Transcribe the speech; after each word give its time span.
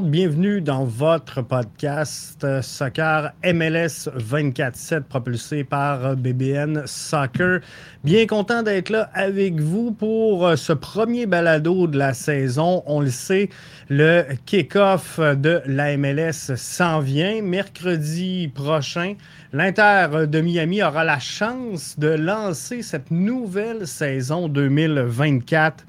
Bienvenue 0.00 0.62
dans 0.62 0.84
votre 0.84 1.42
podcast 1.42 2.42
euh, 2.44 2.62
Soccer 2.62 3.32
MLS 3.44 4.08
24-7 4.16 5.02
propulsé 5.02 5.64
par 5.64 6.16
BBN 6.16 6.84
Soccer. 6.86 7.60
Bien 8.02 8.26
content 8.26 8.62
d'être 8.62 8.88
là 8.88 9.10
avec 9.12 9.60
vous 9.60 9.92
pour 9.92 10.46
euh, 10.46 10.56
ce 10.56 10.72
premier 10.72 11.26
balado 11.26 11.86
de 11.86 11.98
la 11.98 12.14
saison. 12.14 12.82
On 12.86 13.00
le 13.00 13.10
sait, 13.10 13.50
le 13.90 14.24
kick-off 14.46 15.20
de 15.20 15.60
la 15.66 15.96
MLS 15.98 16.56
s'en 16.56 17.00
vient 17.00 17.42
mercredi 17.42 18.50
prochain. 18.54 19.16
L'Inter 19.52 20.26
de 20.26 20.40
Miami 20.40 20.82
aura 20.82 21.04
la 21.04 21.18
chance 21.18 21.98
de 21.98 22.08
lancer 22.08 22.80
cette 22.82 23.10
nouvelle 23.10 23.86
saison 23.86 24.48
2024 24.48 25.84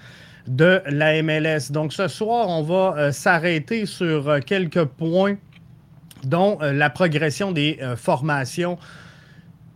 de 0.47 0.81
la 0.88 1.22
MLS. 1.23 1.72
Donc 1.72 1.94
ce 1.94 2.08
soir, 2.08 2.49
on 2.49 2.63
va 2.63 2.95
euh, 2.97 3.11
s'arrêter 3.11 3.86
sur 3.86 4.30
euh, 4.30 4.39
quelques 4.39 4.83
points, 4.86 5.36
dont 6.23 6.58
euh, 6.61 6.73
la 6.73 6.89
progression 6.89 7.52
des 7.52 7.80
formations 7.97 8.77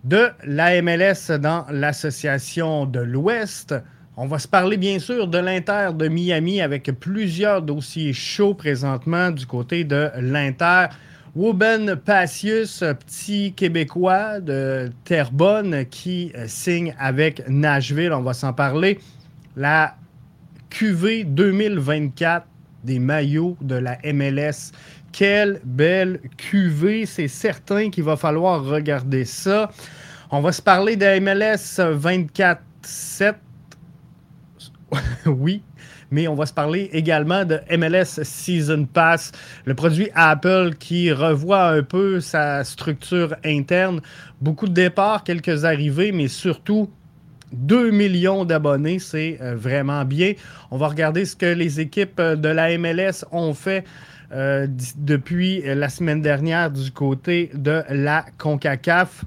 de 0.04 0.30
la 0.44 0.82
MLS 0.82 1.38
dans 1.40 1.66
l'association 1.70 2.86
de 2.86 3.00
l'Ouest. 3.00 3.76
On 4.16 4.26
va 4.26 4.40
se 4.40 4.48
parler 4.48 4.78
bien 4.78 5.00
sûr 5.00 5.28
de 5.28 5.38
l'Inter 5.38 5.90
de 5.94 6.08
Miami 6.08 6.62
avec 6.62 6.86
plusieurs 7.00 7.62
dossiers 7.62 8.14
chauds 8.14 8.54
présentement 8.54 9.32
du 9.32 9.46
côté 9.46 9.84
de 9.84 10.10
l'Inter. 10.20 10.88
Ruben 11.36 11.96
Passius, 11.98 12.80
petit 12.80 13.54
Québécois 13.54 14.40
de 14.40 14.90
Terrebonne 15.04 15.86
qui 15.86 16.32
signe 16.48 16.96
avec 16.98 17.48
Nashville, 17.48 18.14
on 18.14 18.22
va 18.22 18.34
s'en 18.34 18.54
parler. 18.54 19.00
La 19.56 19.96
QV 20.70 21.26
2024 21.26 22.46
des 22.84 23.00
maillots 23.00 23.58
de 23.62 23.76
la 23.76 23.98
MLS. 24.14 24.72
Quelle 25.12 25.62
belle 25.64 26.20
QV, 26.38 27.06
c'est 27.06 27.28
certain 27.28 27.90
qu'il 27.90 28.04
va 28.04 28.18
falloir 28.18 28.64
regarder 28.64 29.26
ça. 29.26 29.72
On 30.32 30.42
va 30.42 30.52
se 30.52 30.62
parler 30.62 30.96
de 30.96 31.20
MLS 31.20 31.80
24-7. 31.80 33.36
oui, 35.26 35.62
mais 36.12 36.28
on 36.28 36.36
va 36.36 36.46
se 36.46 36.54
parler 36.54 36.90
également 36.94 37.46
de 37.46 37.60
MLS 37.78 38.24
Season 38.24 38.86
Pass, 38.86 39.32
le 39.66 39.74
produit 39.74 40.10
Apple 40.16 40.76
qui 40.80 41.12
revoit 41.12 41.70
un 41.70 41.84
peu 41.84 42.20
sa 42.20 42.64
structure 42.64 43.36
interne. 43.44 44.02
Beaucoup 44.42 44.68
de 44.68 44.74
départs, 44.74 45.24
quelques 45.24 45.66
arrivées, 45.66 46.12
mais 46.12 46.28
surtout 46.28 46.90
2 47.52 47.92
millions 47.92 48.46
d'abonnés, 48.46 49.00
c'est 49.00 49.38
euh, 49.42 49.56
vraiment 49.56 50.04
bien. 50.06 50.34
On 50.72 50.78
va 50.78 50.88
regarder 50.88 51.26
ce 51.26 51.36
que 51.36 51.46
les 51.46 51.80
équipes 51.80 52.20
euh, 52.20 52.36
de 52.36 52.50
la 52.50 52.78
MLS 52.78 53.26
ont 53.32 53.54
fait 53.54 53.86
euh, 54.32 54.68
depuis 54.98 55.62
la 55.62 55.88
semaine 55.88 56.22
dernière 56.22 56.70
du 56.70 56.92
côté 56.92 57.50
de 57.54 57.84
la 57.90 58.26
CONCACAF. 58.38 59.24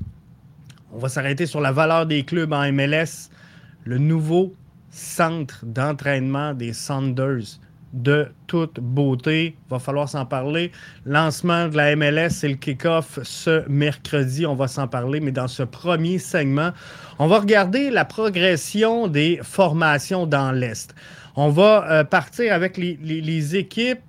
On 0.92 0.98
va 0.98 1.08
s'arrêter 1.08 1.46
sur 1.46 1.60
la 1.60 1.72
valeur 1.72 2.04
des 2.06 2.24
clubs 2.24 2.52
en 2.52 2.70
MLS. 2.70 3.30
Le 3.84 3.96
nouveau 3.96 4.54
centre 4.90 5.64
d'entraînement 5.64 6.52
des 6.52 6.72
Sanders 6.72 7.58
de 7.92 8.28
toute 8.46 8.80
beauté. 8.80 9.56
Va 9.68 9.78
falloir 9.78 10.08
s'en 10.08 10.26
parler. 10.26 10.72
Lancement 11.04 11.68
de 11.68 11.76
la 11.76 11.96
MLS, 11.96 12.30
c'est 12.30 12.48
le 12.48 12.54
kick-off 12.54 13.18
ce 13.22 13.68
mercredi. 13.68 14.46
On 14.46 14.54
va 14.54 14.68
s'en 14.68 14.88
parler, 14.88 15.20
mais 15.20 15.32
dans 15.32 15.48
ce 15.48 15.62
premier 15.62 16.18
segment, 16.18 16.70
on 17.18 17.26
va 17.26 17.40
regarder 17.40 17.90
la 17.90 18.04
progression 18.04 19.08
des 19.08 19.40
formations 19.42 20.26
dans 20.26 20.52
l'Est. 20.52 20.94
On 21.36 21.48
va 21.48 21.90
euh, 21.90 22.04
partir 22.04 22.52
avec 22.52 22.76
les, 22.76 23.56
équipes 23.56 24.00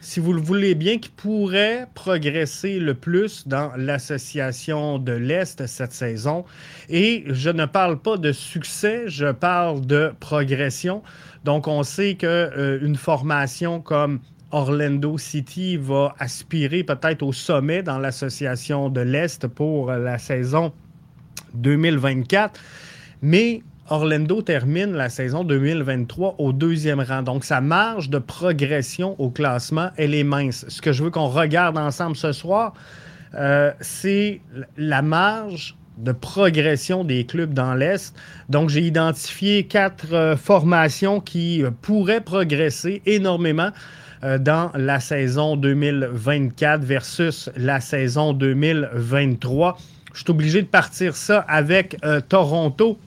si 0.00 0.20
vous 0.20 0.32
le 0.32 0.40
voulez 0.40 0.74
bien, 0.74 0.98
qui 0.98 1.10
pourraient 1.10 1.86
progresser 1.94 2.78
le 2.78 2.94
plus 2.94 3.46
dans 3.46 3.72
l'association 3.76 4.98
de 4.98 5.12
l'Est 5.12 5.66
cette 5.66 5.92
saison. 5.92 6.44
Et 6.88 7.24
je 7.28 7.50
ne 7.50 7.66
parle 7.66 7.98
pas 7.98 8.16
de 8.16 8.32
succès, 8.32 9.04
je 9.06 9.30
parle 9.30 9.86
de 9.86 10.12
progression. 10.20 11.02
Donc, 11.44 11.68
on 11.68 11.82
sait 11.82 12.14
qu'une 12.14 12.28
euh, 12.28 12.94
formation 12.94 13.80
comme 13.80 14.20
Orlando 14.52 15.16
City 15.18 15.76
va 15.76 16.14
aspirer 16.18 16.82
peut-être 16.82 17.22
au 17.22 17.32
sommet 17.32 17.82
dans 17.82 17.98
l'association 17.98 18.88
de 18.88 19.00
l'Est 19.00 19.46
pour 19.46 19.92
la 19.92 20.18
saison 20.18 20.72
2024. 21.54 22.60
Mais 23.22 23.62
Orlando 23.90 24.40
termine 24.40 24.92
la 24.92 25.08
saison 25.08 25.42
2023 25.42 26.36
au 26.38 26.52
deuxième 26.52 27.00
rang. 27.00 27.22
Donc, 27.22 27.44
sa 27.44 27.60
marge 27.60 28.08
de 28.08 28.18
progression 28.18 29.16
au 29.18 29.30
classement, 29.30 29.90
elle 29.96 30.14
est 30.14 30.24
mince. 30.24 30.64
Ce 30.68 30.80
que 30.80 30.92
je 30.92 31.02
veux 31.02 31.10
qu'on 31.10 31.26
regarde 31.26 31.76
ensemble 31.76 32.14
ce 32.14 32.30
soir, 32.30 32.72
euh, 33.34 33.72
c'est 33.80 34.40
la 34.76 35.02
marge 35.02 35.76
de 35.98 36.12
progression 36.12 37.02
des 37.02 37.26
clubs 37.26 37.52
dans 37.52 37.74
l'Est. 37.74 38.14
Donc, 38.48 38.70
j'ai 38.70 38.82
identifié 38.82 39.64
quatre 39.64 40.14
euh, 40.14 40.36
formations 40.36 41.20
qui 41.20 41.64
euh, 41.64 41.70
pourraient 41.82 42.22
progresser 42.22 43.02
énormément 43.06 43.70
dans 44.38 44.70
la 44.74 45.00
saison 45.00 45.56
2024 45.56 46.82
versus 46.84 47.48
la 47.56 47.80
saison 47.80 48.34
2023. 48.34 49.78
Je 50.12 50.20
suis 50.20 50.30
obligé 50.30 50.60
de 50.60 50.66
partir 50.66 51.16
ça 51.16 51.38
avec 51.48 51.96
Toronto. 52.28 52.98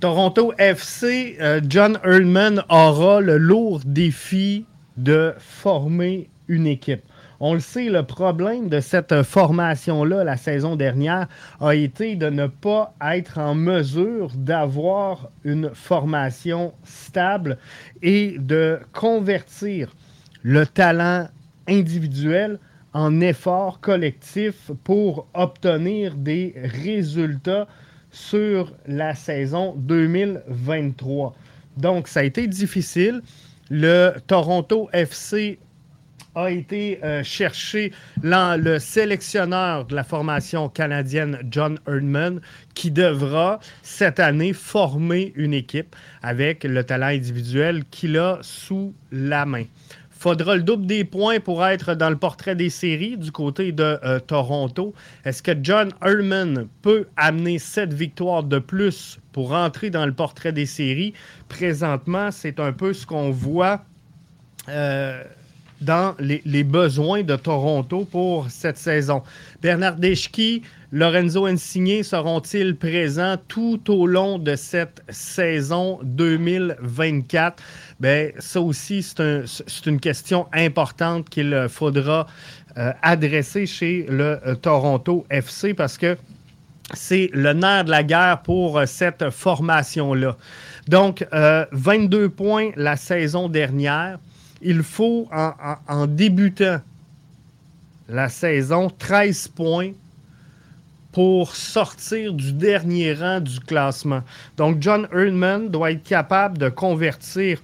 Toronto 0.00 0.54
FC, 0.56 1.36
John 1.68 1.98
Erdman 2.02 2.64
aura 2.70 3.20
le 3.20 3.36
lourd 3.36 3.80
défi 3.84 4.64
de 4.96 5.34
former 5.38 6.30
une 6.48 6.66
équipe. 6.66 7.02
On 7.38 7.52
le 7.52 7.60
sait, 7.60 7.90
le 7.90 8.02
problème 8.02 8.70
de 8.70 8.80
cette 8.80 9.22
formation-là 9.22 10.24
la 10.24 10.38
saison 10.38 10.74
dernière 10.74 11.28
a 11.60 11.74
été 11.74 12.16
de 12.16 12.30
ne 12.30 12.46
pas 12.46 12.94
être 13.12 13.36
en 13.36 13.54
mesure 13.54 14.30
d'avoir 14.34 15.28
une 15.44 15.70
formation 15.74 16.72
stable 16.82 17.58
et 18.02 18.36
de 18.38 18.78
convertir 18.92 19.94
le 20.42 20.66
talent 20.66 21.28
individuel 21.68 22.58
en 22.94 23.20
effort 23.20 23.80
collectif 23.80 24.70
pour 24.82 25.26
obtenir 25.34 26.14
des 26.14 26.54
résultats 26.56 27.68
sur 28.10 28.72
la 28.86 29.14
saison 29.14 29.74
2023. 29.76 31.34
Donc, 31.76 32.08
ça 32.08 32.20
a 32.20 32.22
été 32.24 32.46
difficile. 32.46 33.22
Le 33.70 34.14
Toronto 34.26 34.88
FC 34.92 35.58
a 36.34 36.50
été 36.50 37.00
euh, 37.02 37.22
chercher 37.22 37.92
le 38.22 38.78
sélectionneur 38.78 39.84
de 39.84 39.94
la 39.94 40.04
formation 40.04 40.68
canadienne, 40.68 41.38
John 41.50 41.78
Erdman, 41.86 42.40
qui 42.74 42.90
devra 42.90 43.58
cette 43.82 44.20
année 44.20 44.52
former 44.52 45.32
une 45.34 45.54
équipe 45.54 45.96
avec 46.22 46.64
le 46.64 46.84
talent 46.84 47.08
individuel 47.08 47.84
qu'il 47.90 48.16
a 48.16 48.38
sous 48.42 48.94
la 49.10 49.44
main. 49.44 49.64
Faudra 50.20 50.54
le 50.54 50.62
double 50.62 50.84
des 50.84 51.04
points 51.04 51.40
pour 51.40 51.64
être 51.64 51.94
dans 51.94 52.10
le 52.10 52.16
portrait 52.18 52.54
des 52.54 52.68
séries 52.68 53.16
du 53.16 53.32
côté 53.32 53.72
de 53.72 53.98
euh, 54.04 54.20
Toronto. 54.20 54.92
Est-ce 55.24 55.42
que 55.42 55.52
John 55.62 55.92
Erdman 56.04 56.68
peut 56.82 57.06
amener 57.16 57.58
cette 57.58 57.94
victoire 57.94 58.42
de 58.42 58.58
plus 58.58 59.18
pour 59.32 59.52
entrer 59.52 59.88
dans 59.88 60.04
le 60.04 60.12
portrait 60.12 60.52
des 60.52 60.66
séries? 60.66 61.14
Présentement, 61.48 62.30
c'est 62.30 62.60
un 62.60 62.74
peu 62.74 62.92
ce 62.92 63.06
qu'on 63.06 63.30
voit. 63.30 63.82
Euh, 64.68 65.24
dans 65.80 66.14
les, 66.18 66.64
besoins 66.64 67.22
de 67.22 67.36
Toronto 67.36 68.04
pour 68.04 68.50
cette 68.50 68.76
saison. 68.76 69.22
Bernard 69.62 69.96
Deschki, 69.96 70.62
Lorenzo 70.92 71.46
Insigne 71.46 72.02
seront-ils 72.02 72.76
présents 72.76 73.36
tout 73.48 73.80
au 73.90 74.06
long 74.06 74.38
de 74.38 74.56
cette 74.56 75.02
saison 75.08 76.00
2024? 76.02 77.62
Bien, 78.00 78.30
ça 78.38 78.60
aussi, 78.60 79.02
c'est 79.02 79.86
une 79.86 80.00
question 80.00 80.46
importante 80.52 81.28
qu'il 81.30 81.66
faudra 81.68 82.26
euh, 82.76 82.92
adresser 83.02 83.66
chez 83.66 84.06
le 84.08 84.38
euh, 84.46 84.54
Toronto 84.54 85.26
FC 85.28 85.74
parce 85.74 85.98
que 85.98 86.16
c'est 86.94 87.28
le 87.32 87.52
nerf 87.52 87.84
de 87.84 87.90
la 87.90 88.04
guerre 88.04 88.42
pour 88.42 88.78
euh, 88.78 88.86
cette 88.86 89.30
formation-là. 89.30 90.36
Donc, 90.88 91.24
22 91.72 92.30
points 92.30 92.70
la 92.74 92.96
saison 92.96 93.48
dernière 93.48 94.18
il 94.60 94.82
faut, 94.82 95.28
en, 95.32 96.06
débutant 96.06 96.80
la 98.08 98.28
saison, 98.28 98.90
13 98.90 99.48
points 99.48 99.92
pour 101.12 101.56
sortir 101.56 102.32
du 102.32 102.52
dernier 102.52 103.14
rang 103.14 103.40
du 103.40 103.58
classement. 103.60 104.22
Donc, 104.56 104.76
John 104.80 105.08
Erdman 105.12 105.68
doit 105.68 105.92
être 105.92 106.02
capable 106.02 106.58
de 106.58 106.68
convertir 106.68 107.60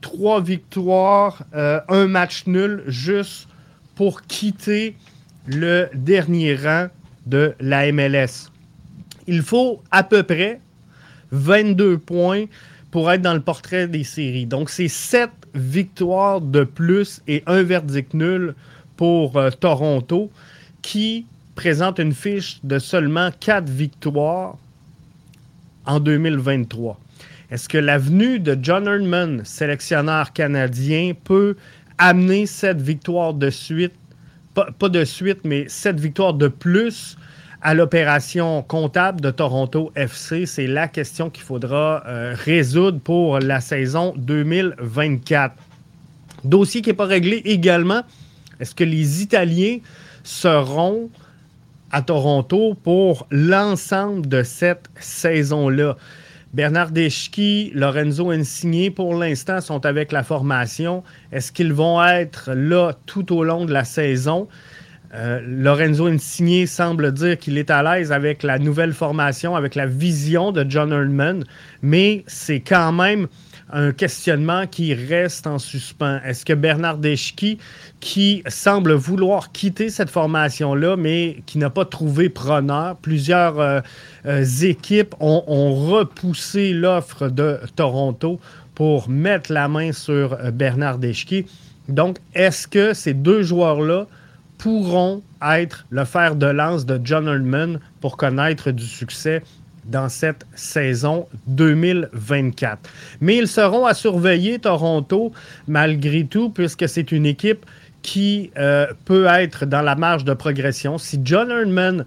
trois 0.00 0.42
victoires, 0.42 1.42
euh, 1.54 1.80
un 1.88 2.06
match 2.06 2.46
nul, 2.46 2.82
juste 2.86 3.48
pour 3.94 4.22
quitter 4.22 4.96
le 5.46 5.88
dernier 5.94 6.56
rang 6.56 6.88
de 7.26 7.54
la 7.60 7.90
MLS. 7.90 8.50
Il 9.26 9.42
faut 9.42 9.82
à 9.90 10.02
peu 10.02 10.22
près 10.22 10.60
22 11.30 11.98
points 11.98 12.44
pour 12.90 13.10
être 13.10 13.22
dans 13.22 13.34
le 13.34 13.40
portrait 13.40 13.88
des 13.88 14.04
séries. 14.04 14.46
Donc, 14.46 14.68
c'est 14.68 14.88
7 14.88 15.30
victoires 15.54 16.40
de 16.40 16.64
plus 16.64 17.22
et 17.28 17.42
un 17.46 17.62
verdict 17.62 18.14
nul 18.14 18.54
pour 18.96 19.36
euh, 19.36 19.50
Toronto, 19.50 20.30
qui 20.82 21.26
présente 21.54 21.98
une 21.98 22.12
fiche 22.12 22.60
de 22.64 22.78
seulement 22.78 23.30
quatre 23.40 23.68
victoires 23.68 24.56
en 25.86 26.00
2023. 26.00 26.98
Est-ce 27.50 27.68
que 27.68 27.78
l'avenue 27.78 28.40
de 28.40 28.58
John 28.60 28.88
Herdman, 28.88 29.44
sélectionneur 29.44 30.32
canadien, 30.32 31.12
peut 31.24 31.56
amener 31.98 32.46
cette 32.46 32.80
victoire 32.80 33.34
de 33.34 33.50
suite, 33.50 33.94
pas, 34.54 34.70
pas 34.78 34.88
de 34.88 35.04
suite, 35.04 35.40
mais 35.44 35.66
cette 35.68 36.00
victoire 36.00 36.34
de 36.34 36.48
plus 36.48 37.16
à 37.64 37.72
l'opération 37.72 38.62
comptable 38.62 39.22
de 39.22 39.30
Toronto 39.30 39.90
FC? 39.96 40.44
C'est 40.44 40.66
la 40.66 40.86
question 40.86 41.30
qu'il 41.30 41.42
faudra 41.42 42.04
euh, 42.06 42.36
résoudre 42.36 43.00
pour 43.00 43.38
la 43.40 43.60
saison 43.60 44.12
2024. 44.18 45.54
Dossier 46.44 46.82
qui 46.82 46.90
n'est 46.90 46.94
pas 46.94 47.06
réglé 47.06 47.40
également. 47.46 48.02
Est-ce 48.60 48.74
que 48.74 48.84
les 48.84 49.22
Italiens 49.22 49.78
seront 50.22 51.08
à 51.90 52.02
Toronto 52.02 52.74
pour 52.84 53.26
l'ensemble 53.30 54.28
de 54.28 54.42
cette 54.42 54.90
saison-là? 55.00 55.96
Bernard 56.52 56.90
Deschki, 56.90 57.72
Lorenzo 57.74 58.30
Insigne, 58.30 58.90
pour 58.90 59.14
l'instant, 59.14 59.60
sont 59.60 59.86
avec 59.86 60.12
la 60.12 60.22
formation. 60.22 61.02
Est-ce 61.32 61.50
qu'ils 61.50 61.72
vont 61.72 62.04
être 62.04 62.52
là 62.52 62.92
tout 63.06 63.34
au 63.34 63.42
long 63.42 63.64
de 63.64 63.72
la 63.72 63.84
saison? 63.84 64.48
Euh, 65.14 65.40
Lorenzo 65.46 66.06
Insigne 66.06 66.66
semble 66.66 67.12
dire 67.12 67.38
qu'il 67.38 67.56
est 67.56 67.70
à 67.70 67.82
l'aise 67.82 68.10
avec 68.10 68.42
la 68.42 68.58
nouvelle 68.58 68.92
formation, 68.92 69.54
avec 69.54 69.76
la 69.76 69.86
vision 69.86 70.50
de 70.50 70.66
John 70.68 70.92
Erdman, 70.92 71.44
mais 71.82 72.24
c'est 72.26 72.60
quand 72.60 72.90
même 72.90 73.28
un 73.72 73.92
questionnement 73.92 74.66
qui 74.66 74.92
reste 74.92 75.46
en 75.46 75.58
suspens. 75.58 76.20
Est-ce 76.24 76.44
que 76.44 76.52
Bernard 76.52 76.98
Deschki, 76.98 77.58
qui 78.00 78.42
semble 78.48 78.92
vouloir 78.92 79.52
quitter 79.52 79.88
cette 79.88 80.10
formation-là, 80.10 80.96
mais 80.96 81.38
qui 81.46 81.58
n'a 81.58 81.70
pas 81.70 81.84
trouvé 81.84 82.28
preneur, 82.28 82.96
plusieurs 82.96 83.60
euh, 83.60 83.80
euh, 84.26 84.44
équipes 84.62 85.14
ont, 85.20 85.44
ont 85.46 85.74
repoussé 85.74 86.72
l'offre 86.72 87.28
de 87.28 87.60
Toronto 87.76 88.40
pour 88.74 89.08
mettre 89.08 89.52
la 89.52 89.68
main 89.68 89.92
sur 89.92 90.36
Bernard 90.52 90.98
Deschki. 90.98 91.46
Donc, 91.88 92.18
est-ce 92.34 92.66
que 92.66 92.92
ces 92.92 93.14
deux 93.14 93.42
joueurs-là 93.44 94.08
pourront 94.64 95.22
être 95.42 95.84
le 95.90 96.06
fer 96.06 96.36
de 96.36 96.46
lance 96.46 96.86
de 96.86 96.98
John 97.04 97.28
Herdman 97.28 97.80
pour 98.00 98.16
connaître 98.16 98.70
du 98.70 98.86
succès 98.86 99.42
dans 99.84 100.08
cette 100.08 100.46
saison 100.54 101.26
2024. 101.48 102.78
Mais 103.20 103.36
ils 103.36 103.46
seront 103.46 103.84
à 103.84 103.92
surveiller 103.92 104.58
Toronto 104.58 105.32
malgré 105.68 106.24
tout, 106.24 106.48
puisque 106.48 106.88
c'est 106.88 107.12
une 107.12 107.26
équipe 107.26 107.66
qui 108.00 108.52
euh, 108.56 108.86
peut 109.04 109.26
être 109.26 109.66
dans 109.66 109.82
la 109.82 109.96
marge 109.96 110.24
de 110.24 110.32
progression. 110.32 110.96
Si 110.96 111.20
John 111.22 111.50
Herdman 111.50 112.06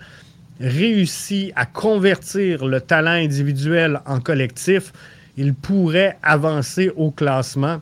réussit 0.59 1.53
à 1.55 1.67
convertir 1.67 2.65
le 2.65 2.81
talent 2.81 3.11
individuel 3.11 4.01
en 4.07 4.19
collectif, 4.19 4.93
il 5.37 5.53
pourrait 5.53 6.17
avancer 6.23 6.91
au 6.95 7.11
classement 7.11 7.81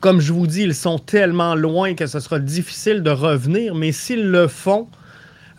comme 0.00 0.20
je 0.20 0.32
vous 0.32 0.46
dis, 0.46 0.62
ils 0.62 0.74
sont 0.74 0.98
tellement 0.98 1.54
loin 1.54 1.94
que 1.94 2.06
ce 2.06 2.20
sera 2.20 2.38
difficile 2.38 3.02
de 3.02 3.10
revenir, 3.10 3.74
mais 3.74 3.92
s'ils 3.92 4.30
le 4.30 4.46
font, 4.46 4.88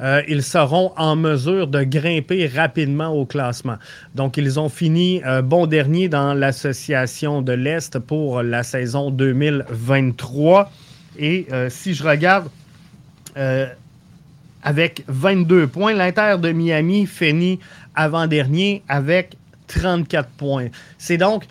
euh, 0.01 0.23
ils 0.27 0.41
seront 0.41 0.93
en 0.97 1.15
mesure 1.15 1.67
de 1.67 1.83
grimper 1.83 2.47
rapidement 2.47 3.09
au 3.09 3.25
classement. 3.25 3.77
Donc, 4.15 4.37
ils 4.37 4.59
ont 4.59 4.69
fini 4.69 5.21
euh, 5.25 5.41
bon 5.41 5.67
dernier 5.67 6.09
dans 6.09 6.33
l'association 6.33 7.41
de 7.41 7.53
l'Est 7.53 7.99
pour 7.99 8.41
la 8.41 8.63
saison 8.63 9.11
2023. 9.11 10.71
Et 11.19 11.45
euh, 11.51 11.69
si 11.69 11.93
je 11.93 12.03
regarde 12.03 12.49
avec 14.63 15.03
22 15.07 15.67
points, 15.67 15.93
l'Inter 15.93 16.35
de 16.39 16.51
Miami 16.51 17.05
finit 17.05 17.59
avant-dernier 17.95 18.83
avec 18.89 19.37
34 19.67 20.27
points. 20.31 20.67
C'est 20.97 21.17
donc 21.17 21.45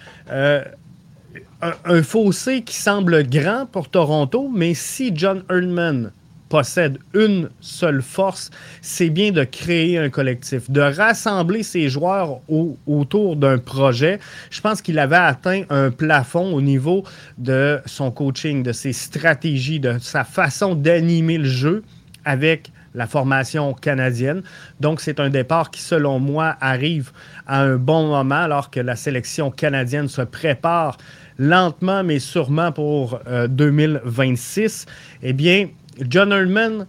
un, 1.62 2.02
fossé 2.02 2.62
qui 2.62 2.76
semble 2.76 3.28
grand 3.28 3.66
pour 3.66 3.88
Toronto, 3.88 4.50
mais 4.52 4.74
si 4.74 5.12
John 5.14 5.42
Erdman 5.50 6.12
possède 6.48 6.98
une 7.14 7.48
seule 7.60 8.02
force, 8.02 8.50
c'est 8.82 9.08
bien 9.08 9.30
de 9.30 9.44
créer 9.44 9.98
un 9.98 10.10
collectif, 10.10 10.70
de 10.70 10.80
rassembler 10.80 11.62
ses 11.62 11.88
joueurs 11.88 12.40
autour 12.86 13.36
d'un 13.36 13.58
projet. 13.58 14.18
Je 14.50 14.60
pense 14.60 14.82
qu'il 14.82 14.98
avait 14.98 15.16
atteint 15.16 15.62
un 15.70 15.90
plafond 15.90 16.52
au 16.52 16.60
niveau 16.60 17.04
de 17.38 17.78
son 17.86 18.10
coaching, 18.10 18.64
de 18.64 18.72
ses 18.72 18.92
stratégies, 18.92 19.78
de 19.78 19.98
sa 20.00 20.24
façon 20.24 20.74
d'animer 20.74 21.38
le 21.38 21.44
jeu 21.44 21.84
avec 22.24 22.72
la 22.94 23.06
formation 23.06 23.72
canadienne. 23.72 24.42
Donc, 24.80 25.00
c'est 25.00 25.20
un 25.20 25.30
départ 25.30 25.70
qui, 25.70 25.80
selon 25.80 26.18
moi, 26.18 26.56
arrive 26.60 27.12
à 27.46 27.62
un 27.62 27.76
bon 27.76 28.08
moment 28.08 28.42
alors 28.42 28.70
que 28.70 28.80
la 28.80 28.96
sélection 28.96 29.50
canadienne 29.50 30.08
se 30.08 30.22
prépare 30.22 30.96
lentement 31.40 32.04
mais 32.04 32.18
sûrement 32.18 32.70
pour 32.70 33.18
2026, 33.48 34.86
euh, 34.86 34.92
eh 35.22 35.32
bien, 35.32 35.68
John 36.08 36.32
Herdman 36.32 36.86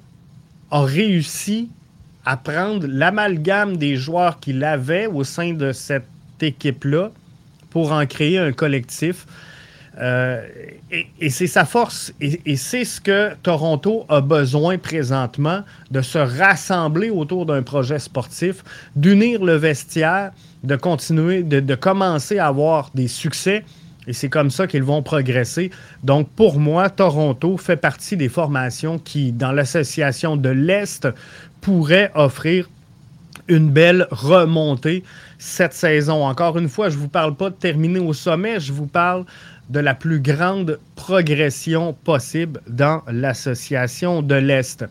a 0.69 0.83
réussi 0.83 1.69
à 2.25 2.37
prendre 2.37 2.85
l'amalgame 2.85 3.77
des 3.77 3.95
joueurs 3.95 4.39
qu'il 4.39 4.63
avait 4.63 5.07
au 5.07 5.23
sein 5.23 5.53
de 5.53 5.71
cette 5.71 6.05
équipe-là 6.41 7.11
pour 7.69 7.93
en 7.93 8.05
créer 8.05 8.37
un 8.37 8.51
collectif. 8.51 9.25
Euh, 9.99 10.45
et, 10.91 11.29
c'est 11.29 11.47
sa 11.47 11.65
force, 11.65 12.13
et, 12.19 12.55
c'est 12.55 12.85
ce 12.85 13.01
que 13.01 13.33
Toronto 13.43 14.05
a 14.09 14.21
besoin 14.21 14.77
présentement, 14.77 15.63
de 15.91 16.01
se 16.01 16.17
rassembler 16.17 17.09
autour 17.09 17.45
d'un 17.45 17.61
projet 17.61 17.99
sportif, 17.99 18.63
d'unir 18.95 19.43
le 19.43 19.55
vestiaire, 19.55 20.31
de 20.63 20.75
continuer, 20.75 21.43
de 21.43 21.75
commencer 21.75 22.37
à 22.37 22.47
avoir 22.47 22.91
des 22.93 23.07
succès, 23.07 23.63
et 24.07 24.13
c'est 24.13 24.29
comme 24.29 24.49
ça 24.49 24.67
qu'ils 24.67 24.83
vont 24.83 25.03
progresser. 25.03 25.69
Donc, 26.03 26.29
pour 26.29 26.59
moi, 26.59 26.89
Toronto 26.89 27.57
fait 27.57 27.77
partie 27.77 28.17
des 28.17 28.29
formations 28.29 28.97
qui, 28.97 29.31
dans 29.31 29.51
l'association 29.51 30.37
de 30.37 30.49
l'Est, 30.49 31.07
pourraient 31.61 32.11
offrir 32.15 32.67
une 33.47 33.69
belle 33.69 34.07
remontée 34.11 35.03
cette 35.37 35.73
saison. 35.73 36.25
Encore 36.25 36.57
une 36.57 36.69
fois, 36.69 36.89
je 36.89 36.95
ne 36.95 37.01
vous 37.01 37.09
parle 37.09 37.35
pas 37.35 37.49
de 37.49 37.55
terminer 37.55 37.99
au 37.99 38.13
sommet, 38.13 38.59
je 38.59 38.73
vous 38.73 38.87
parle 38.87 39.25
de 39.69 39.79
la 39.79 39.93
plus 39.93 40.19
grande 40.19 40.79
progression 40.95 41.93
possible 41.93 42.61
dans 42.67 43.01
l'association 43.07 44.21
de 44.21 44.35
l'Est. 44.35 44.85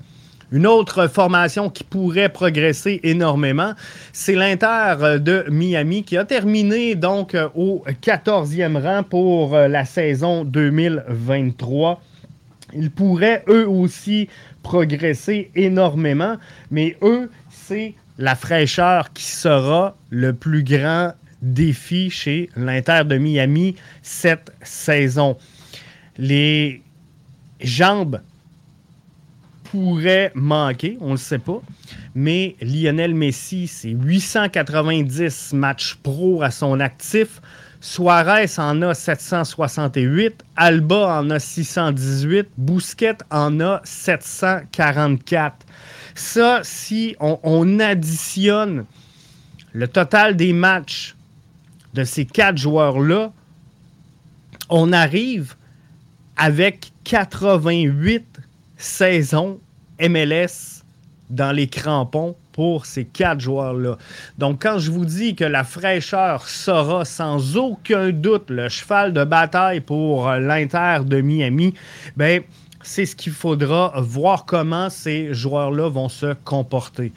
Une 0.52 0.66
autre 0.66 1.06
formation 1.06 1.70
qui 1.70 1.84
pourrait 1.84 2.28
progresser 2.28 2.98
énormément, 3.04 3.74
c'est 4.12 4.34
l'Inter 4.34 5.18
de 5.20 5.44
Miami 5.48 6.02
qui 6.02 6.16
a 6.16 6.24
terminé 6.24 6.96
donc 6.96 7.36
au 7.54 7.84
14e 8.02 8.82
rang 8.82 9.04
pour 9.04 9.56
la 9.56 9.84
saison 9.84 10.44
2023. 10.44 12.02
Ils 12.74 12.90
pourraient 12.90 13.44
eux 13.48 13.68
aussi 13.68 14.28
progresser 14.62 15.50
énormément, 15.54 16.36
mais 16.70 16.96
eux, 17.02 17.30
c'est 17.50 17.94
la 18.18 18.34
fraîcheur 18.34 19.12
qui 19.12 19.24
sera 19.24 19.96
le 20.10 20.32
plus 20.32 20.64
grand 20.64 21.12
défi 21.42 22.10
chez 22.10 22.50
l'Inter 22.56 23.02
de 23.06 23.16
Miami 23.18 23.76
cette 24.02 24.52
saison. 24.62 25.36
Les 26.18 26.82
jambes 27.60 28.20
pourrait 29.70 30.32
manquer, 30.34 30.98
on 31.00 31.08
ne 31.08 31.12
le 31.12 31.16
sait 31.16 31.38
pas. 31.38 31.62
Mais 32.14 32.56
Lionel 32.60 33.14
Messi, 33.14 33.68
c'est 33.68 33.90
890 33.90 35.52
matchs 35.52 35.94
pro 36.02 36.42
à 36.42 36.50
son 36.50 36.80
actif. 36.80 37.40
Suarez 37.80 38.46
en 38.58 38.82
a 38.82 38.94
768, 38.94 40.44
Alba 40.56 41.20
en 41.20 41.30
a 41.30 41.38
618, 41.38 42.48
Bousquet 42.58 43.16
en 43.30 43.60
a 43.60 43.80
744. 43.84 45.64
Ça, 46.14 46.60
si 46.62 47.16
on, 47.20 47.38
on 47.42 47.78
additionne 47.78 48.84
le 49.72 49.88
total 49.88 50.36
des 50.36 50.52
matchs 50.52 51.14
de 51.94 52.04
ces 52.04 52.26
quatre 52.26 52.58
joueurs-là, 52.58 53.32
on 54.68 54.92
arrive 54.92 55.54
avec 56.36 56.92
88 57.04 58.29
saison 58.80 59.60
MLS 60.00 60.82
dans 61.28 61.52
les 61.52 61.68
crampons 61.68 62.34
pour 62.52 62.86
ces 62.86 63.04
quatre 63.04 63.40
joueurs-là. 63.40 63.96
Donc, 64.38 64.62
quand 64.62 64.78
je 64.78 64.90
vous 64.90 65.04
dis 65.04 65.34
que 65.34 65.44
la 65.44 65.64
fraîcheur 65.64 66.48
sera 66.48 67.04
sans 67.04 67.56
aucun 67.56 68.10
doute 68.10 68.50
le 68.50 68.68
cheval 68.68 69.12
de 69.12 69.24
bataille 69.24 69.80
pour 69.80 70.28
l'Inter 70.30 70.98
de 71.04 71.20
Miami, 71.20 71.74
ben, 72.16 72.42
c'est 72.82 73.06
ce 73.06 73.14
qu'il 73.14 73.32
faudra 73.32 73.92
voir 73.98 74.46
comment 74.46 74.90
ces 74.90 75.34
joueurs-là 75.34 75.88
vont 75.88 76.08
se 76.08 76.34
comporter. 76.44 77.12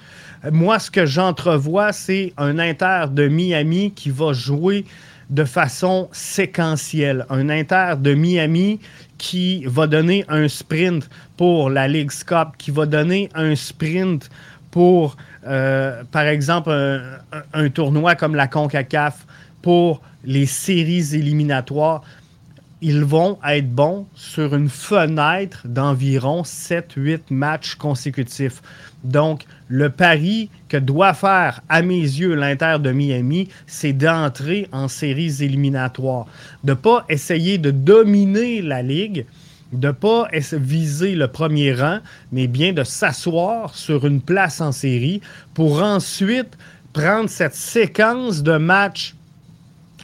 Moi, 0.52 0.78
ce 0.78 0.92
que 0.92 1.06
j'entrevois, 1.06 1.94
c'est 1.94 2.34
un 2.38 2.60
Inter 2.60 3.06
de 3.10 3.28
Miami 3.28 3.92
qui 3.94 4.10
va 4.10 4.34
jouer 4.34 4.86
de 5.30 5.46
façon 5.46 6.10
séquentielle. 6.12 7.26
Un 7.30 7.50
Inter 7.50 7.94
de 7.98 8.14
Miami 8.14 8.80
qui 9.18 9.64
va 9.66 9.88
donner 9.88 10.26
un 10.28 10.48
sprint 10.48 11.10
pour 11.38 11.70
la 11.70 11.88
Ligue 11.88 12.12
Cup, 12.26 12.50
qui 12.58 12.72
va 12.72 12.86
donner 12.86 13.30
un 13.34 13.56
sprint 13.56 14.30
pour, 14.72 15.18
euh, 15.46 16.04
par 16.12 16.24
exemple, 16.24 16.72
un, 17.54 17.70
tournoi 17.70 18.16
comme 18.16 18.36
la 18.36 18.48
CONCACAF, 18.48 19.26
pour 19.62 20.02
les 20.24 20.46
séries 20.46 21.16
éliminatoires. 21.16 22.02
Ils 22.82 23.06
vont 23.06 23.40
être 23.48 23.70
bons 23.70 24.08
sur 24.14 24.56
une 24.56 24.68
fenêtre 24.68 25.62
d'environ 25.66 26.42
7-8 26.42 27.22
matchs 27.30 27.76
consécutifs. 27.76 28.62
Donc, 29.04 29.46
le 29.70 29.90
pari 29.90 30.50
que 30.68 30.78
doit 30.78 31.14
faire, 31.14 31.62
à 31.70 31.82
mes 31.82 32.02
yeux, 32.02 32.36
l'Inter 32.36 32.78
de 32.80 32.92
Miami, 32.92 33.48
c'est 33.68 33.94
d'entrer 33.94 34.68
en 34.72 34.88
séries 34.88 35.44
éliminatoires. 35.44 36.26
De 36.64 36.72
ne 36.72 36.76
pas 36.76 37.06
essayer 37.10 37.58
de 37.58 37.72
dominer 37.72 38.62
la 38.62 38.82
Ligue, 38.82 39.26
de 39.74 39.88
ne 39.88 39.92
pas 39.92 40.28
viser 40.54 41.16
le 41.16 41.28
premier 41.28 41.74
rang, 41.74 42.00
mais 42.32 42.48
bien 42.48 42.74
de 42.74 42.84
s'asseoir 42.84 43.76
sur 43.76 44.06
une 44.06 44.22
place 44.22 44.62
en 44.62 44.72
série 44.72 45.22
pour 45.54 45.82
ensuite 45.82 46.58
prendre 46.94 47.30
cette 47.30 47.56
séquence 47.56 48.44
de 48.44 48.58
matchs 48.58 49.16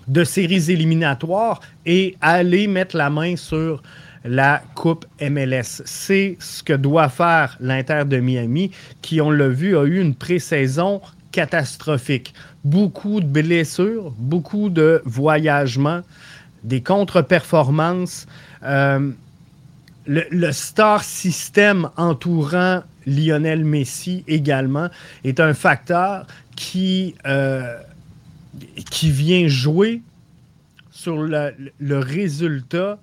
de 0.08 0.24
séries 0.24 0.72
éliminatoires 0.72 1.62
et 1.86 2.18
aller 2.20 2.68
mettre 2.68 2.98
la 2.98 3.10
main 3.10 3.36
sur 3.36 3.82
la 4.26 4.62
Coupe 4.76 5.06
MLS. 5.22 5.82
C'est 5.86 6.36
ce 6.40 6.64
que 6.64 6.74
doit 6.74 7.10
faire 7.10 7.56
l'Inter 7.60 8.04
de 8.06 8.18
Miami, 8.18 8.72
qui, 9.02 9.22
on 9.22 9.32
l'a 9.32 9.48
vu, 9.48 9.78
a 9.78 9.84
eu 9.86 10.02
une 10.02 10.16
pré-saison 10.16 11.02
catastrophique. 11.32 12.34
Beaucoup 12.64 13.22
de 13.22 13.28
blessures, 13.28 14.12
beaucoup 14.18 14.70
de 14.70 15.02
voyagements, 15.06 16.02
des 16.64 16.82
contre-performances. 16.82 18.26
Euh, 18.64 19.12
le, 20.10 20.52
star 20.52 21.04
système 21.04 21.90
entourant 21.96 22.82
Lionel 23.06 23.64
Messi 23.64 24.24
également 24.28 24.90
est 25.24 25.40
un 25.40 25.54
facteur 25.54 26.26
qui, 26.56 27.16
euh, 27.28 27.78
qui 28.90 29.12
vient 29.12 29.48
jouer 29.48 30.02
sur 30.90 31.22
le, 31.22 31.54
le 31.80 32.00
résultat 32.00 32.98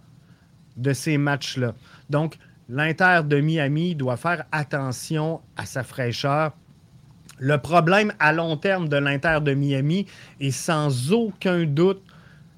de 0.76 0.92
ces 0.92 1.16
matchs-là. 1.16 1.74
Donc, 2.10 2.38
l'Inter 2.68 3.20
de 3.24 3.40
Miami 3.40 3.94
doit 3.94 4.16
faire 4.16 4.44
attention 4.50 5.40
à 5.56 5.64
sa 5.64 5.84
fraîcheur. 5.84 6.52
Le 7.38 7.58
problème 7.58 8.12
à 8.18 8.32
long 8.32 8.56
terme 8.56 8.88
de 8.88 8.96
l'Inter 8.96 9.38
de 9.42 9.54
Miami 9.54 10.06
est 10.40 10.50
sans 10.50 11.12
aucun 11.12 11.64
doute 11.64 12.02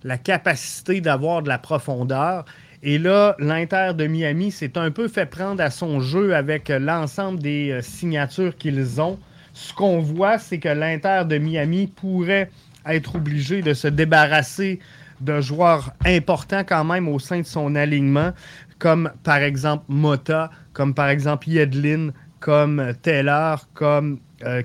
la 0.05 0.17
capacité 0.17 1.01
d'avoir 1.01 1.43
de 1.43 1.49
la 1.49 1.59
profondeur. 1.59 2.45
Et 2.83 2.99
là, 2.99 3.35
l'Inter 3.39 3.93
de 3.95 4.07
Miami 4.07 4.53
s'est 4.53 4.79
un 4.79 4.91
peu 4.91 5.09
fait 5.09 5.27
prendre 5.27 5.63
à 5.63 5.71
son 5.71 6.01
jeu 6.01 6.35
avec 6.35 6.69
l'ensemble 6.69 7.41
des 7.41 7.71
euh, 7.71 7.83
signatures 7.83 8.57
qu'ils 8.57 9.01
ont. 9.01 9.19
Ce 9.53 9.73
qu'on 9.73 9.99
voit, 9.99 10.39
c'est 10.39 10.59
que 10.59 10.69
l'Inter 10.69 11.23
de 11.27 11.39
Miami 11.39 11.89
pourrait 11.89 12.51
être 12.87 13.17
obligé 13.17 13.63
de 13.63 13.75
se 13.75 13.89
débarrasser 13.89 14.79
de 15.21 15.41
joueurs 15.41 15.93
importants 16.07 16.63
quand 16.65 16.85
même 16.85 17.09
au 17.09 17.19
sein 17.19 17.41
de 17.41 17.47
son 17.47 17.75
alignement, 17.75 18.33
comme 18.79 19.11
par 19.25 19.39
exemple 19.39 19.85
Mota, 19.89 20.51
comme 20.73 20.95
par 20.95 21.09
exemple 21.09 21.49
Yedlin, 21.49 22.11
comme 22.39 22.93
Taylor, 23.03 23.67
comme 23.75 24.21
euh, 24.45 24.63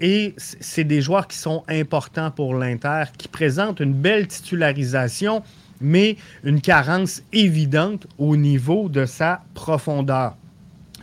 Et 0.00 0.34
c'est 0.36 0.84
des 0.84 1.02
joueurs 1.02 1.26
qui 1.26 1.36
sont 1.36 1.64
importants 1.68 2.30
pour 2.30 2.54
l'Inter, 2.54 3.04
qui 3.18 3.26
présentent 3.26 3.80
une 3.80 3.94
belle 3.94 4.28
titularisation, 4.28 5.42
mais 5.82 6.16
une 6.44 6.60
carence 6.60 7.22
évidente 7.32 8.06
au 8.18 8.36
niveau 8.36 8.88
de 8.88 9.04
sa 9.04 9.42
profondeur. 9.54 10.36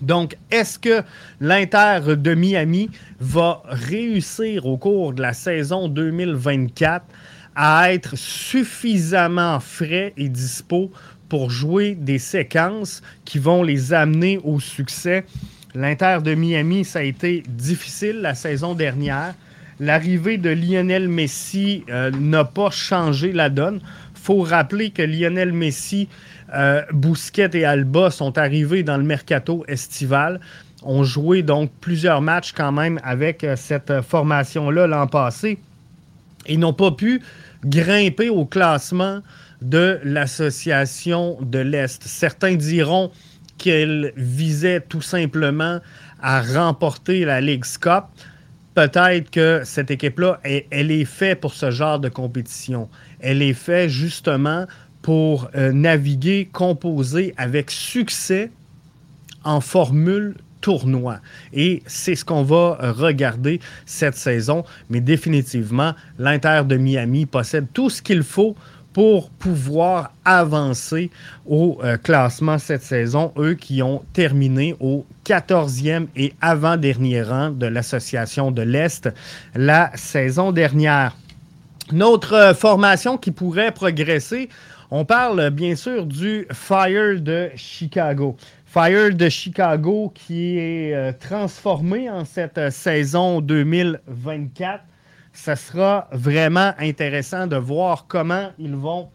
Donc, 0.02 0.38
est-ce 0.50 0.80
que 0.80 1.02
l'Inter 1.42 2.16
de 2.16 2.34
Miami 2.34 2.90
va 3.20 3.62
réussir 3.66 4.66
au 4.66 4.78
cours 4.78 5.14
de 5.14 5.22
la 5.22 5.34
saison 5.34 5.90
2024 5.90 7.06
à 7.56 7.92
être 7.94 8.16
suffisamment 8.16 9.60
frais 9.60 10.14
et 10.16 10.30
dispo 10.30 10.92
pour 11.28 11.52
jouer 11.52 11.96
des 11.96 12.18
séquences 12.18 13.02
qui 13.26 13.40
vont 13.40 13.62
les 13.62 13.94
amener 13.94 14.40
au 14.44 14.60
succès? 14.60 15.26
L'Inter 15.76 16.20
de 16.24 16.34
Miami, 16.34 16.86
ça 16.86 17.00
a 17.00 17.04
été 17.04 17.44
difficile 17.48 18.22
la 18.22 18.36
saison 18.36 18.74
dernière. 18.74 19.36
L'arrivée 19.80 20.38
de 20.38 20.50
Lionel 20.50 21.08
Messi 21.08 21.84
euh, 21.90 22.12
n'a 22.12 22.44
pas 22.44 22.70
changé 22.70 23.32
la 23.32 23.50
donne. 23.50 23.80
Faut 24.30 24.44
rappeler 24.44 24.92
que 24.92 25.02
Lionel 25.02 25.52
Messi, 25.54 26.08
euh, 26.54 26.84
Bousquet 26.94 27.50
et 27.54 27.66
Alba 27.66 28.12
sont 28.12 28.38
arrivés 28.38 28.84
dans 28.84 28.98
le 28.98 29.04
mercato 29.04 29.66
estival 29.68 30.40
ont 30.84 31.04
joué 31.04 31.42
donc 31.42 31.72
plusieurs 31.82 32.22
matchs 32.22 32.54
quand 32.54 32.72
même 32.72 33.00
avec 33.04 33.44
euh, 33.44 33.56
cette 33.56 34.02
formation-là 34.02 34.86
l'an 34.86 35.08
passé 35.08 35.58
et 36.46 36.58
n'ont 36.58 36.74
pas 36.74 36.92
pu 36.92 37.24
grimper 37.66 38.30
au 38.30 38.46
classement 38.46 39.22
de 39.64 40.00
l'association 40.04 41.40
de 41.42 41.58
l'Est. 41.58 42.04
Certains 42.04 42.54
diront 42.54 43.10
qu'elle 43.58 44.14
visait 44.16 44.82
tout 44.82 45.02
simplement 45.02 45.80
à 46.22 46.44
remporter 46.44 47.26
la 47.26 47.42
Ligue 47.42 47.66
Cup. 47.82 48.04
Peut-être 48.76 49.32
que 49.32 49.62
cette 49.66 49.90
équipe-là, 49.90 50.40
elle, 50.44 50.92
est 50.92 51.06
faite 51.06 51.42
pour 51.42 51.56
ce 51.56 51.72
genre 51.72 52.00
de 52.00 52.10
compétition. 52.10 52.88
Elle 53.20 53.42
est 53.42 53.54
faite 53.54 53.90
justement 53.90 54.66
pour 55.02 55.50
euh, 55.56 55.72
naviguer, 55.72 56.50
composer 56.52 57.34
avec 57.38 57.72
succès 57.72 58.52
en 59.44 59.62
formule 59.62 60.36
tournoi. 60.62 61.20
Et 61.54 61.82
c'est 61.86 62.16
ce 62.16 62.26
qu'on 62.26 62.44
va 62.44 62.78
regarder 62.92 63.62
cette 63.86 64.16
saison. 64.16 64.66
Mais 64.90 65.00
définitivement, 65.00 65.94
l'Inter 66.18 66.64
de 66.66 66.76
Miami 66.76 67.26
possède 67.26 67.68
tout 67.74 67.90
ce 67.90 68.02
qu'il 68.02 68.24
faut 68.24 68.56
pour 68.94 69.30
pouvoir 69.30 70.12
avancer 70.26 71.12
au 71.46 71.80
euh, 71.84 71.98
classement 71.98 72.58
cette 72.58 72.84
saison, 72.84 73.32
eux 73.38 73.54
qui 73.54 73.82
ont 73.82 74.04
terminé 74.14 74.76
au 74.80 75.06
14e 75.26 76.08
et 76.16 76.34
avant-dernier 76.42 77.22
rang 77.22 77.52
de 77.52 77.68
l'Association 77.68 78.52
de 78.52 78.62
l'Est 78.62 79.10
la 79.56 79.92
saison 79.96 80.52
dernière. 80.52 81.16
Notre 81.92 82.34
euh, 82.34 82.54
formation 82.54 83.18
qui 83.18 83.32
pourrait 83.32 83.72
progresser, 83.72 84.50
on 84.92 85.06
parle 85.06 85.50
bien 85.50 85.76
sûr 85.76 86.06
du 86.06 86.48
Fire 86.52 87.20
de 87.20 87.50
Chicago. 87.56 88.38
Fire 88.68 89.16
de 89.16 89.28
Chicago 89.28 90.12
qui 90.14 90.60
est 90.60 90.94
euh, 90.94 91.12
transformé 91.20 92.08
en 92.08 92.26
cette 92.26 92.60
euh, 92.60 92.70
saison 92.70 93.42
2024. 93.42 94.84
Ça 95.34 95.56
sera 95.56 96.08
vraiment 96.12 96.74
intéressant 96.78 97.48
de 97.48 97.56
voir 97.56 98.06
comment 98.08 98.52
ils 98.60 98.76
vont 98.76 99.10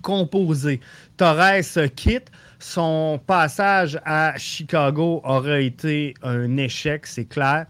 composer. 0.00 0.80
Torres 1.18 1.60
quitte. 1.94 2.30
Son 2.58 3.20
passage 3.26 3.98
à 4.06 4.34
Chicago 4.38 5.20
aura 5.24 5.60
été 5.60 6.14
un 6.22 6.56
échec, 6.56 7.06
c'est 7.06 7.24
clair. 7.24 7.66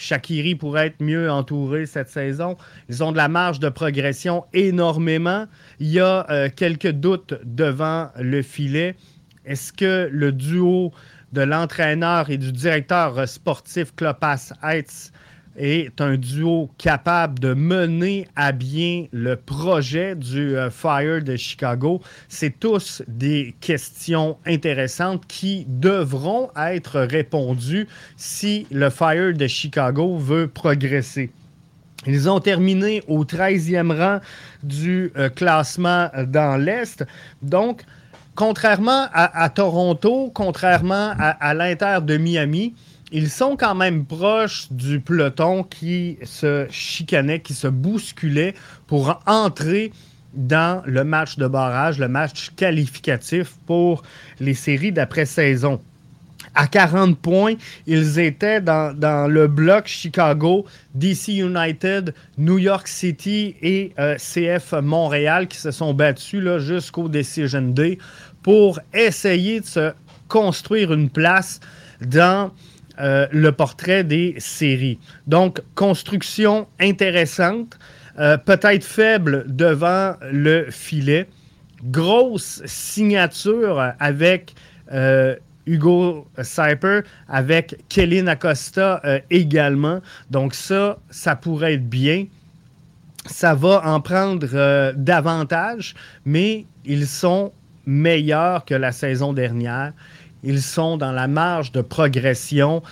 Shakiri 0.00 0.54
pourrait 0.54 0.88
être 0.88 1.00
mieux 1.02 1.30
entouré 1.30 1.86
cette 1.86 2.08
saison. 2.08 2.56
Ils 2.88 3.04
ont 3.04 3.12
de 3.12 3.16
la 3.16 3.28
marge 3.28 3.60
de 3.60 3.68
progression 3.68 4.44
énormément. 4.52 5.46
Il 5.78 5.88
y 5.88 6.00
a 6.00 6.26
euh, 6.30 6.48
quelques 6.54 6.90
doutes 6.90 7.34
devant 7.44 8.08
le 8.18 8.42
filet. 8.42 8.96
Est-ce 9.44 9.72
que 9.72 10.08
le 10.10 10.32
duo 10.32 10.92
de 11.32 11.42
l'entraîneur 11.42 12.30
et 12.30 12.38
du 12.38 12.50
directeur 12.50 13.28
sportif 13.28 13.94
Klopas 13.94 14.52
Heitz 14.62 15.12
est 15.56 16.00
un 16.00 16.16
duo 16.16 16.70
capable 16.78 17.38
de 17.38 17.54
mener 17.54 18.28
à 18.36 18.52
bien 18.52 19.06
le 19.12 19.36
projet 19.36 20.14
du 20.14 20.56
euh, 20.56 20.70
Fire 20.70 21.22
de 21.22 21.36
Chicago. 21.36 22.00
C'est 22.28 22.58
tous 22.58 23.02
des 23.08 23.54
questions 23.60 24.38
intéressantes 24.46 25.26
qui 25.26 25.66
devront 25.68 26.50
être 26.56 27.00
répondues 27.00 27.88
si 28.16 28.66
le 28.70 28.90
Fire 28.90 29.34
de 29.34 29.46
Chicago 29.46 30.16
veut 30.16 30.48
progresser. 30.48 31.30
Ils 32.06 32.30
ont 32.30 32.40
terminé 32.40 33.02
au 33.08 33.24
13e 33.24 33.94
rang 33.94 34.20
du 34.62 35.12
euh, 35.16 35.28
classement 35.28 36.08
dans 36.26 36.56
l'Est. 36.56 37.04
Donc, 37.42 37.82
contrairement 38.34 39.06
à, 39.12 39.50
Toronto, 39.50 40.30
contrairement 40.32 41.12
à, 41.18 41.52
l'Inter 41.52 41.98
de 42.02 42.16
Miami, 42.16 42.74
ils 43.12 43.30
sont 43.30 43.56
quand 43.56 43.74
même 43.74 44.04
proches 44.04 44.68
du 44.70 45.00
peloton 45.00 45.64
qui 45.64 46.18
se 46.22 46.66
chicanait, 46.70 47.40
qui 47.40 47.54
se 47.54 47.68
bousculait 47.68 48.54
pour 48.86 49.20
entrer 49.26 49.92
dans 50.34 50.82
le 50.86 51.02
match 51.02 51.36
de 51.36 51.46
barrage, 51.48 51.98
le 51.98 52.08
match 52.08 52.50
qualificatif 52.54 53.54
pour 53.66 54.02
les 54.38 54.54
séries 54.54 54.92
d'après-saison. 54.92 55.80
À 56.54 56.66
40 56.66 57.18
points, 57.18 57.54
ils 57.86 58.18
étaient 58.18 58.60
dans, 58.60 59.28
le 59.28 59.46
bloc 59.46 59.86
Chicago, 59.86 60.64
DC 60.94 61.28
United, 61.28 62.14
New 62.38 62.58
York 62.58 62.88
City 62.88 63.54
et 63.62 63.92
euh, 63.98 64.16
CF 64.16 64.72
Montréal 64.82 65.46
qui 65.46 65.58
se 65.58 65.70
sont 65.70 65.94
battus 65.94 66.42
jusqu'au 66.58 67.08
Decision 67.08 67.62
Day 67.62 67.98
pour 68.42 68.80
essayer 68.92 69.60
de 69.60 69.66
se 69.66 69.92
construire 70.28 70.92
une 70.92 71.10
place 71.10 71.60
dans 72.00 72.50
euh, 73.00 73.26
le 73.32 73.50
portrait 73.50 74.04
des 74.04 74.34
séries. 74.36 74.98
Donc, 75.26 75.62
construction 75.74 76.66
intéressante, 76.78 77.78
euh, 78.18 78.36
peut-être 78.36 78.84
faible 78.84 79.44
devant 79.48 80.16
le 80.30 80.66
filet. 80.70 81.26
Grosse 81.82 82.60
signature 82.66 83.94
avec 83.98 84.54
euh, 84.92 85.34
Hugo 85.64 86.26
Cyper, 86.42 87.02
avec 87.26 87.76
Kelly 87.88 88.20
Acosta 88.28 89.00
également. 89.30 90.00
Donc, 90.30 90.54
ça, 90.54 90.98
ça 91.08 91.36
pourrait 91.36 91.74
être 91.74 91.88
bien. 91.88 92.26
Ça 93.24 93.54
va 93.54 93.82
en 93.86 94.00
prendre 94.00 94.92
davantage, 94.94 95.94
mais 96.26 96.66
ils 96.84 97.06
sont 97.06 97.52
meilleurs 97.86 98.64
que 98.66 98.74
la 98.74 98.92
saison 98.92 99.32
dernière. 99.32 99.92
Ils 100.42 100.62
sont 100.62 100.96
dans 100.96 101.12
la 101.12 101.28
marge 101.28 101.72
de 101.72 101.80
progression. 101.80 102.82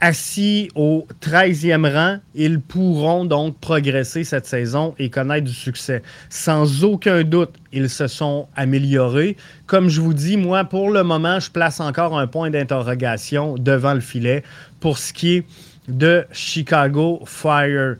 Assis 0.00 0.70
au 0.76 1.08
13e 1.20 1.92
rang, 1.92 2.18
ils 2.36 2.60
pourront 2.60 3.24
donc 3.24 3.58
progresser 3.58 4.22
cette 4.22 4.46
saison 4.46 4.94
et 5.00 5.10
connaître 5.10 5.46
du 5.46 5.52
succès. 5.52 6.02
Sans 6.30 6.84
aucun 6.84 7.24
doute, 7.24 7.54
ils 7.72 7.90
se 7.90 8.06
sont 8.06 8.46
améliorés. 8.54 9.36
Comme 9.66 9.88
je 9.88 10.00
vous 10.00 10.14
dis, 10.14 10.36
moi, 10.36 10.62
pour 10.62 10.90
le 10.90 11.02
moment, 11.02 11.40
je 11.40 11.50
place 11.50 11.80
encore 11.80 12.16
un 12.16 12.28
point 12.28 12.48
d'interrogation 12.50 13.56
devant 13.56 13.94
le 13.94 14.00
filet 14.00 14.44
pour 14.78 14.98
ce 14.98 15.12
qui 15.12 15.38
est 15.38 15.46
de 15.88 16.24
Chicago 16.30 17.20
Fire. 17.26 17.96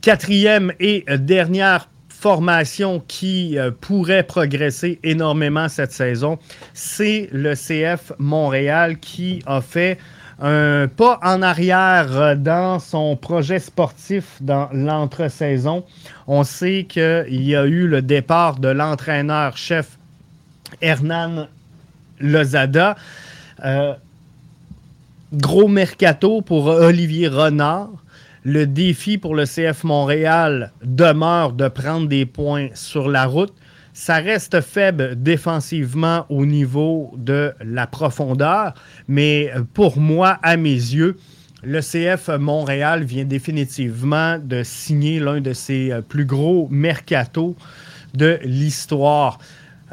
Quatrième 0.00 0.72
et 0.80 1.04
dernière 1.18 1.88
formation 2.18 3.00
qui 3.06 3.56
euh, 3.58 3.70
pourrait 3.70 4.24
progresser 4.24 4.98
énormément 5.04 5.68
cette 5.68 5.92
saison, 5.92 6.38
c'est 6.74 7.28
le 7.32 7.54
CF 7.54 8.12
Montréal 8.18 8.98
qui 8.98 9.40
a 9.46 9.60
fait 9.60 9.98
un 10.40 10.88
pas 10.88 11.18
en 11.22 11.42
arrière 11.42 12.36
dans 12.36 12.78
son 12.78 13.16
projet 13.16 13.58
sportif 13.58 14.38
dans 14.40 14.68
l'entre-saison. 14.72 15.84
On 16.26 16.44
sait 16.44 16.86
qu'il 16.88 17.42
y 17.42 17.56
a 17.56 17.64
eu 17.66 17.86
le 17.86 18.02
départ 18.02 18.58
de 18.58 18.68
l'entraîneur-chef 18.68 19.98
Hernan 20.80 21.48
Lozada. 22.20 22.96
Euh, 23.64 23.94
gros 25.32 25.68
mercato 25.68 26.40
pour 26.40 26.66
Olivier 26.66 27.28
Renard 27.28 27.90
le 28.48 28.66
défi 28.66 29.18
pour 29.18 29.34
le 29.34 29.44
CF 29.44 29.84
Montréal 29.84 30.72
demeure 30.82 31.52
de 31.52 31.68
prendre 31.68 32.08
des 32.08 32.24
points 32.24 32.68
sur 32.72 33.10
la 33.10 33.26
route. 33.26 33.52
Ça 33.92 34.16
reste 34.16 34.62
faible 34.62 35.22
défensivement 35.22 36.24
au 36.30 36.46
niveau 36.46 37.12
de 37.18 37.52
la 37.62 37.86
profondeur, 37.86 38.72
mais 39.06 39.52
pour 39.74 39.98
moi, 39.98 40.38
à 40.42 40.56
mes 40.56 40.70
yeux, 40.70 41.18
le 41.62 41.80
CF 41.80 42.30
Montréal 42.38 43.04
vient 43.04 43.26
définitivement 43.26 44.38
de 44.38 44.62
signer 44.62 45.20
l'un 45.20 45.42
de 45.42 45.52
ses 45.52 45.92
plus 46.08 46.24
gros 46.24 46.68
mercatos 46.70 47.54
de 48.14 48.38
l'histoire. 48.44 49.38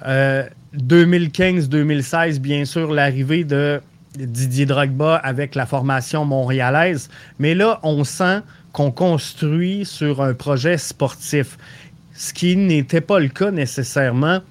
2015-2016, 0.02 2.38
euh, 2.38 2.40
bien 2.40 2.64
sûr, 2.64 2.94
l'arrivée 2.94 3.44
de 3.44 3.82
Didier 4.18 4.66
Drogba 4.66 5.16
avec 5.16 5.56
la 5.56 5.66
formation 5.66 6.26
montréalaise. 6.26 7.10
Mais 7.40 7.56
là, 7.56 7.80
on 7.84 8.04
sent 8.04 8.42
qu'on 8.72 8.92
construit 8.92 9.86
sur 9.86 10.22
un 10.22 10.34
projet 10.34 10.78
sportif, 10.78 11.58
ce 12.14 12.34
qui 12.34 12.56
n'était 12.58 13.02
pas 13.02 13.20
le 13.20 13.30
cas 13.30 13.52
nécessairement 13.52 14.42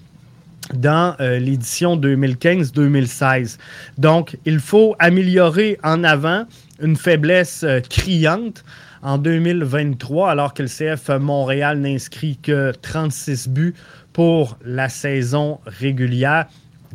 dans 0.72 1.14
euh, 1.20 1.38
l'édition 1.38 1.96
2015-2016. 1.96 3.58
Donc, 3.98 4.38
il 4.46 4.60
faut 4.60 4.96
améliorer 4.98 5.78
en 5.82 6.04
avant 6.04 6.44
une 6.80 6.96
faiblesse 6.96 7.64
euh, 7.64 7.80
criante 7.80 8.64
en 9.02 9.18
2023, 9.18 10.30
alors 10.30 10.54
que 10.54 10.62
le 10.62 10.68
CF 10.68 11.10
Montréal 11.20 11.80
n'inscrit 11.80 12.38
que 12.38 12.72
36 12.80 13.48
buts 13.50 13.74
pour 14.14 14.56
la 14.64 14.88
saison 14.88 15.60
régulière. 15.66 16.46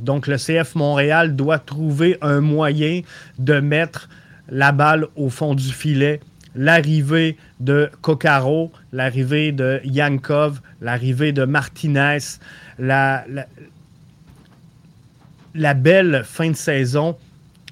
Donc, 0.04 0.28
le 0.28 0.38
CF 0.38 0.76
Montréal 0.76 1.36
doit 1.36 1.60
trouver 1.60 2.18
un 2.22 2.42
moyen 2.42 3.02
de 3.38 3.60
mettre 3.60 4.10
la 4.50 4.72
balle 4.72 5.08
au 5.16 5.30
fond 5.30 5.56
du 5.56 5.72
filet. 5.72 6.20
L'arrivée 6.56 7.38
de 7.60 7.90
Coccaro, 8.02 8.72
l'arrivée 8.92 9.52
de 9.52 9.80
Yankov, 9.84 10.62
l'arrivée 10.82 11.32
de 11.32 11.46
Martinez, 11.46 12.18
la, 12.80 13.24
belle 15.76 16.24
fin 16.26 16.50
de 16.50 16.56
saison 16.56 17.18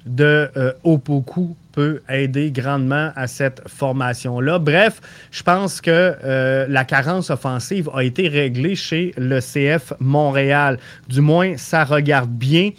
de 0.06 0.50
euh, 0.56 0.72
Opoku 0.84 1.56
peut 1.78 2.00
aider 2.08 2.50
grandement 2.50 3.12
à 3.14 3.28
cette 3.28 3.62
formation-là. 3.68 4.58
Bref, 4.58 5.00
je 5.30 5.44
pense 5.44 5.80
que 5.80 6.16
euh, 6.24 6.66
la 6.68 6.84
carence 6.84 7.30
offensive 7.30 7.88
a 7.94 8.02
été 8.02 8.26
réglée 8.26 8.74
chez 8.74 9.14
le 9.16 9.38
CF 9.38 9.92
Montréal. 10.00 10.80
Du 11.08 11.20
moins, 11.20 11.56
ça 11.56 11.84
regarde 11.84 12.30
bien 12.30 12.72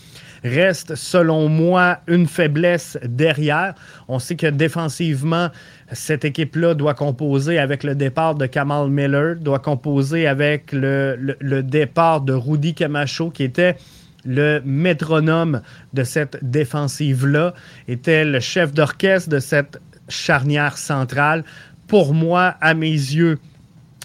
reste, 0.44 0.96
selon 0.96 1.48
moi, 1.48 2.00
une 2.08 2.28
faiblesse 2.28 2.98
derrière. 3.06 3.74
On 4.10 4.20
sait 4.20 4.36
que 4.36 4.48
défensivement, 4.48 5.48
cette 5.94 6.26
équipe-là 6.26 6.74
doit 6.74 6.94
composer 6.94 7.58
avec 7.58 7.86
le 7.86 7.96
départ 7.96 8.36
de 8.36 8.48
Kamal 8.48 8.90
Miller, 8.90 9.38
doit 9.38 9.60
composer 9.60 10.28
avec 10.28 10.74
le, 10.74 11.38
le 11.40 11.64
départ 11.64 12.20
de 12.20 12.34
Rudy 12.34 12.74
Camacho, 12.74 13.30
qui 13.30 13.44
était 13.44 13.78
le 14.26 14.62
métronome 14.66 15.62
de 15.94 16.04
cette 16.04 16.38
défensive-là, 16.44 17.54
était 17.88 18.26
le 18.26 18.40
chef 18.40 18.74
d'orchestre 18.74 19.30
de 19.30 19.40
cette 19.40 19.82
charnière 20.08 20.78
centrale. 20.78 21.44
Pour 21.88 22.14
moi, 22.14 22.56
à 22.62 22.74
mes 22.74 22.92
yeux, 22.92 23.40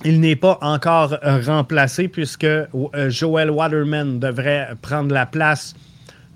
il 0.05 0.21
n'est 0.21 0.37
pas 0.37 0.59
encore 0.61 1.19
remplacé 1.23 2.09
puisque 2.09 2.45
euh, 2.45 2.69
Joel 3.09 3.51
Waterman 3.51 4.19
devrait 4.19 4.71
prendre 4.83 5.13
la 5.13 5.27
place 5.27 5.75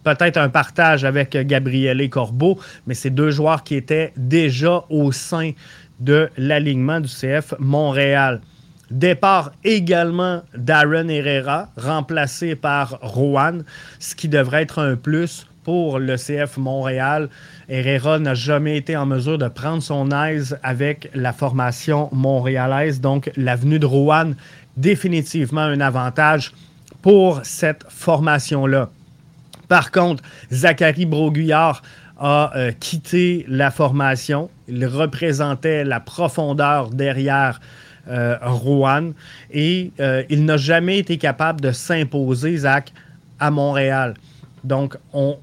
peut-être 0.04 0.38
un 0.38 0.48
partage 0.48 1.04
avec 1.04 1.36
Gabriele 1.36 2.08
Corbeau, 2.08 2.58
mais 2.86 2.94
c'est 2.94 3.10
deux 3.10 3.30
joueurs 3.30 3.62
qui 3.62 3.74
étaient 3.74 4.12
déjà 4.16 4.84
au 4.88 5.12
sein 5.12 5.52
de 6.00 6.30
l'alignement 6.36 7.00
du 7.00 7.08
CF 7.08 7.54
Montréal. 7.58 8.40
Départ 8.90 9.52
également 9.64 10.42
d'Aaron 10.56 11.08
Herrera, 11.08 11.68
remplacé 11.76 12.54
par 12.54 12.98
Rowan, 13.02 13.64
ce 13.98 14.14
qui 14.14 14.28
devrait 14.28 14.62
être 14.62 14.78
un 14.80 14.96
plus 14.96 15.46
pour 15.62 15.98
le 15.98 16.16
CF 16.16 16.56
Montréal. 16.56 17.28
Herrera 17.68 18.18
n'a 18.18 18.32
jamais 18.32 18.78
été 18.78 18.96
en 18.96 19.04
mesure 19.04 19.36
de 19.36 19.48
prendre 19.48 19.82
son 19.82 20.10
aise 20.10 20.58
avec 20.62 21.10
la 21.14 21.34
formation 21.34 22.08
montréalaise. 22.12 23.02
Donc, 23.02 23.30
l'avenue 23.36 23.78
de 23.78 23.84
Rowan, 23.84 24.34
définitivement 24.78 25.60
un 25.60 25.80
avantage 25.80 26.52
pour 27.02 27.40
cette 27.42 27.84
formation-là. 27.90 28.88
Par 29.68 29.90
contre, 29.90 30.22
Zachary 30.50 31.04
Broguillard 31.04 31.82
a 32.18 32.50
euh, 32.56 32.72
quitté 32.72 33.44
la 33.48 33.70
formation. 33.70 34.50
Il 34.66 34.86
représentait 34.86 35.84
la 35.84 36.00
profondeur 36.00 36.88
derrière 36.88 37.60
Rouen. 38.42 39.12
Et 39.50 39.92
euh, 40.00 40.22
il 40.28 40.44
n'a 40.44 40.56
jamais 40.56 40.98
été 40.98 41.18
capable 41.18 41.60
de 41.60 41.72
s'imposer, 41.72 42.56
Zach, 42.58 42.92
à 43.38 43.50
Montréal. 43.50 44.14
Donc, 44.64 44.96
on, 45.12 45.38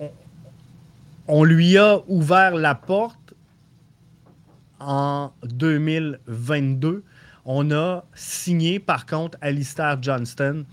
on, 1.28 1.43
lui 1.43 1.78
a 1.78 1.99
ouvert 2.08 2.56
la 2.56 2.75
porte 2.75 3.34
en 4.80 5.32
2022. 5.43 7.04
On 7.45 7.71
a 7.71 8.04
signé, 8.13 8.80
par 8.80 9.06
contre, 9.06 9.38
Alistair 9.41 9.97
Johnston. 10.01 10.65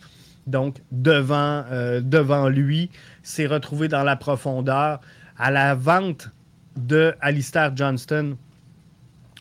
Donc, 0.46 0.78
devant, 0.90 1.64
euh, 1.70 2.00
devant 2.00 2.48
lui, 2.48 2.90
s'est 3.22 3.46
retrouvé 3.46 3.88
dans 3.88 4.02
la 4.02 4.16
profondeur. 4.16 5.00
À 5.38 5.50
la 5.50 5.74
vente 5.74 6.30
de 6.76 7.14
Alistair 7.20 7.72
Johnston, 7.76 8.36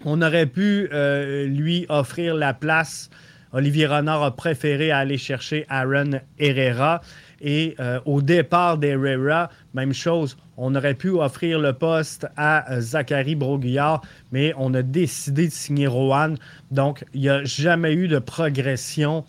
on 0.05 0.21
aurait 0.21 0.45
pu 0.45 0.89
euh, 0.91 1.45
lui 1.45 1.85
offrir 1.89 2.35
la 2.35 2.53
place. 2.53 3.09
Olivier 3.53 3.85
Renard 3.85 4.23
a 4.23 4.35
préféré 4.35 4.91
aller 4.91 5.17
chercher 5.17 5.65
Aaron 5.69 6.21
Herrera. 6.39 7.01
Et 7.41 7.75
euh, 7.79 7.99
au 8.05 8.21
départ 8.21 8.77
d'Herrera, 8.77 9.49
même 9.73 9.93
chose, 9.93 10.37
on 10.57 10.75
aurait 10.75 10.93
pu 10.93 11.09
offrir 11.09 11.59
le 11.59 11.73
poste 11.73 12.27
à 12.37 12.71
euh, 12.71 12.81
Zachary 12.81 13.35
Broguillard, 13.35 14.01
mais 14.31 14.53
on 14.57 14.73
a 14.73 14.83
décidé 14.83 15.47
de 15.47 15.51
signer 15.51 15.87
Rohan. 15.87 16.35
Donc, 16.69 17.03
il 17.13 17.21
n'y 17.21 17.29
a 17.29 17.43
jamais 17.43 17.93
eu 17.93 18.07
de 18.07 18.19
progression 18.19 19.25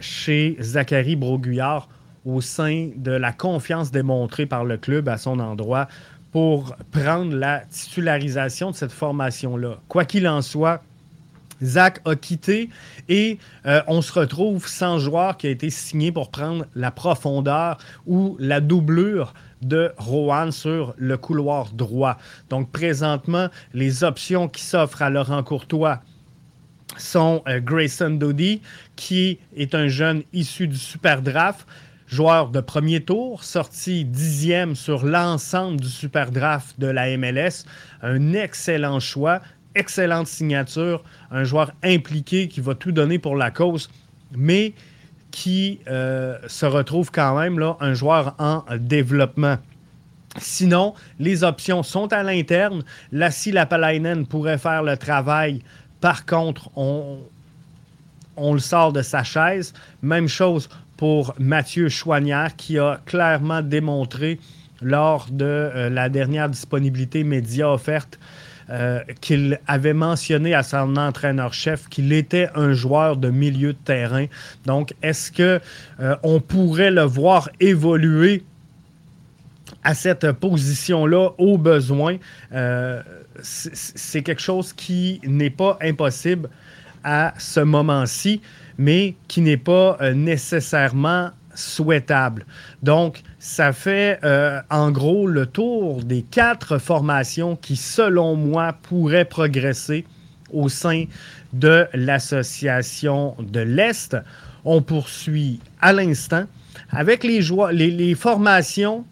chez 0.00 0.56
Zachary 0.60 1.16
Broguillard 1.16 1.88
au 2.24 2.40
sein 2.40 2.90
de 2.94 3.10
la 3.10 3.32
confiance 3.32 3.90
démontrée 3.90 4.46
par 4.46 4.64
le 4.64 4.76
club 4.76 5.08
à 5.08 5.16
son 5.16 5.40
endroit. 5.40 5.88
Pour 6.32 6.76
prendre 6.92 7.34
la 7.34 7.60
titularisation 7.70 8.70
de 8.70 8.76
cette 8.76 8.92
formation-là. 8.92 9.78
Quoi 9.88 10.04
qu'il 10.04 10.28
en 10.28 10.42
soit, 10.42 10.82
Zach 11.62 12.00
a 12.04 12.14
quitté 12.14 12.70
et 13.08 13.38
euh, 13.66 13.82
on 13.86 14.02
se 14.02 14.12
retrouve 14.12 14.66
sans 14.68 14.98
joueur 14.98 15.36
qui 15.36 15.46
a 15.46 15.50
été 15.50 15.70
signé 15.70 16.12
pour 16.12 16.30
prendre 16.30 16.66
la 16.74 16.90
profondeur 16.90 17.78
ou 18.06 18.36
la 18.38 18.60
doublure 18.60 19.34
de 19.62 19.92
Rohan 19.96 20.52
sur 20.52 20.94
le 20.96 21.16
couloir 21.16 21.72
droit. 21.72 22.16
Donc 22.48 22.70
présentement, 22.70 23.48
les 23.74 24.04
options 24.04 24.48
qui 24.48 24.62
s'offrent 24.62 25.02
à 25.02 25.10
Laurent 25.10 25.42
Courtois 25.42 26.00
sont 26.96 27.42
euh, 27.48 27.60
Grayson 27.60 28.10
Doody, 28.10 28.60
qui 28.96 29.38
est 29.56 29.74
un 29.74 29.88
jeune 29.88 30.22
issu 30.32 30.68
du 30.68 30.76
Super 30.76 31.22
Draft, 31.22 31.66
joueur 32.08 32.48
de 32.48 32.60
premier 32.60 33.00
tour, 33.00 33.44
sorti 33.44 34.04
dixième 34.04 34.74
sur 34.74 35.04
l'ensemble 35.04 35.78
du 35.80 35.88
Super 35.88 36.30
Draft 36.30 36.80
de 36.80 36.86
la 36.86 37.16
MLS. 37.16 37.64
Un 38.02 38.32
excellent 38.32 38.98
choix, 38.98 39.40
excellente 39.74 40.26
signature, 40.26 41.04
un 41.30 41.44
joueur 41.44 41.72
impliqué 41.84 42.48
qui 42.48 42.60
va 42.60 42.74
tout 42.74 42.92
donner 42.92 43.18
pour 43.18 43.36
la 43.36 43.50
cause, 43.50 43.90
mais 44.34 44.72
qui 45.30 45.80
euh, 45.86 46.38
se 46.46 46.64
retrouve 46.64 47.10
quand 47.10 47.38
même 47.38 47.58
là, 47.58 47.76
un 47.80 47.92
joueur 47.92 48.34
en 48.38 48.64
développement. 48.78 49.58
Sinon, 50.38 50.94
les 51.18 51.44
options 51.44 51.82
sont 51.82 52.12
à 52.12 52.22
l'interne. 52.22 52.84
Lassie 53.12 53.52
Lapalainen 53.52 54.26
pourrait 54.26 54.58
faire 54.58 54.82
le 54.82 54.96
travail. 54.96 55.60
Par 56.00 56.24
contre, 56.24 56.70
on, 56.76 57.18
on 58.36 58.54
le 58.54 58.60
sort 58.60 58.92
de 58.92 59.02
sa 59.02 59.24
chaise. 59.24 59.74
Même 60.00 60.28
chose 60.28 60.68
pour 60.98 61.32
Mathieu 61.38 61.88
Chouanière, 61.88 62.56
qui 62.56 62.76
a 62.76 63.00
clairement 63.06 63.62
démontré 63.62 64.40
lors 64.82 65.28
de 65.30 65.44
euh, 65.44 65.88
la 65.88 66.08
dernière 66.08 66.48
disponibilité 66.48 67.24
média 67.24 67.70
offerte 67.70 68.18
euh, 68.68 69.00
qu'il 69.20 69.60
avait 69.68 69.94
mentionné 69.94 70.54
à 70.54 70.62
son 70.62 70.96
entraîneur-chef 70.96 71.88
qu'il 71.88 72.12
était 72.12 72.48
un 72.56 72.72
joueur 72.72 73.16
de 73.16 73.30
milieu 73.30 73.72
de 73.72 73.78
terrain. 73.78 74.26
Donc, 74.66 74.92
est-ce 75.00 75.32
qu'on 75.32 75.60
euh, 76.04 76.40
pourrait 76.40 76.90
le 76.90 77.02
voir 77.02 77.48
évoluer 77.60 78.42
à 79.84 79.94
cette 79.94 80.32
position-là 80.32 81.30
au 81.38 81.56
besoin? 81.58 82.16
C'est 83.40 84.22
quelque 84.22 84.42
chose 84.42 84.72
qui 84.72 85.20
n'est 85.24 85.50
pas 85.50 85.78
impossible 85.80 86.48
à 87.04 87.34
ce 87.38 87.60
moment-ci, 87.60 88.40
mais 88.78 89.16
qui 89.26 89.40
n'est 89.40 89.56
pas 89.56 89.98
euh, 90.00 90.14
nécessairement 90.14 91.30
souhaitable. 91.54 92.46
Donc, 92.82 93.22
ça 93.40 93.72
fait 93.72 94.20
euh, 94.24 94.60
en 94.70 94.92
gros 94.92 95.26
le 95.26 95.46
tour 95.46 96.04
des 96.04 96.22
quatre 96.22 96.78
formations 96.78 97.56
qui, 97.56 97.76
selon 97.76 98.36
moi, 98.36 98.74
pourraient 98.82 99.24
progresser 99.24 100.04
au 100.52 100.68
sein 100.68 101.04
de 101.52 101.86
l'association 101.92 103.34
de 103.40 103.60
l'Est. 103.60 104.16
On 104.64 104.82
poursuit 104.82 105.60
à 105.80 105.92
l'instant 105.92 106.44
avec 106.90 107.24
les, 107.24 107.40
les, 107.72 107.90
les 107.90 108.14
formations 108.14 109.04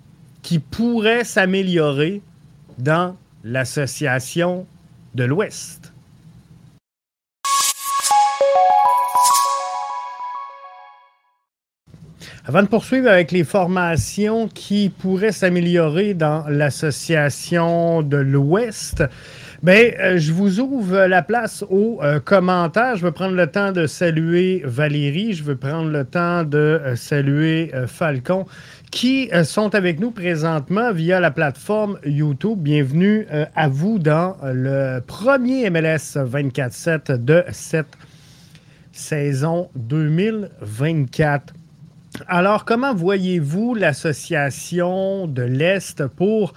qui 0.43 0.61
pourraient 0.61 1.25
s'améliorer 1.25 2.23
dans 2.79 3.17
l'association 3.43 4.67
de 5.15 5.25
l'Ouest. 5.25 5.86
Avant 12.49 12.63
de 12.63 12.69
poursuivre 12.69 13.09
avec 13.09 13.33
les 13.33 13.43
formations 13.43 14.47
qui 14.47 14.89
pourraient 14.89 15.33
s'améliorer 15.33 16.15
dans 16.15 16.45
l'association 16.49 18.03
de 18.03 18.19
l'Ouest, 18.19 19.03
ben, 19.65 19.93
euh, 19.99 20.17
je 20.19 20.33
vous 20.33 20.61
ouvre 20.61 21.07
la 21.07 21.23
place 21.23 21.65
aux 21.69 21.99
euh, 22.05 22.21
commentaires. 22.21 22.95
Je 22.95 23.05
vais 23.05 23.11
prendre 23.11 23.35
le 23.35 23.49
temps 23.49 23.73
de 23.73 23.89
saluer 23.89 24.63
Valérie. 24.65 25.33
Je 25.33 25.43
vais 25.43 25.57
prendre 25.57 25.91
le 25.91 26.05
temps 26.05 26.45
de 26.45 26.57
euh, 26.57 26.95
saluer 26.95 27.73
Falcon 27.89 28.47
qui 28.93 29.29
sont 29.43 29.75
avec 29.75 29.99
nous 29.99 30.13
présentement 30.13 30.93
via 30.93 31.19
la 31.19 31.33
plateforme 31.33 31.99
YouTube. 32.07 32.61
Bienvenue 32.61 33.27
à 33.57 33.69
vous 33.69 33.99
dans 33.99 34.37
le 34.45 35.01
premier 35.01 35.69
MLS 35.69 36.17
24-7 36.17 37.25
de 37.25 37.43
cette 37.51 37.99
saison 38.93 39.69
2024. 39.75 41.53
Alors, 42.29 42.65
comment 42.65 42.95
voyez-vous 42.95 43.75
l'association 43.75 45.27
de 45.27 45.43
l'Est 45.43 46.07
pour 46.07 46.55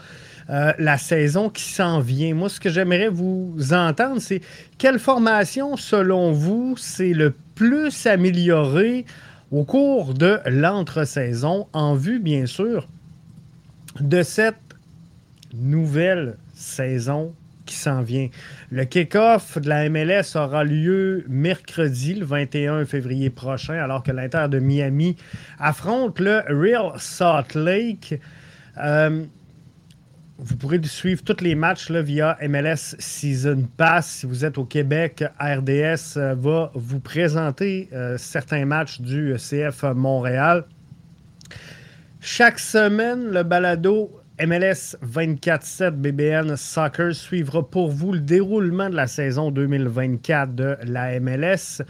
euh, 0.50 0.74
la 0.80 0.98
saison 0.98 1.50
qui 1.50 1.64
s'en 1.64 2.00
vient? 2.00 2.34
Moi, 2.34 2.50
ce 2.50 2.60
que 2.60 2.70
j'aimerais 2.70 3.10
vous 3.10 3.56
entendre, 3.72 4.20
c'est 4.20 4.42
quelle 4.78 5.00
formation, 5.00 5.78
selon 5.78 6.32
vous, 6.32 6.76
c'est 6.78 7.14
le 7.14 7.34
plus 7.56 8.08
amélioré 8.08 9.06
au 9.52 9.64
cours 9.64 10.14
de 10.14 10.40
l'entre-saison, 10.46 11.68
en 11.74 11.96
vue, 11.96 12.20
bien 12.20 12.46
sûr, 12.46 12.88
de 14.00 14.24
cette 14.24 14.56
nouvelle 15.54 16.38
saison 16.54 17.34
s'en 17.76 18.02
vient. 18.02 18.30
Le 18.72 18.86
kick-off 18.86 19.58
de 19.58 19.70
la 19.70 19.90
MLS 19.90 20.36
aura 20.36 20.64
lieu 20.64 21.26
mercredi, 21.28 22.16
le 22.16 22.26
21 22.26 22.86
février 22.86 23.30
prochain, 23.30 23.76
alors 23.76 24.04
que 24.04 24.12
l'Inter 24.12 24.48
de 24.50 24.60
Miami 24.60 25.16
affronte 25.60 26.20
le 26.20 26.44
Real 26.50 26.94
Salt 26.98 27.56
Lake. 27.56 28.20
Euh, 28.78 29.24
vous 30.42 30.56
pourrez 30.56 30.82
suivre 30.84 31.22
tous 31.22 31.44
les 31.44 31.54
matchs 31.54 31.92
via 31.92 32.38
MLS 32.42 32.96
Season 32.98 33.68
Pass. 33.76 34.08
Si 34.08 34.26
vous 34.26 34.46
êtes 34.46 34.58
au 34.58 34.64
Québec, 34.64 35.24
RDS 35.40 36.18
euh, 36.18 36.34
va 36.38 36.72
vous 36.76 37.02
présenter 37.02 37.90
euh, 37.92 38.18
certains 38.18 38.66
matchs 38.66 39.02
du 39.02 39.36
CF 39.36 39.84
Montréal. 39.96 40.64
Chaque 42.22 42.60
semaine, 42.60 43.30
le 43.32 43.44
balado 43.44 44.19
MLS 44.40 44.96
24-7 45.06 45.92
BBN 45.92 46.56
Soccer 46.56 47.14
suivra 47.14 47.62
pour 47.62 47.92
vous 47.92 48.14
le 48.14 48.22
déroulement 48.22 48.90
de 48.90 48.96
la 48.96 49.08
saison 49.08 49.52
2024 49.52 50.56
de 50.56 50.78
la 50.84 51.20
MLS. 51.20 51.82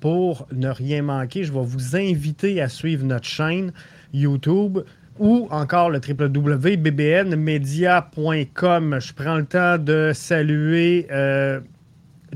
Pour 0.00 0.46
ne 0.52 0.68
rien 0.68 1.00
manquer, 1.00 1.44
je 1.44 1.52
vais 1.52 1.64
vous 1.64 1.96
inviter 1.96 2.60
à 2.60 2.68
suivre 2.68 3.06
notre 3.06 3.24
chaîne 3.24 3.72
YouTube 4.12 4.80
ou 5.18 5.48
encore 5.50 5.88
le 5.88 5.98
www.bbnmedia.com. 6.06 9.00
Je 9.00 9.12
prends 9.14 9.36
le 9.36 9.46
temps 9.46 9.78
de 9.78 10.10
saluer 10.12 11.06
euh, 11.10 11.60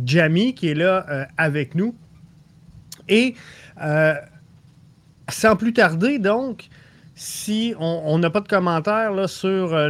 Jamie 0.03 0.55
qui 0.55 0.69
est 0.69 0.75
là 0.75 1.05
euh, 1.11 1.27
avec 1.37 1.75
nous. 1.75 1.95
Et 3.11 3.35
euh, 3.83 4.15
sans 5.29 5.57
plus 5.57 5.75
tarder, 5.75 6.19
donc, 6.19 6.71
si 7.19 7.75
on 7.81 8.17
n'a 8.19 8.31
pas 8.31 8.41
de 8.41 8.47
commentaires 8.47 9.29
sur 9.29 9.75
euh, 9.75 9.89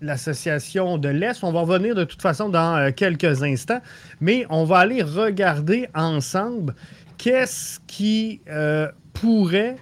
l'association 0.00 0.98
de 0.98 1.08
l'Est, 1.08 1.42
on 1.42 1.50
va 1.50 1.62
revenir 1.62 1.96
de 1.96 2.04
toute 2.04 2.22
façon 2.22 2.48
dans 2.48 2.76
euh, 2.76 2.90
quelques 2.92 3.42
instants, 3.42 3.80
mais 4.20 4.46
on 4.50 4.64
va 4.64 4.78
aller 4.78 5.02
regarder 5.02 5.88
ensemble 5.96 6.76
qu'est-ce 7.18 7.80
qui 7.88 8.40
euh, 8.48 8.88
pourrait 9.14 9.76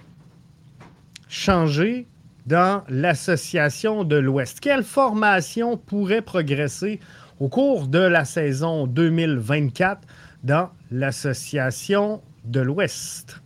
changer 1.29 2.07
dans 2.47 2.83
l'association 2.89 4.03
de 4.03 4.15
l'Ouest. 4.15 4.59
Quelle 4.59 4.83
formation 4.83 5.77
pourrait 5.77 6.23
progresser 6.23 6.99
au 7.39 7.49
cours 7.49 7.87
de 7.87 7.99
la 7.99 8.25
saison 8.25 8.87
2024 8.87 10.01
dans 10.43 10.71
l'association 10.89 12.23
de 12.45 12.61
l'Ouest? 12.61 13.42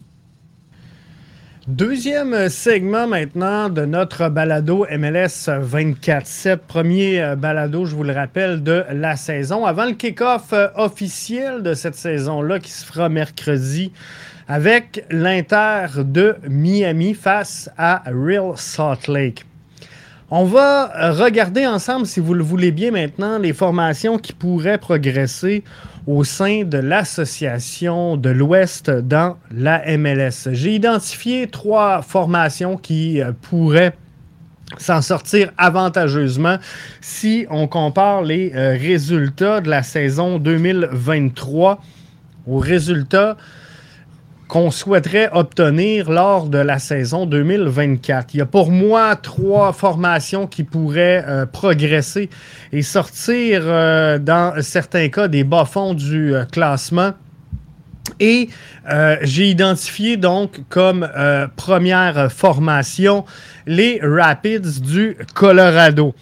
Deuxième 1.68 2.48
segment 2.48 3.08
maintenant 3.08 3.68
de 3.68 3.84
notre 3.84 4.30
balado 4.30 4.86
MLS 4.90 5.50
24-7. 5.50 6.60
Premier 6.66 7.22
euh, 7.22 7.36
balado, 7.36 7.86
je 7.86 7.94
vous 7.94 8.04
le 8.06 8.14
rappelle, 8.14 8.64
de 8.64 8.86
la 8.90 9.18
saison. 9.18 9.66
Avant 9.66 9.84
le 9.84 9.92
kick-off 9.92 10.54
euh, 10.54 10.70
officiel 10.76 11.64
de 11.64 11.74
cette 11.74 11.96
saison-là 11.96 12.60
qui 12.60 12.72
se 12.72 12.86
fera 12.86 13.10
mercredi 13.10 13.92
avec 14.48 15.04
l'Inter 15.12 15.88
de 16.06 16.38
Miami 16.48 17.14
face 17.14 17.70
à 17.78 18.02
Real 18.06 18.54
Salt 18.56 19.12
Lake. 19.12 19.47
On 20.30 20.44
va 20.44 21.12
regarder 21.14 21.66
ensemble, 21.66 22.06
si 22.06 22.20
vous 22.20 22.34
le 22.34 22.44
voulez 22.44 22.72
bien 22.72 22.92
maintenant, 22.92 23.40
les 23.40 23.54
formations 23.54 24.18
qui 24.18 24.34
pourraient 24.34 24.78
progresser 24.78 25.64
au 26.06 26.26
sein 26.26 26.66
de 26.66 26.78
l'association 26.78 28.18
de 28.18 28.30
l'Ouest 28.30 28.90
dans 28.90 29.38
la 29.52 29.98
MLS. 29.98 30.50
J'ai 30.52 30.76
identifié 30.76 31.48
trois 31.48 32.02
formations 32.02 32.76
qui 32.76 33.22
euh, 33.22 33.32
pourraient 33.42 33.96
s'en 34.78 35.02
sortir 35.02 35.52
avantageusement 35.58 36.58
si 37.00 37.46
on 37.50 37.70
compare 37.70 38.22
les 38.22 38.52
euh, 38.54 38.72
résultats 38.78 39.62
de 39.62 39.70
la 39.70 39.82
saison 39.82 40.40
2023 40.40 41.80
aux 42.48 42.60
résultats 42.60 43.38
qu'on 44.48 44.72
souhaiterait 44.72 45.30
obtenir 45.34 46.10
lors 46.10 46.48
de 46.48 46.58
la 46.58 46.80
saison 46.80 47.26
2024. 47.26 48.34
Il 48.34 48.38
y 48.38 48.42
a 48.42 48.46
pour 48.46 48.72
moi 48.72 49.16
trois 49.16 49.74
formations 49.74 50.48
qui 50.48 50.64
pourraient 50.64 51.24
euh, 51.28 51.46
progresser 51.46 52.30
et 52.72 52.82
sortir 52.82 53.62
euh, 53.64 54.20
dans 54.20 54.62
certains 54.62 55.10
cas 55.10 55.28
des 55.28 55.44
bas-fonds 55.44 55.94
du 55.94 56.34
euh, 56.34 56.46
classement. 56.46 57.14
Et 58.22 58.50
j'ai 59.22 59.50
identifié 59.50 60.16
donc 60.16 60.62
comme 60.70 61.08
première 61.58 62.32
formation 62.32 63.26
les 63.68 64.00
Rapids 64.02 64.80
du 64.80 65.18
Colorado. 65.36 66.16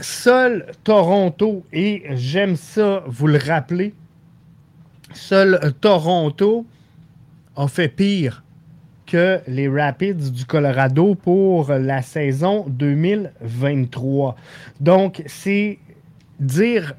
seul 0.00 0.64
Toronto, 0.84 1.66
et 1.72 2.04
j'aime 2.12 2.54
ça 2.54 3.02
vous 3.08 3.26
le 3.26 3.38
rappeler, 3.44 3.94
seul 5.12 5.74
Toronto 5.80 6.64
a 7.56 7.68
fait 7.68 7.88
pire 7.88 8.42
que 9.06 9.40
les 9.46 9.68
Rapids 9.68 10.30
du 10.30 10.44
Colorado 10.44 11.14
pour 11.14 11.72
la 11.72 12.02
saison 12.02 12.64
2023. 12.68 14.36
Donc, 14.80 15.22
c'est 15.26 15.78
dire 16.40 16.94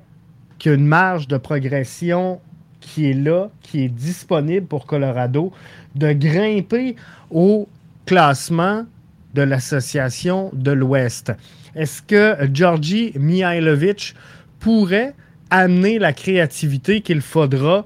qu'il 0.58 0.72
y 0.72 0.76
a 0.76 0.78
une 0.78 0.88
marge 0.88 1.28
de 1.28 1.38
progression 1.38 2.40
qui 2.80 3.10
est 3.10 3.14
là, 3.14 3.50
qui 3.62 3.84
est 3.84 3.90
disponible 3.90 4.66
pour 4.66 4.86
Colorado, 4.86 5.52
de 5.96 6.14
grimper 6.14 6.96
au 7.30 7.68
classement 8.06 8.86
de 9.34 9.42
l'association 9.42 10.50
de 10.54 10.72
l'Ouest. 10.72 11.34
Est-ce 11.76 12.02
que 12.02 12.36
Georgi 12.54 13.12
Mihailovic 13.16 14.16
pourrait 14.60 15.14
amener 15.50 16.00
la 16.00 16.14
créativité 16.14 17.02
qu'il 17.02 17.22
faudra 17.22 17.86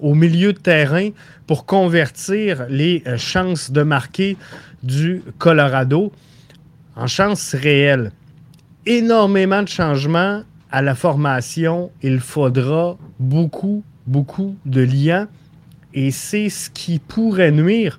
au 0.00 0.14
milieu 0.14 0.52
de 0.52 0.58
terrain 0.58 1.10
pour 1.50 1.66
convertir 1.66 2.66
les 2.68 3.02
euh, 3.08 3.18
chances 3.18 3.72
de 3.72 3.82
marquer 3.82 4.36
du 4.84 5.20
Colorado 5.38 6.12
en 6.94 7.08
chances 7.08 7.56
réelles. 7.56 8.12
Énormément 8.86 9.60
de 9.60 9.66
changements 9.66 10.44
à 10.70 10.80
la 10.80 10.94
formation. 10.94 11.90
Il 12.02 12.20
faudra 12.20 12.96
beaucoup, 13.18 13.82
beaucoup 14.06 14.54
de 14.64 14.80
liens. 14.80 15.26
Et 15.92 16.12
c'est 16.12 16.50
ce 16.50 16.70
qui 16.70 17.00
pourrait 17.00 17.50
nuire 17.50 17.98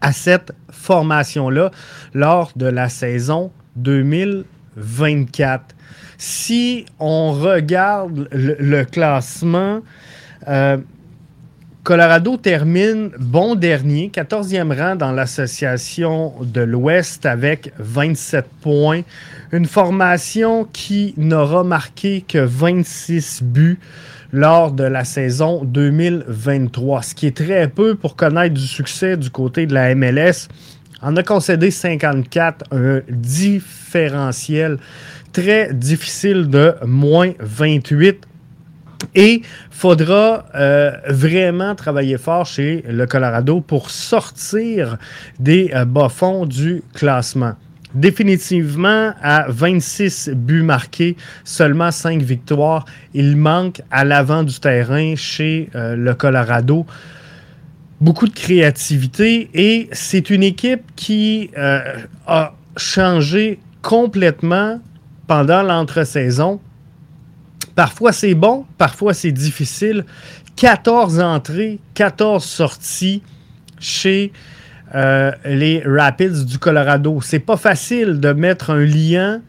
à 0.00 0.14
cette 0.14 0.52
formation-là 0.70 1.70
lors 2.14 2.50
de 2.56 2.64
la 2.64 2.88
saison 2.88 3.52
2024. 3.76 5.76
Si 6.16 6.86
on 6.98 7.32
regarde 7.32 8.26
le, 8.32 8.84
classement, 8.84 9.82
euh, 10.48 10.78
Colorado 11.84 12.38
termine 12.38 13.10
bon 13.18 13.56
dernier, 13.56 14.10
14e 14.10 14.74
rang 14.74 14.96
dans 14.96 15.12
l'association 15.12 16.32
de 16.40 16.62
l'Ouest 16.62 17.26
avec 17.26 17.72
27 17.78 18.46
points. 18.62 19.02
Une 19.52 19.66
formation 19.66 20.64
qui 20.64 21.12
n'aura 21.18 21.62
marqué 21.62 22.24
que 22.26 22.38
26 22.38 23.42
buts 23.42 23.78
lors 24.32 24.72
de 24.72 24.84
la 24.84 25.04
saison 25.04 25.62
2023, 25.62 27.02
ce 27.02 27.14
qui 27.14 27.26
est 27.26 27.36
très 27.36 27.68
peu 27.68 27.96
pour 27.96 28.16
connaître 28.16 28.54
du 28.54 28.66
succès 28.66 29.18
du 29.18 29.28
côté 29.28 29.66
de 29.66 29.74
la 29.74 29.94
MLS. 29.94 30.48
On 31.02 31.14
a 31.18 31.22
concédé 31.22 31.70
54, 31.70 32.64
un 32.72 33.02
différentiel 33.10 34.78
très 35.34 35.74
difficile 35.74 36.48
de 36.48 36.76
moins 36.86 37.32
28 37.40 38.26
et 39.14 39.34
il 39.34 39.42
faudra 39.70 40.44
euh, 40.54 40.92
vraiment 41.08 41.74
travailler 41.74 42.18
fort 42.18 42.46
chez 42.46 42.84
le 42.88 43.06
Colorado 43.06 43.60
pour 43.60 43.90
sortir 43.90 44.96
des 45.38 45.70
euh, 45.74 45.84
bas-fonds 45.84 46.46
du 46.46 46.82
classement. 46.94 47.54
Définitivement, 47.94 49.12
à 49.22 49.46
26 49.48 50.30
buts 50.34 50.62
marqués, 50.62 51.16
seulement 51.44 51.92
5 51.92 52.20
victoires, 52.22 52.84
il 53.14 53.36
manque 53.36 53.82
à 53.90 54.04
l'avant 54.04 54.42
du 54.42 54.58
terrain 54.58 55.14
chez 55.16 55.70
euh, 55.74 55.94
le 55.94 56.14
Colorado 56.14 56.86
beaucoup 58.00 58.26
de 58.26 58.34
créativité 58.34 59.48
et 59.54 59.88
c'est 59.92 60.28
une 60.28 60.42
équipe 60.42 60.82
qui 60.96 61.48
a 61.56 62.52
changé 62.76 63.60
complètement 63.80 64.80
pendant 65.26 65.62
l'entre-saison 65.62 66.60
Parfois 67.74 68.12
c'est 68.12 68.34
bon, 68.34 68.66
parfois 68.78 69.14
c'est 69.14 69.32
difficile. 69.32 70.04
14 70.56 71.20
entrées, 71.20 71.80
14 71.94 72.44
sorties 72.44 73.22
chez 73.80 74.32
euh, 74.94 75.32
les 75.44 75.82
Rapids 75.84 76.44
du 76.44 76.58
Colorado. 76.58 77.20
C'est 77.20 77.40
pas 77.40 77.56
facile 77.56 78.20
de 78.20 78.32
mettre 78.32 78.70
un 78.70 78.84
lien 78.84 79.40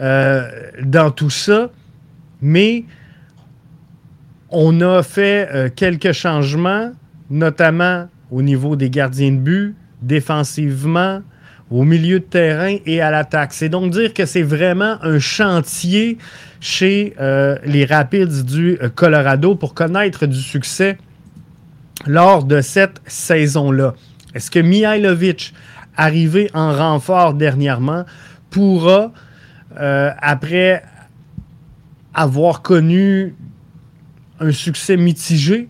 euh, 0.00 0.48
dans 0.82 1.10
tout 1.10 1.30
ça, 1.30 1.70
mais 2.42 2.84
on 4.48 4.80
a 4.80 5.02
fait 5.02 5.48
euh, 5.52 5.68
quelques 5.74 6.12
changements, 6.12 6.90
notamment 7.30 8.08
au 8.32 8.42
niveau 8.42 8.74
des 8.74 8.90
gardiens 8.90 9.30
de 9.30 9.36
but, 9.36 9.76
défensivement, 10.02 11.22
au 11.70 11.84
milieu 11.84 12.18
de 12.18 12.24
terrain 12.24 12.76
et 12.84 13.00
à 13.00 13.10
l'attaque. 13.10 13.52
C'est 13.52 13.68
donc 13.68 13.92
dire 13.92 14.12
que 14.12 14.26
c'est 14.26 14.42
vraiment 14.42 14.96
un 15.02 15.18
chantier 15.18 16.18
chez 16.60 17.14
euh, 17.20 17.56
les 17.64 17.84
Rapids 17.84 18.44
du 18.44 18.78
euh, 18.82 18.88
Colorado 18.88 19.54
pour 19.54 19.74
connaître 19.74 20.26
du 20.26 20.40
succès 20.40 20.98
lors 22.06 22.44
de 22.44 22.60
cette 22.60 23.00
saison-là. 23.06 23.94
Est-ce 24.34 24.50
que 24.50 24.58
Mihailovic, 24.58 25.54
arrivé 25.96 26.50
en 26.54 26.72
renfort 26.72 27.34
dernièrement, 27.34 28.04
pourra, 28.50 29.12
euh, 29.78 30.10
après 30.20 30.82
avoir 32.14 32.62
connu 32.62 33.34
un 34.40 34.52
succès 34.52 34.96
mitigé 34.96 35.68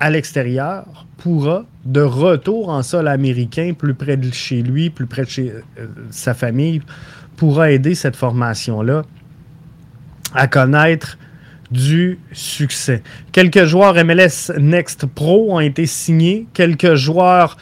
à 0.00 0.10
l'extérieur, 0.10 1.06
pourra, 1.18 1.64
de 1.84 2.00
retour 2.00 2.70
en 2.70 2.82
sol 2.82 3.06
américain, 3.06 3.74
plus 3.76 3.94
près 3.94 4.16
de 4.16 4.32
chez 4.32 4.62
lui, 4.62 4.90
plus 4.90 5.06
près 5.06 5.24
de 5.24 5.28
chez 5.28 5.52
sa 6.10 6.34
famille, 6.34 6.80
pourra 7.36 7.70
aider 7.70 7.94
cette 7.94 8.16
formation-là 8.16 9.02
à 10.34 10.46
connaître 10.46 11.18
du 11.70 12.18
succès. 12.32 13.02
Quelques 13.32 13.64
joueurs 13.64 13.94
MLS 14.04 14.52
Next 14.58 15.06
Pro 15.06 15.54
ont 15.54 15.60
été 15.60 15.86
signés, 15.86 16.46
quelques 16.52 16.94
joueurs 16.94 17.56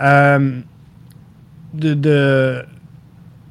euh, 0.00 0.60
de, 1.74 2.64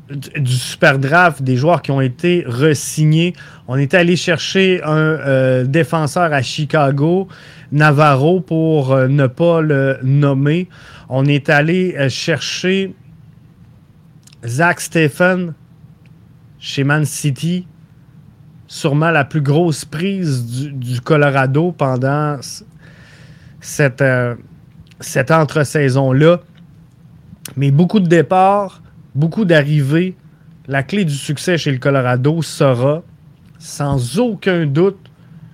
du 0.09 0.51
Super 0.53 0.99
Draft, 0.99 1.43
des 1.43 1.55
joueurs 1.55 1.81
qui 1.81 1.91
ont 1.91 2.01
été 2.01 2.43
re-signés. 2.47 3.33
On 3.67 3.77
est 3.77 3.93
allé 3.93 4.15
chercher 4.15 4.81
un 4.83 4.97
euh, 4.97 5.63
défenseur 5.65 6.33
à 6.33 6.41
Chicago, 6.41 7.27
Navarro, 7.71 8.39
pour 8.41 8.91
euh, 8.91 9.07
ne 9.07 9.27
pas 9.27 9.61
le 9.61 9.99
nommer. 10.03 10.67
On 11.09 11.25
est 11.25 11.49
allé 11.49 11.95
chercher 12.09 12.93
Zach 14.45 14.79
Stephen 14.79 15.53
chez 16.59 16.83
Man 16.83 17.05
City, 17.05 17.65
sûrement 18.67 19.11
la 19.11 19.25
plus 19.25 19.41
grosse 19.41 19.85
prise 19.85 20.71
du, 20.73 21.01
Colorado 21.01 21.71
pendant 21.71 22.37
cette, 23.59 24.01
euh, 24.01 24.35
cette 24.99 25.31
entre-saison-là. 25.31 26.41
Mais 27.55 27.71
beaucoup 27.71 27.99
de 27.99 28.07
départs, 28.07 28.81
beaucoup 29.15 29.45
d'arrivées. 29.45 30.15
La 30.67 30.83
clé 30.83 31.05
du 31.05 31.15
succès 31.15 31.57
chez 31.57 31.71
le 31.71 31.77
Colorado 31.77 32.41
sera, 32.41 33.03
sans 33.57 34.19
aucun 34.19 34.65
doute, 34.65 34.99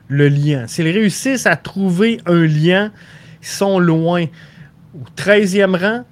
le 0.07 0.27
lien. 0.27 0.67
S'ils 0.67 0.89
réussissent 0.89 1.45
à 1.45 1.55
trouver 1.55 2.19
un 2.25 2.45
lien, 2.45 2.91
ils 3.41 3.47
sont 3.47 3.79
loin. 3.79 4.25
Au 4.93 5.03
13e 5.17 5.75
rang, 5.75 6.03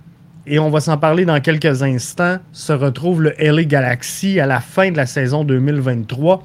et 0.46 0.60
on 0.60 0.70
va 0.70 0.80
s'en 0.80 0.98
parler 0.98 1.26
dans 1.26 1.40
quelques 1.40 1.84
instants, 1.84 2.40
se 2.52 2.74
retrouve 2.74 3.22
le 3.22 3.34
LA 3.40 3.64
Galaxy 3.64 4.40
à 4.40 4.46
la 4.46 4.60
fin 4.60 4.92
de 4.92 4.98
la 4.98 5.06
saison 5.06 5.44
2023, 5.44 6.44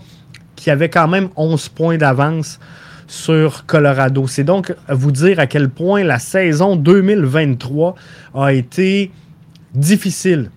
qui 0.56 0.70
avait 0.70 0.88
quand 0.88 1.08
même 1.08 1.30
11 1.36 1.68
points 1.70 1.96
d'avance 1.96 2.60
sur 3.08 3.66
Colorado. 3.66 4.26
C'est 4.26 4.44
donc 4.44 4.74
vous 4.88 5.10
dire 5.10 5.40
à 5.40 5.46
quel 5.46 5.68
point 5.68 6.04
la 6.04 6.18
saison 6.18 6.76
2023 6.76 7.94
a 8.34 8.52
été 8.52 9.10
difficile 9.74 10.50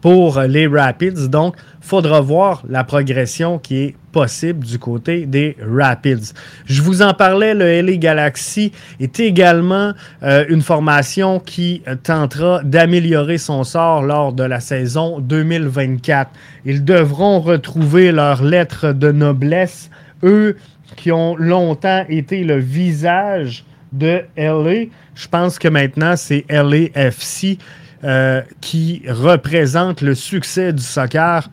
pour 0.00 0.40
les 0.40 0.66
Rapids. 0.66 1.28
Donc, 1.28 1.56
faudra 1.80 2.20
voir 2.20 2.62
la 2.68 2.84
progression 2.84 3.58
qui 3.58 3.76
est 3.78 3.96
possible 4.12 4.64
du 4.64 4.78
côté 4.78 5.26
des 5.26 5.56
Rapids. 5.60 6.32
Je 6.66 6.82
vous 6.82 7.02
en 7.02 7.14
parlais, 7.14 7.54
le 7.54 7.80
LA 7.82 7.96
Galaxy 7.96 8.72
est 9.00 9.20
également 9.20 9.92
euh, 10.22 10.44
une 10.48 10.62
formation 10.62 11.40
qui 11.40 11.82
tentera 12.02 12.62
d'améliorer 12.62 13.38
son 13.38 13.64
sort 13.64 14.02
lors 14.02 14.32
de 14.32 14.44
la 14.44 14.60
saison 14.60 15.20
2024. 15.20 16.30
Ils 16.64 16.84
devront 16.84 17.40
retrouver 17.40 18.12
leur 18.12 18.42
lettre 18.42 18.92
de 18.92 19.12
noblesse, 19.12 19.90
eux 20.22 20.56
qui 20.96 21.12
ont 21.12 21.36
longtemps 21.36 22.04
été 22.08 22.44
le 22.44 22.58
visage 22.58 23.64
de 23.92 24.22
LA, 24.36 24.86
je 25.14 25.28
pense 25.28 25.58
que 25.58 25.68
maintenant 25.68 26.14
c'est 26.16 26.44
LAFC 26.48 27.58
euh, 28.04 28.42
qui 28.60 29.02
représente 29.08 30.00
le 30.00 30.14
succès 30.14 30.72
du 30.72 30.82
soccer 30.82 31.48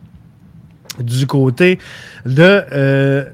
du 0.98 1.26
côté 1.26 1.78
de 2.24 2.62
euh, 2.72 3.24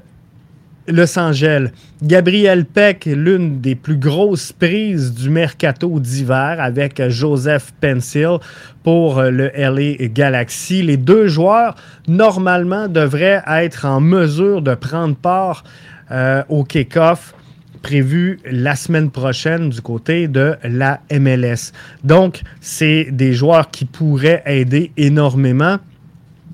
Los 0.87 1.17
Angeles. 1.17 1.69
Gabriel 2.01 2.65
Peck, 2.65 3.05
l'une 3.05 3.61
des 3.61 3.75
plus 3.75 3.97
grosses 3.97 4.51
prises 4.51 5.13
du 5.13 5.29
mercato 5.29 5.99
d'hiver 5.99 6.57
avec 6.59 7.01
Joseph 7.09 7.73
Pencil 7.79 8.39
pour 8.83 9.21
le 9.21 9.49
LA 9.55 10.07
Galaxy. 10.07 10.81
Les 10.83 10.97
deux 10.97 11.27
joueurs, 11.27 11.75
normalement, 12.07 12.87
devraient 12.87 13.41
être 13.47 13.85
en 13.85 14.01
mesure 14.01 14.61
de 14.61 14.75
prendre 14.75 15.15
part 15.15 15.63
euh, 16.11 16.43
au 16.49 16.63
kick-off 16.63 17.33
prévu 17.83 18.39
la 18.49 18.75
semaine 18.75 19.11
prochaine 19.11 19.69
du 19.69 19.81
côté 19.81 20.27
de 20.27 20.55
la 20.63 21.01
MLS. 21.11 21.71
Donc, 22.03 22.41
c'est 22.61 23.09
des 23.11 23.33
joueurs 23.33 23.69
qui 23.69 23.85
pourraient 23.85 24.41
aider 24.47 24.91
énormément. 24.97 25.77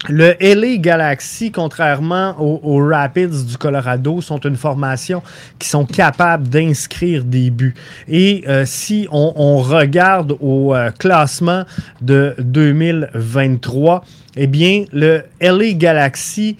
Le 0.07 0.33
LA 0.39 0.77
Galaxy, 0.77 1.51
contrairement 1.51 2.35
aux, 2.39 2.87
Rapids 2.87 3.45
du 3.45 3.57
Colorado, 3.57 4.21
sont 4.21 4.39
une 4.39 4.55
formation 4.55 5.21
qui 5.59 5.67
sont 5.67 5.85
capables 5.85 6.47
d'inscrire 6.47 7.25
des 7.25 7.49
buts. 7.49 7.75
Et 8.07 8.43
euh, 8.47 8.63
si 8.65 9.07
on, 9.11 9.57
regarde 9.57 10.37
au 10.39 10.73
euh, 10.73 10.89
classement 10.91 11.63
de 12.01 12.33
2023, 12.39 14.05
eh 14.37 14.47
bien, 14.47 14.85
le 14.93 15.23
LA 15.41 15.73
Galaxy 15.73 16.55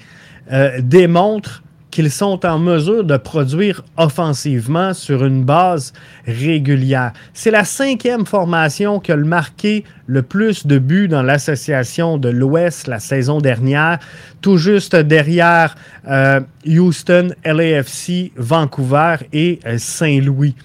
euh, 0.51 0.81
démontre 0.81 1.63
qu'ils 1.91 2.11
sont 2.11 2.45
en 2.45 2.59
mesure 2.59 3.03
de 3.03 3.17
produire 3.17 3.83
offensivement 3.97 4.93
sur 4.93 5.25
une 5.25 5.43
base 5.43 5.93
régulière. 6.25 7.13
C'est 7.33 7.51
la 7.51 7.63
cinquième 7.63 8.25
formation 8.25 8.99
qui 8.99 9.11
a 9.11 9.17
marqué 9.17 9.83
le 10.07 10.21
plus 10.21 10.65
de 10.65 10.77
buts 10.79 11.07
dans 11.07 11.23
l'association 11.23 12.17
de 12.17 12.29
l'Ouest 12.29 12.87
la 12.87 12.99
saison 12.99 13.39
dernière, 13.39 13.99
tout 14.41 14.57
juste 14.57 14.95
derrière 14.95 15.75
euh, 16.07 16.41
Houston, 16.65 17.29
LAFC, 17.43 18.31
Vancouver 18.35 19.17
et 19.33 19.59
euh, 19.65 19.77
Saint-Louis. 19.77 20.55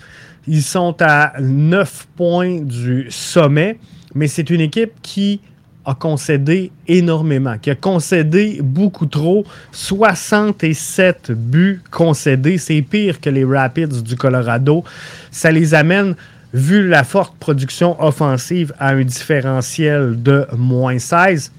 Ils 0.46 0.62
sont 0.62 0.96
à 1.00 1.32
9 1.40 2.06
points 2.16 2.60
du 2.60 3.06
sommet, 3.10 3.78
mais 4.14 4.28
c'est 4.28 4.50
une 4.50 4.60
équipe 4.60 4.92
qui 5.02 5.40
a 5.84 5.94
concédé 5.94 6.72
énormément, 6.88 7.58
qui 7.58 7.70
a 7.70 7.74
concédé 7.74 8.60
beaucoup 8.62 9.06
trop. 9.06 9.44
67 9.72 11.32
buts 11.32 11.82
concédés, 11.90 12.58
c'est 12.58 12.82
pire 12.82 13.20
que 13.20 13.30
les 13.30 13.44
Rapids 13.44 14.02
du 14.02 14.16
Colorado. 14.16 14.84
Ça 15.30 15.50
les 15.50 15.74
amène, 15.74 16.14
vu 16.52 16.88
la 16.88 17.04
forte 17.04 17.36
production 17.38 18.02
offensive, 18.02 18.72
à 18.78 18.90
un 18.90 19.04
différentiel 19.04 20.22
de 20.22 20.46
moins 20.56 20.98
16. 20.98 21.52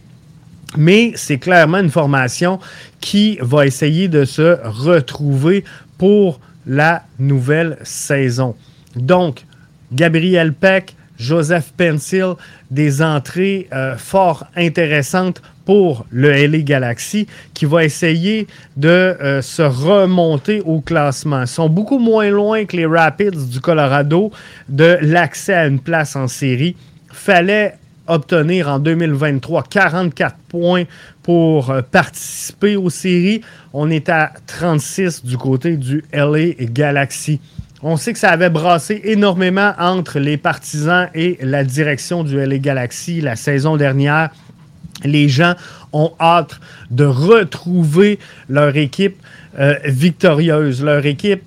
Mais 0.77 1.13
c'est 1.15 1.37
clairement 1.37 1.79
une 1.79 1.91
formation 1.91 2.59
qui 2.99 3.37
va 3.41 3.65
essayer 3.65 4.07
de 4.07 4.25
se 4.25 4.57
retrouver 4.63 5.63
pour 5.97 6.39
la 6.65 7.03
nouvelle 7.19 7.77
saison. 7.83 8.55
Donc, 8.95 9.45
Gabriel 9.91 10.53
Peck, 10.53 10.95
Joseph 11.17 11.71
Pencil, 11.77 12.33
des 12.71 13.01
entrées 13.01 13.67
euh, 13.73 13.97
fort 13.97 14.45
intéressantes 14.55 15.41
pour 15.65 16.05
le 16.11 16.31
LA 16.47 16.59
Galaxy 16.59 17.27
qui 17.53 17.65
va 17.65 17.83
essayer 17.83 18.47
de 18.77 18.89
euh, 18.89 19.41
se 19.41 19.63
remonter 19.63 20.61
au 20.61 20.79
classement. 20.79 21.41
Ils 21.41 21.47
sont 21.47 21.69
beaucoup 21.69 21.99
moins 21.99 22.29
loin 22.29 22.65
que 22.65 22.77
les 22.77 22.85
Rapids 22.85 23.49
du 23.51 23.59
Colorado 23.59 24.31
de 24.69 24.97
l'accès 25.01 25.53
à 25.53 25.67
une 25.67 25.79
place 25.79 26.15
en 26.15 26.27
série. 26.27 26.75
Fallait 27.11 27.75
obtenir 28.07 28.69
en 28.69 28.79
2023 28.79 29.63
44 29.63 30.35
points 30.47 30.83
pour 31.23 31.71
euh, 31.71 31.81
participer 31.81 32.75
aux 32.75 32.89
séries. 32.89 33.41
On 33.73 33.89
est 33.89 34.09
à 34.09 34.31
36 34.45 35.25
du 35.25 35.37
côté 35.37 35.77
du 35.77 36.03
LA 36.13 36.53
Galaxy. 36.59 37.39
On 37.81 37.97
sait 37.97 38.13
que 38.13 38.19
ça 38.19 38.29
avait 38.29 38.49
brassé 38.49 39.01
énormément 39.03 39.73
entre 39.77 40.19
les 40.19 40.37
partisans 40.37 41.09
et 41.13 41.37
la 41.41 41.63
direction 41.63 42.23
du 42.23 42.37
LA 42.37 42.57
Galaxy 42.57 43.19
la 43.21 43.35
saison 43.35 43.75
dernière. 43.75 44.29
Les 45.03 45.27
gens 45.27 45.55
ont 45.91 46.13
hâte 46.19 46.59
de 46.89 47.03
retrouver 47.03 48.17
leur 48.49 48.75
équipe 48.77 49.17
euh, 49.59 49.75
victorieuse, 49.85 50.83
leur 50.83 51.05
équipe 51.05 51.43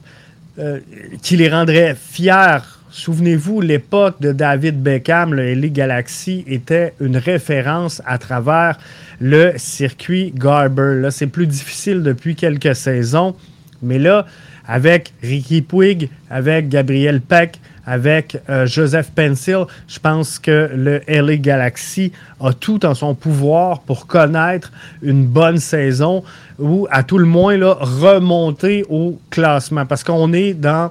euh, 0.59 0.81
qui 1.23 1.37
les 1.37 1.49
rendrait 1.49 1.97
fiers. 1.99 2.59
Souvenez-vous, 2.91 3.61
l'époque 3.61 4.21
de 4.21 4.33
David 4.33 4.83
Beckham, 4.83 5.33
le 5.33 5.55
LA 5.55 5.69
Galaxy 5.69 6.45
était 6.47 6.95
une 7.01 7.17
référence 7.17 8.03
à 8.07 8.19
travers 8.19 8.79
le 9.21 9.53
circuit 9.57 10.33
Garber. 10.35 11.01
Là, 11.01 11.11
c'est 11.11 11.27
plus 11.27 11.47
difficile 11.47 12.03
depuis 12.03 12.35
quelques 12.35 12.75
saisons, 12.75 13.35
mais 13.83 13.99
là, 13.99 14.27
avec 14.69 15.15
Ricky 15.23 15.63
Puig, 15.63 16.11
avec 16.31 16.69
Gabriel 16.69 17.21
Peck, 17.23 17.59
avec 17.87 18.37
euh, 18.51 18.67
Joseph 18.67 19.11
Pencil, 19.15 19.65
je 19.89 19.99
pense 19.99 20.39
que 20.39 20.71
le 20.75 21.01
LA 21.09 21.39
Galaxy 21.39 22.13
a 22.39 22.53
tout 22.53 22.85
en 22.85 22.95
son 22.95 23.15
pouvoir 23.15 23.81
pour 23.81 24.07
connaître 24.07 24.71
une 25.01 25.25
bonne 25.25 25.57
saison 25.57 26.23
ou 26.59 26.87
à 26.91 27.03
tout 27.03 27.17
le 27.17 27.25
moins 27.25 27.57
là, 27.57 27.79
remonter 27.81 28.85
au 28.91 29.19
classement. 29.31 29.87
Parce 29.87 30.05
qu'on 30.05 30.35
est 30.35 30.53
dans 30.53 30.91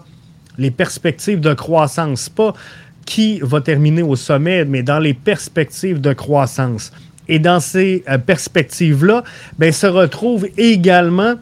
les 0.57 0.71
perspectives 0.71 1.39
de 1.39 1.53
croissance, 1.53 2.29
pas 2.29 2.53
qui 3.05 3.39
va 3.43 3.61
terminer 3.61 4.01
au 4.01 4.15
sommet, 4.15 4.65
mais 4.65 4.81
dans 4.81 4.99
les 4.99 5.13
perspectives 5.13 6.01
de 6.01 6.13
croissance. 6.13 6.91
Et 7.27 7.37
dans 7.37 7.59
ces 7.59 8.03
euh, 8.09 8.17
perspectives-là, 8.17 9.23
ben, 9.59 9.71
se 9.71 9.85
retrouve 9.85 10.47
également 10.57 11.35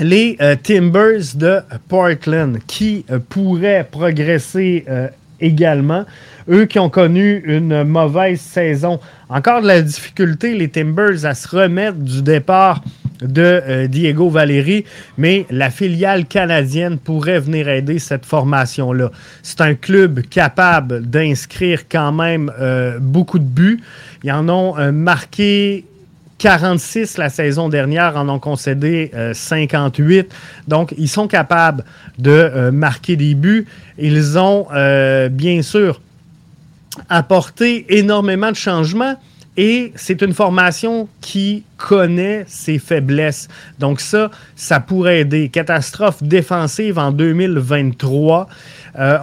les 0.00 0.36
euh, 0.40 0.56
Timbers 0.56 1.34
de 1.34 1.60
Portland 1.88 2.58
qui 2.66 3.04
euh, 3.10 3.18
pourraient 3.28 3.86
progresser 3.88 4.84
euh, 4.88 5.08
également. 5.40 6.04
Eux 6.48 6.66
qui 6.66 6.78
ont 6.78 6.90
connu 6.90 7.42
une 7.46 7.84
mauvaise 7.84 8.40
saison. 8.40 9.00
Encore 9.28 9.62
de 9.62 9.66
la 9.66 9.80
difficulté, 9.80 10.54
les 10.54 10.68
Timbers, 10.68 11.24
à 11.24 11.34
se 11.34 11.48
remettre 11.48 11.96
du 11.96 12.22
départ 12.22 12.82
de 13.22 13.86
Diego 13.86 14.28
Valeri, 14.28 14.84
mais 15.16 15.46
la 15.48 15.70
filiale 15.70 16.26
canadienne 16.26 16.98
pourrait 16.98 17.40
venir 17.40 17.68
aider 17.68 17.98
cette 17.98 18.26
formation-là. 18.26 19.10
C'est 19.42 19.62
un 19.62 19.74
club 19.74 20.20
capable 20.28 21.06
d'inscrire 21.06 21.88
quand 21.88 22.12
même 22.12 22.52
beaucoup 23.00 23.38
de 23.38 23.44
buts. 23.44 23.80
Ils 24.24 24.32
en 24.32 24.48
ont 24.50 24.92
marqué 24.92 25.86
46 26.44 27.16
la 27.16 27.30
saison 27.30 27.70
dernière, 27.70 28.18
en 28.18 28.28
ont 28.28 28.38
concédé 28.38 29.10
58. 29.32 30.18
Euh, 30.18 30.22
Donc, 30.68 30.94
ils 30.98 31.08
sont 31.08 31.26
capables 31.26 31.84
de 32.18 32.30
euh, 32.30 32.70
marquer 32.70 33.16
des 33.16 33.34
buts. 33.34 33.66
Ils 33.96 34.38
ont, 34.38 34.66
euh, 34.74 35.30
bien 35.30 35.62
sûr, 35.62 36.02
apporté 37.08 37.86
énormément 37.98 38.50
de 38.50 38.56
changements. 38.56 39.18
Et 39.56 39.92
c'est 39.94 40.20
une 40.22 40.32
formation 40.32 41.08
qui 41.20 41.62
connaît 41.76 42.44
ses 42.48 42.78
faiblesses. 42.78 43.48
Donc 43.78 44.00
ça, 44.00 44.30
ça 44.56 44.80
pourrait 44.80 45.20
aider. 45.20 45.48
Catastrophe 45.48 46.22
défensive 46.22 46.98
en 46.98 47.12
2023. 47.12 48.48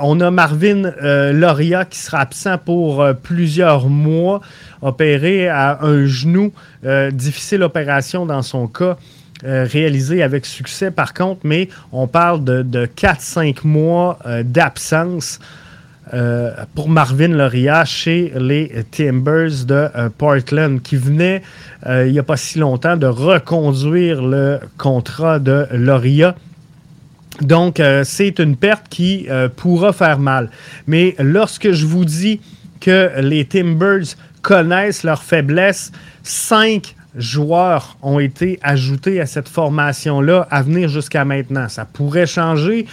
on 0.01 0.21
a 0.21 0.31
Marvin 0.31 0.93
Loria 1.33 1.83
qui 1.83 1.99
sera 1.99 2.19
absent 2.19 2.57
pour 2.59 3.05
plusieurs 3.23 3.87
mois 3.87 4.41
opéré 4.81 5.47
à 5.47 5.79
un 5.81 6.05
genou. 6.05 6.51
Euh, 6.85 7.11
difficile 7.11 7.63
opération 7.63 8.25
dans 8.25 8.41
son 8.41 8.67
cas. 8.67 8.97
Euh, 9.43 9.65
réalisée 9.67 10.21
avec 10.21 10.45
succès 10.45 10.91
par 10.91 11.15
contre, 11.15 11.41
mais 11.43 11.67
on 11.91 12.05
parle 12.05 12.43
de, 12.43 12.85
4-5 12.85 13.61
mois 13.63 14.19
euh, 16.13 16.51
pour 16.75 16.89
Marvin 16.89 17.29
Loria 17.29 17.85
chez 17.85 18.33
les 18.35 18.83
Timbers 18.91 19.65
de 19.65 19.87
Portland, 20.17 20.81
qui 20.81 20.95
venait 20.97 21.41
il 21.87 22.11
n'y 22.11 22.19
a 22.19 22.23
pas 22.23 22.37
si 22.37 22.59
longtemps 22.59 22.95
de 22.95 23.07
reconduire 23.07 24.21
le 24.21 24.59
contrat 24.77 25.39
de 25.39 25.65
Loria. 25.71 26.35
Donc, 27.41 27.81
c'est 28.03 28.37
une 28.37 28.55
perte 28.55 28.87
qui 28.87 29.27
pourra 29.55 29.91
faire 29.91 30.19
mal. 30.19 30.51
Mais 30.85 31.15
lorsque 31.17 31.71
je 31.71 31.87
vous 31.87 32.05
dis 32.05 32.39
que 32.79 33.19
les 33.19 33.45
Timbers 33.45 34.15
connaissent 34.41 35.03
leurs 35.03 35.23
faiblesses. 35.23 35.91
Cinq 36.23 36.95
joueurs 37.15 37.97
ont 38.01 38.19
été 38.19 38.59
ajoutés 38.63 39.19
à 39.21 39.25
cette 39.25 39.49
formation-là 39.49 40.47
à 40.49 40.61
venir 40.61 40.89
jusqu'à 40.89 41.25
maintenant. 41.25 41.67
Ça 41.69 41.85
pourrait 41.85 42.25
changer 42.25 42.85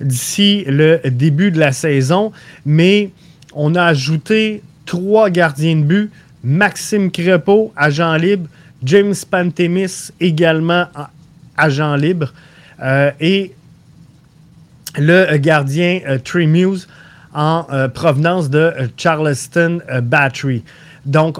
d'ici 0.00 0.64
le 0.66 1.00
début 1.04 1.50
de 1.50 1.58
la 1.58 1.72
saison, 1.72 2.32
mais 2.64 3.10
on 3.54 3.74
a 3.74 3.84
ajouté 3.84 4.62
trois 4.84 5.30
gardiens 5.30 5.76
de 5.76 5.82
but, 5.82 6.10
Maxime 6.44 7.10
Crepeau, 7.10 7.72
agent 7.76 8.14
libre, 8.16 8.48
James 8.84 9.14
Pantemis 9.30 10.10
également 10.20 10.86
agent 11.56 11.96
libre. 11.96 12.32
Euh, 12.82 13.10
et 13.20 13.52
le 14.98 15.36
gardien 15.38 16.00
Muse 16.34 16.88
en 17.34 17.66
provenance 17.92 18.48
de 18.48 18.72
Charleston 18.96 19.80
Battery. 20.02 20.62
Donc, 21.04 21.38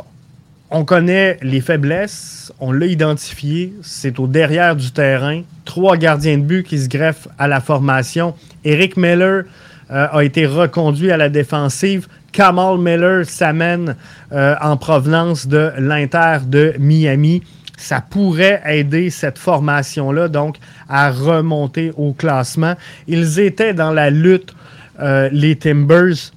on 0.71 0.85
connaît 0.85 1.39
les 1.43 1.61
faiblesses, 1.61 2.53
on 2.59 2.73
l'a 2.73 2.87
identifié, 2.87 3.73
c'est 3.83 4.19
au 4.19 4.27
derrière 4.27 4.75
du 4.75 4.91
terrain. 4.91 5.43
Trois 5.65 5.97
gardiens 5.97 6.39
de 6.39 6.43
but 6.43 6.67
qui 6.67 6.79
se 6.79 6.89
greffent 6.89 7.29
à 7.39 7.47
la 7.47 7.61
formation. 7.61 8.35
Eric 8.65 8.97
Miller 8.97 9.45
euh, 9.91 10.09
a 10.11 10.25
été 10.25 10.45
reconduit 10.47 11.13
à 11.13 11.17
la 11.17 11.29
défensive. 11.29 12.09
Kamal 12.33 12.79
Miller 12.79 13.25
s'amène 13.25 13.95
euh, 14.33 14.57
en 14.61 14.77
provenance 14.77 15.47
de 15.47 15.71
l'Inter 15.79 16.39
de 16.45 16.75
Miami. 16.81 17.43
Ça 17.77 18.01
pourrait 18.01 18.61
aider 18.67 19.11
cette 19.11 19.39
formation-là, 19.39 20.29
donc, 20.29 20.57
à 20.89 21.11
remonter 21.11 21.93
au 21.97 22.13
classement. 22.13 22.75
Ils 23.07 23.39
étaient 23.39 23.75
dans 23.75 23.93
la 23.93 24.11
lutte, 24.11 24.53
euh, 25.01 25.29
les 25.31 25.57
Timbers, 25.57 26.33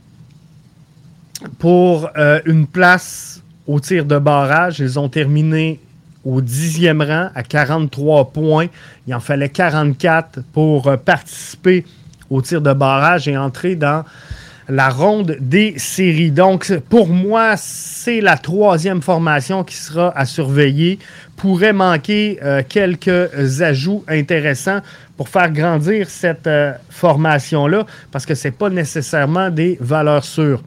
pour 1.57 2.09
une 2.45 2.67
place 2.67 3.41
au 3.70 3.80
tir 3.80 4.03
de 4.03 4.17
barrage. 4.17 4.80
Ils 4.80 4.97
ont 4.97 5.09
terminé 5.09 5.80
au 6.26 6.41
dixième 6.41 7.01
rang 7.01 7.30
à 7.36 7.43
43 7.43 8.32
points. 8.32 8.67
Il 9.07 9.13
en 9.13 9.20
fallait 9.20 9.49
44 9.49 10.39
pour 10.51 10.88
euh, 10.88 10.97
participer 10.97 11.86
au 12.32 12.41
tir 12.41 12.61
de 12.61 12.74
barrage 12.74 13.28
et 13.28 13.38
entrer 13.38 13.76
dans 13.76 14.03
la 14.67 14.89
ronde 14.89 15.38
des 15.39 15.76
séries. 15.78 16.32
Donc, 16.32 16.72
pour 16.89 17.09
moi, 17.09 17.55
c'est 17.57 18.22
la 18.22 18.38
troisième 18.38 19.01
formation 19.01 19.63
qui 19.63 19.76
sera 19.76 20.17
à 20.17 20.26
surveiller. 20.26 20.97
Pourrait 21.38 21.74
manquer 21.74 22.39
euh, 22.43 22.63
quelques 22.67 23.61
ajouts 23.61 24.03
intéressants 24.07 24.80
pour 25.15 25.30
faire 25.30 25.51
grandir 25.51 26.09
cette 26.09 26.47
euh, 26.47 26.74
formation-là, 26.89 27.86
parce 28.11 28.26
que 28.26 28.34
ce 28.34 28.47
n'est 28.47 28.51
pas 28.51 28.70
nécessairement 28.70 29.51
des 29.51 29.78
valeurs 29.80 30.26
sûres. 30.26 30.61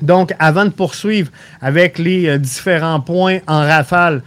Donc, 0.00 0.32
avant 0.38 0.64
de 0.64 0.70
poursuivre 0.70 1.30
avec 1.60 1.98
les 1.98 2.28
euh, 2.28 2.38
différents 2.38 3.00
points 3.00 3.38
en 3.46 3.60
rafale 3.60 4.22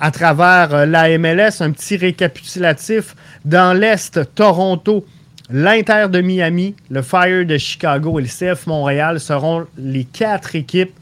à 0.00 0.10
travers 0.10 0.74
euh, 0.74 0.86
la 0.86 1.18
MLS, 1.18 1.60
un 1.60 1.72
petit 1.72 1.96
récapitulatif. 1.96 3.16
Dans 3.44 3.76
l'Est, 3.76 4.34
Toronto, 4.34 5.04
l'Inter 5.50 6.06
de 6.10 6.20
Miami, 6.20 6.74
le 6.90 7.02
Fire 7.02 7.44
de 7.44 7.58
Chicago 7.58 8.18
et 8.18 8.22
le 8.22 8.28
CF 8.28 8.66
Montréal 8.66 9.18
seront 9.18 9.66
les 9.76 10.04
quatre 10.04 10.54
équipes 10.54 10.94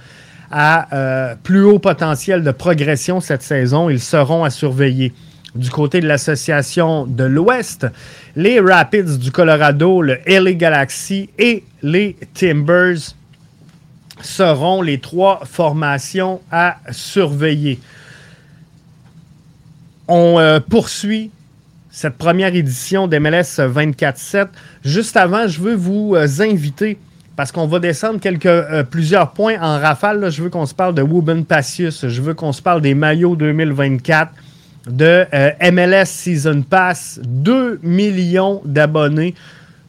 à 0.50 0.94
euh, 0.94 1.34
plus 1.42 1.62
haut 1.64 1.78
potentiel 1.78 2.42
de 2.42 2.50
progression 2.52 3.20
cette 3.20 3.42
saison. 3.42 3.90
Ils 3.90 4.00
seront 4.00 4.44
à 4.44 4.50
surveiller. 4.50 5.12
Du 5.54 5.70
côté 5.70 6.00
de 6.00 6.06
l'association 6.06 7.06
de 7.06 7.24
l'Ouest, 7.24 7.86
les 8.36 8.60
Rapids 8.60 9.18
du 9.18 9.30
Colorado, 9.32 10.02
le 10.02 10.18
LA 10.26 10.52
Galaxy 10.52 11.30
et 11.38 11.64
les 11.82 12.14
Timbers 12.34 13.15
seront 14.22 14.82
les 14.82 14.98
trois 14.98 15.42
formations 15.44 16.40
à 16.50 16.78
surveiller. 16.90 17.78
On 20.08 20.38
euh, 20.38 20.60
poursuit 20.60 21.30
cette 21.90 22.16
première 22.16 22.54
édition 22.54 23.08
d'MLS 23.08 23.58
24-7. 23.58 24.48
Juste 24.84 25.16
avant, 25.16 25.48
je 25.48 25.60
veux 25.60 25.74
vous 25.74 26.14
euh, 26.14 26.28
inviter, 26.40 26.98
parce 27.34 27.50
qu'on 27.52 27.66
va 27.66 27.78
descendre 27.78 28.20
euh, 28.24 28.82
plusieurs 28.84 29.32
points 29.32 29.60
en 29.60 29.78
rafale. 29.80 30.30
je 30.30 30.42
veux 30.42 30.50
qu'on 30.50 30.66
se 30.66 30.74
parle 30.74 30.94
de 30.94 31.02
Wuben 31.02 31.44
Passius. 31.44 32.06
Je 32.06 32.22
veux 32.22 32.34
qu'on 32.34 32.52
se 32.52 32.62
parle 32.62 32.80
des 32.80 32.94
maillots 32.94 33.36
2024, 33.36 34.32
de 34.88 35.26
MLS 35.72 36.06
Season 36.06 36.62
Pass. 36.62 37.20
2 37.24 37.80
millions 37.82 38.62
d'abonnés. 38.64 39.34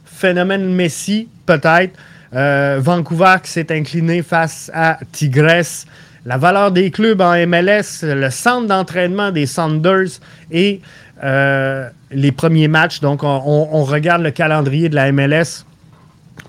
Phénomène 0.04 0.74
Messi, 0.74 1.28
peut-être. 1.46 1.96
Euh, 2.34 2.78
Vancouver 2.80 3.36
qui 3.42 3.50
s'est 3.50 3.72
incliné 3.72 4.22
face 4.22 4.70
à 4.74 4.98
Tigres. 5.12 5.86
La 6.26 6.36
valeur 6.36 6.72
des 6.72 6.90
clubs 6.90 7.20
en 7.20 7.34
MLS, 7.46 8.02
le 8.02 8.28
centre 8.30 8.66
d'entraînement 8.66 9.30
des 9.30 9.46
Saunders 9.46 10.20
et 10.50 10.80
euh, 11.22 11.88
les 12.10 12.32
premiers 12.32 12.68
matchs. 12.68 13.00
Donc, 13.00 13.22
on, 13.22 13.82
regarde 13.84 14.22
le 14.22 14.30
calendrier 14.30 14.88
de 14.88 14.94
la 14.94 15.10
MLS. 15.10 15.64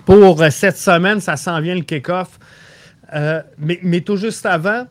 Pour 0.04 0.44
cette 0.50 0.76
semaine, 0.76 1.20
ça 1.20 1.36
s'en 1.36 1.60
vient 1.60 1.74
le 1.74 1.82
kick-off. 1.82 2.38
Euh, 3.14 3.40
mais, 3.58 3.78
mais, 3.82 4.02
tout 4.02 4.16
juste 4.16 4.44
avant, 4.44 4.86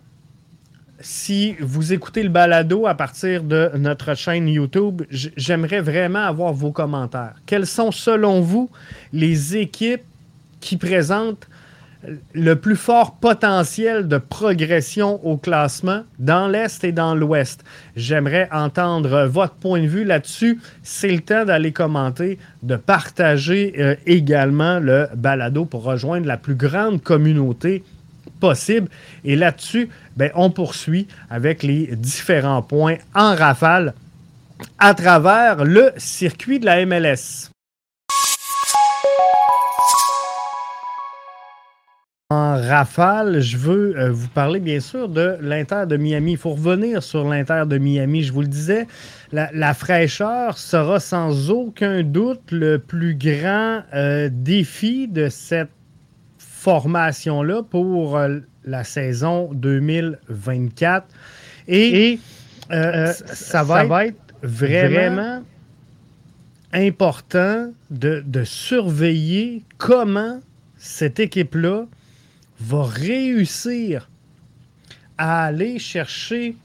si 1.00 1.56
vous 1.60 1.94
écoutez 1.94 2.24
le 2.24 2.30
balado 2.30 2.88
à 2.88 2.96
partir 2.96 3.44
de 3.44 3.72
notre 3.78 4.16
chaîne 4.16 4.48
YouTube, 4.48 5.04
j'aimerais 5.10 5.82
vraiment 5.82 6.26
avoir 6.26 6.52
vos 6.54 6.72
commentaires. 6.72 7.36
Quelles 7.46 7.68
sont, 7.68 7.92
selon 7.92 8.42
vous, 8.42 8.70
les 9.14 9.56
équipes 9.56 10.04
qui 10.60 10.78
présente 10.78 11.48
le 12.34 12.56
plus 12.56 12.78
fort 12.78 13.16
potentiel 13.18 14.08
de 14.08 14.18
progression 14.18 15.24
au 15.26 15.36
classement 15.36 16.04
dans 16.18 16.48
l'Est 16.48 16.84
et 16.84 16.92
dans 16.94 17.14
l'Ouest. 17.14 17.64
J'aimerais 17.96 18.48
entendre 18.52 19.26
votre 19.26 19.56
point 19.56 19.82
de 19.82 19.88
vue 19.88 20.06
là-dessus. 20.06 20.62
C'est 20.82 21.12
le 21.12 21.20
temps 21.20 21.44
d'aller 21.44 21.74
commenter, 21.74 22.40
de 22.64 22.78
partager 22.78 23.76
euh, 23.80 23.96
également 24.06 24.80
le 24.80 25.10
balado 25.16 25.66
pour 25.66 25.84
rejoindre 25.84 26.26
la 26.26 26.38
plus 26.38 26.56
grande 26.56 27.04
communauté 27.04 27.84
possible. 28.40 28.88
Et 29.26 29.36
là-dessus, 29.36 29.90
ben, 30.16 30.32
on 30.36 30.52
poursuit 30.52 31.08
avec 31.30 31.64
les 31.64 31.96
différents 31.98 32.62
points 32.62 32.96
en 33.14 33.36
rafale 33.36 33.94
à 34.78 34.94
travers 34.94 35.66
le 35.66 35.92
circuit 35.98 36.60
de 36.60 36.66
la 36.66 36.86
MLS. 36.86 37.49
En 42.32 42.62
rafale, 42.62 43.40
je 43.40 43.58
veux 43.58 43.98
euh, 43.98 44.12
vous 44.12 44.28
parler 44.28 44.60
bien 44.60 44.80
sûr 44.80 45.10
de 45.10 45.38
l'Inter 45.42 45.86
de 45.88 45.98
Miami. 45.98 46.34
Il 46.34 46.38
faut 46.38 46.52
revenir 46.52 47.02
sur 47.02 47.28
l'Inter 47.28 47.64
de 47.66 47.80
Miami. 47.80 48.22
Je 48.22 48.32
vous 48.32 48.42
le 48.42 48.48
disais, 48.48 48.86
la, 49.32 49.74
fraîcheur 49.74 50.56
sera 50.60 51.00
sans 51.00 51.50
aucun 51.50 52.04
doute 52.04 52.52
le 52.52 52.78
plus 52.78 53.16
grand 53.16 53.82
euh, 53.96 54.30
défi 54.32 55.08
de 55.08 55.28
cette 55.28 55.72
formation-là 56.38 57.64
pour 57.64 58.16
euh, 58.16 58.38
la 58.64 58.84
saison 58.84 59.50
2024. 59.52 61.08
Et, 61.68 62.20
ça, 62.70 63.64
va 63.64 64.06
être, 64.06 64.22
vraiment, 64.44 65.42
important 66.74 67.72
de, 67.90 68.24
de 68.24 68.44
surveiller 68.44 69.64
comment 69.80 70.40
cette 70.78 71.20
équipe-là 71.20 71.88
va 72.60 72.84
réussir 72.84 74.10
à 75.18 75.46
aller 75.46 75.80
chercher 75.80 76.56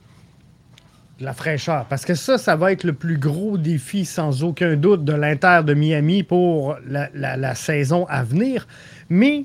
la 1.21 1.33
fraîcheur. 1.33 1.87
Parce 1.87 2.05
que 2.05 2.15
ça, 2.15 2.39
ça 2.39 2.57
va 2.57 2.73
être 2.73 2.85
le 2.85 2.93
plus 2.93 3.19
gros 3.19 3.59
défi, 3.59 4.05
sans 4.05 4.43
aucun 4.43 4.77
doute, 4.77 5.05
de 5.05 5.13
l'Inter 5.13 5.61
de 5.65 5.75
Miami 5.75 6.23
pour 6.23 6.77
la, 6.87 7.55
saison 7.55 8.07
à 8.09 8.25
venir. 8.25 8.67
Mais 9.09 9.45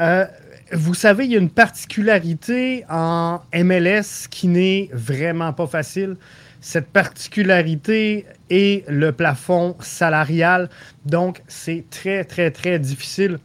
euh, 0.00 0.26
vous 0.72 0.94
savez, 0.94 1.24
il 1.24 1.32
y 1.32 1.36
a 1.36 1.38
une 1.38 1.50
particularité 1.50 2.84
en 2.88 3.40
MLS 3.54 4.28
qui 4.30 4.48
n'est 4.48 4.90
vraiment 4.92 5.52
pas 5.52 5.66
facile. 5.66 6.16
Cette 6.60 6.88
particularité 6.88 8.26
est 8.50 8.88
le 8.88 9.12
plafond 9.12 9.76
salarial. 9.80 10.68
Donc, 11.04 11.42
c'est 11.46 11.84
très, 11.90 12.24
très, 12.24 12.50
très 12.50 12.78
difficile 12.78 13.38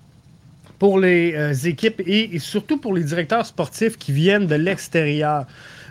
pour 0.80 0.99
les 0.99 1.34
euh, 1.36 1.53
équipes 1.53 2.01
et, 2.05 2.38
surtout 2.39 2.78
pour 2.78 2.93
les 2.93 3.03
directeurs 3.03 3.45
sportifs 3.45 3.97
qui 3.97 4.11
viennent 4.11 4.47
de 4.47 4.55
l'extérieur 4.55 5.45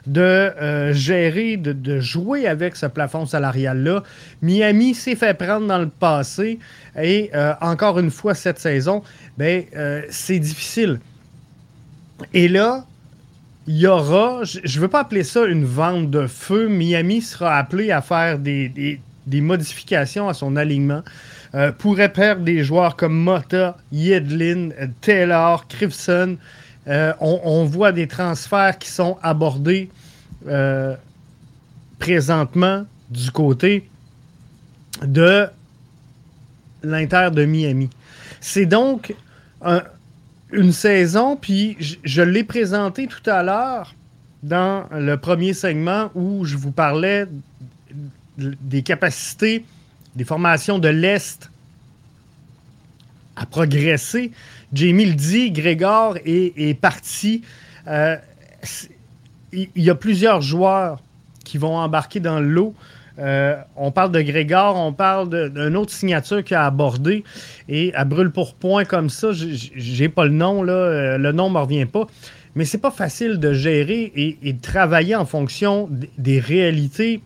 de 0.06 0.20
euh, 0.20 0.92
gérer, 0.92 1.56
de, 1.56 2.00
jouer 2.00 2.48
avec 2.48 2.74
ce 2.74 2.86
plafond 2.86 3.24
salarial-là. 3.24 4.02
Miami 4.42 4.94
s'est 4.94 5.14
fait 5.14 5.32
prendre 5.34 5.68
dans 5.68 5.78
le 5.78 5.88
passé 5.88 6.58
et 7.00 7.30
euh, 7.34 7.54
encore 7.60 8.00
une 8.00 8.10
fois 8.10 8.34
cette 8.34 8.58
saison, 8.58 9.02
ben, 9.38 9.64
c'est 10.10 10.40
difficile. 10.40 10.98
Et 12.34 12.48
là, 12.48 12.84
il 13.68 13.76
y 13.76 13.86
aura, 13.86 14.40
je 14.42 14.58
ne 14.58 14.82
veux 14.82 14.88
pas 14.88 15.00
appeler 15.00 15.22
ça 15.22 15.44
une 15.46 15.64
vente 15.64 16.10
de 16.10 16.26
feu, 16.26 16.66
Miami 16.66 17.22
sera 17.22 17.56
appelé 17.56 17.92
à 17.92 18.02
faire 18.02 18.40
des 18.40 19.00
modifications 19.26 20.28
à 20.28 20.34
son 20.34 20.56
alignement. 20.56 21.02
Euh, 21.55 21.70
pourrait 21.70 22.11
perdre 22.11 22.44
des 22.44 22.64
joueurs 22.64 22.96
comme 22.96 23.14
Mota, 23.14 23.76
Yedlin, 23.92 24.70
Taylor, 25.03 25.66
Crifson. 25.68 26.38
Euh, 26.88 27.12
on, 27.20 27.64
voit 27.64 27.92
des 27.92 28.09
transferts 28.09 28.78
qui 28.78 28.88
sont 28.88 29.18
abordés 29.22 29.90
euh, 30.48 30.96
présentement 31.98 32.86
du 33.11 33.30
côté 33.30 33.88
de 35.03 35.46
l'Inter 36.82 37.28
de 37.32 37.44
Miami. 37.44 37.90
C'est 38.40 38.66
donc 38.66 39.14
une 40.53 40.72
saison, 40.72 41.36
puis 41.36 41.76
je 42.03 42.22
l'ai 42.22 42.44
présenté 42.44 43.07
tout 43.07 43.30
à 43.30 43.42
l'heure 43.42 43.94
dans 44.42 44.86
le 44.90 45.16
premier 45.16 45.53
segment 45.53 46.11
où 46.14 46.44
je 46.44 46.57
vous 46.57 46.72
parlais 46.72 47.26
des 48.38 48.82
capacités 48.82 49.64
des 50.16 50.24
formations 50.24 50.78
de 50.78 50.88
l'Est 50.88 51.50
à 53.36 53.46
progresser. 53.46 54.32
Jamie 54.72 55.06
le 55.06 55.14
dit, 55.14 55.50
Grégor 55.50 56.16
est, 56.24 56.78
parti. 56.80 57.42
Euh, 57.86 58.16
il 59.52 59.68
y 59.76 59.90
a 59.90 59.94
plusieurs 59.94 60.40
joueurs 60.40 61.02
qui 61.44 61.58
vont 61.58 61.76
embarquer 61.76 62.20
dans 62.20 62.40
l'eau. 62.40 62.74
Euh, 63.18 63.56
on 63.76 63.90
parle 63.90 64.10
de 64.12 64.22
Grégor, 64.22 64.76
on 64.76 64.92
parle 64.92 65.50
d'une 65.50 65.76
autre 65.76 65.92
signature 65.92 66.42
qui 66.42 66.54
a 66.54 66.64
abordé. 66.64 67.24
Et 67.68 67.92
à 67.94 68.04
brûle 68.04 68.30
pour 68.30 68.54
point 68.54 68.84
comme 68.84 69.10
ça, 69.10 69.28
j'ai 69.32 70.08
pas 70.08 70.24
le 70.24 70.30
nom, 70.30 70.62
là, 70.62 70.72
euh, 70.72 71.18
le 71.18 71.32
nom 71.32 71.48
ne 71.48 71.54
me 71.54 71.60
revient 71.60 71.86
pas. 71.86 72.06
Mais 72.54 72.64
c'est 72.64 72.78
pas 72.78 72.90
facile 72.90 73.38
de 73.38 73.52
gérer 73.52 74.12
et, 74.14 74.52
de 74.52 74.60
travailler 74.60 75.14
en 75.14 75.24
fonction 75.24 75.88
des 76.18 76.38
réalités 76.38 77.22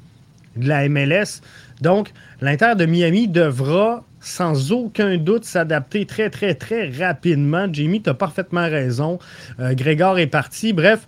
de 0.56 0.68
la 0.68 0.88
MLS. 0.88 1.42
Donc, 1.80 2.12
l'Inter 2.40 2.74
de 2.76 2.86
Miami 2.86 3.28
devra 3.28 4.04
sans 4.20 4.72
aucun 4.72 5.18
doute 5.18 5.44
s'adapter 5.44 6.04
très, 6.06 6.30
très, 6.30 6.54
très 6.54 6.90
rapidement. 6.90 7.68
Jamie, 7.72 8.02
tu 8.02 8.10
as 8.10 8.14
parfaitement 8.14 8.68
raison. 8.68 9.18
Euh, 9.60 9.74
Grégor 9.74 10.18
est 10.18 10.26
parti. 10.26 10.72
Bref, 10.72 11.06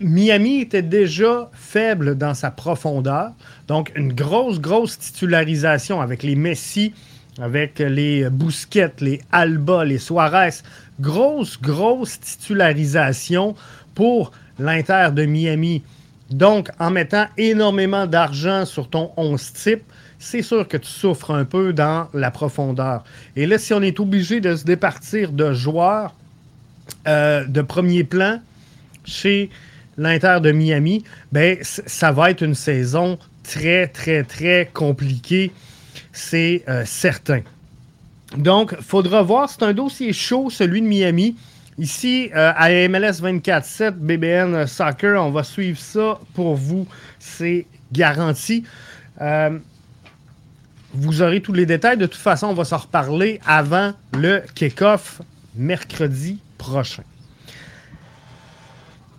Miami 0.00 0.60
était 0.60 0.82
déjà 0.82 1.50
faible 1.52 2.16
dans 2.16 2.34
sa 2.34 2.50
profondeur. 2.50 3.32
Donc, 3.66 3.92
une 3.96 4.12
grosse, 4.12 4.60
grosse 4.60 4.98
titularisation 4.98 6.00
avec 6.00 6.22
les 6.22 6.36
Messi, 6.36 6.94
avec 7.40 7.78
les 7.80 8.30
Bousquet, 8.30 8.92
les 9.00 9.20
Alba, 9.32 9.84
les 9.84 9.98
Suarez. 9.98 10.62
Grosse, 11.00 11.60
grosse 11.60 12.20
titularisation 12.20 13.54
pour 13.94 14.30
l'Inter 14.58 15.08
de 15.12 15.26
Miami. 15.26 15.82
Donc, 16.30 16.70
en 16.78 16.90
mettant 16.90 17.26
énormément 17.36 18.06
d'argent 18.06 18.64
sur 18.66 18.88
ton 18.88 19.10
11 19.16 19.52
type, 19.52 19.82
c'est 20.18 20.42
sûr 20.42 20.66
que 20.66 20.76
tu 20.76 20.88
souffres 20.88 21.30
un 21.30 21.44
peu 21.44 21.72
dans 21.72 22.08
la 22.12 22.30
profondeur. 22.30 23.04
Et 23.36 23.46
là, 23.46 23.58
si 23.58 23.72
on 23.72 23.82
est 23.82 23.98
obligé 24.00 24.40
de 24.40 24.56
se 24.56 24.64
départir 24.64 25.32
de 25.32 25.52
joueurs 25.52 26.14
de 27.06 27.62
premier 27.62 28.04
plan 28.04 28.40
chez 29.04 29.50
l'Inter 29.96 30.38
de 30.42 30.52
Miami, 30.52 31.04
ben, 31.32 31.58
ça 31.62 32.12
va 32.12 32.30
être 32.30 32.42
une 32.42 32.54
saison 32.54 33.18
très, 33.42 33.88
très, 33.88 34.22
très 34.24 34.70
compliquée. 34.72 35.52
C'est 36.12 36.62
euh, 36.68 36.84
certain. 36.84 37.40
Donc, 38.36 38.74
il 38.78 38.84
faudra 38.84 39.22
voir. 39.22 39.48
C'est 39.48 39.62
un 39.62 39.72
dossier 39.72 40.12
chaud, 40.12 40.50
celui 40.50 40.82
de 40.82 40.86
Miami. 40.86 41.36
Ici, 41.78 42.30
euh, 42.34 42.52
à 42.56 42.70
MLS 42.88 43.22
24-7, 43.22 43.92
BBN 43.92 44.66
Soccer, 44.66 45.22
on 45.22 45.30
va 45.30 45.44
suivre 45.44 45.78
ça 45.78 46.18
pour 46.34 46.56
vous. 46.56 46.86
C'est 47.18 47.66
garanti. 47.92 48.64
Vous 50.94 51.22
aurez 51.22 51.40
tous 51.40 51.52
les 51.52 51.66
détails. 51.66 51.96
De 51.96 52.06
toute 52.06 52.20
façon, 52.20 52.48
on 52.48 52.54
va 52.54 52.64
s'en 52.64 52.78
reparler 52.78 53.40
avant 53.46 53.92
le 54.14 54.42
kick-off 54.54 55.20
mercredi 55.54 56.40
prochain. 56.56 57.02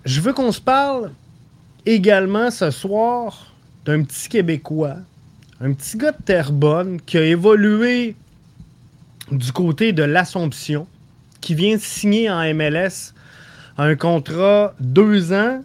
Je 0.05 0.21
veux 0.21 0.33
qu'on 0.33 0.51
se 0.51 0.61
parle 0.61 1.11
également 1.85 2.49
ce 2.49 2.71
soir 2.71 3.53
d'un 3.85 4.03
petit 4.03 4.29
Québécois, 4.29 4.95
un 5.61 5.73
petit 5.73 5.97
gars 5.97 6.11
de 6.11 6.23
Terrebonne 6.23 6.99
qui 7.01 7.17
a 7.17 7.23
évolué 7.23 8.15
du 9.31 9.51
côté 9.51 9.93
de 9.93 10.03
l'Assomption, 10.03 10.87
qui 11.41 11.55
vient 11.55 11.75
de 11.75 11.81
signer 11.81 12.29
en 12.29 12.41
MLS 12.53 13.13
un 13.77 13.95
contrat 13.95 14.73
deux 14.79 15.33
ans 15.33 15.63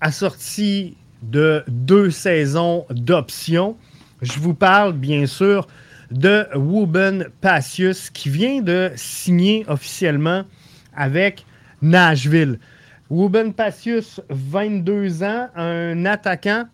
assorti 0.00 0.96
de 1.22 1.62
deux 1.68 2.10
saisons 2.10 2.86
d'options. 2.90 3.76
Je 4.22 4.38
vous 4.38 4.54
parle 4.54 4.92
bien 4.94 5.26
sûr 5.26 5.66
de 6.10 6.46
Wuben 6.54 7.26
Passius 7.40 8.10
qui 8.10 8.28
vient 8.28 8.60
de 8.60 8.90
signer 8.96 9.64
officiellement 9.68 10.44
avec 10.96 11.44
Nashville. 11.82 12.58
Wuben 13.10 13.52
Passius, 13.52 14.20
22 14.30 15.22
ans, 15.22 15.48
un 15.54 16.06
attaquant, 16.06 16.64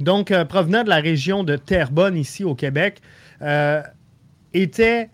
donc 0.00 0.30
euh, 0.30 0.44
provenant 0.44 0.84
de 0.84 0.88
la 0.88 1.00
région 1.00 1.42
de 1.42 1.56
Terrebonne 1.56 2.16
ici 2.16 2.44
au 2.44 2.54
Québec, 2.54 3.00
euh, 3.42 3.82
était 4.54 5.10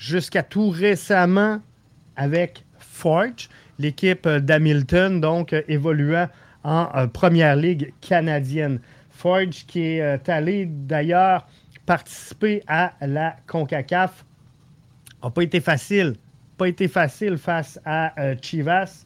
jusqu'à 0.00 0.42
tout 0.42 0.70
récemment 0.70 1.60
avec 2.16 2.64
Forge, 2.78 3.48
l'équipe 3.78 4.26
d'Hamilton, 4.26 5.20
donc 5.20 5.54
évoluant 5.68 6.28
en 6.64 7.06
première 7.08 7.54
ligue 7.54 7.92
canadienne. 8.00 8.80
Forge 9.10 9.66
qui 9.66 9.82
est 9.82 10.00
euh, 10.00 10.16
allé 10.26 10.66
d'ailleurs 10.66 11.46
participer 11.84 12.62
à 12.66 12.94
la 13.02 13.36
CONCACAF. 13.46 14.24
N'a 15.22 15.30
pas 15.30 15.42
été 15.42 15.60
facile. 15.60 16.14
Pas 16.56 16.68
été 16.68 16.88
facile 16.88 17.36
face 17.36 17.78
à 17.84 18.18
euh, 18.20 18.34
Chivas, 18.40 19.04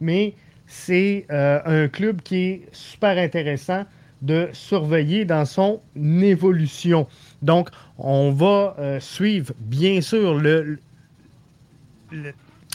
mais 0.00 0.34
c'est 0.66 1.26
euh, 1.30 1.60
un 1.64 1.88
club 1.88 2.22
qui 2.22 2.36
est 2.36 2.68
super 2.72 3.16
intéressant 3.18 3.84
de 4.20 4.48
surveiller 4.52 5.24
dans 5.24 5.44
son 5.44 5.80
évolution. 5.96 7.06
Donc, 7.42 7.68
on 7.98 8.30
va 8.32 8.76
suivre, 9.00 9.52
bien 9.58 10.00
sûr, 10.00 10.40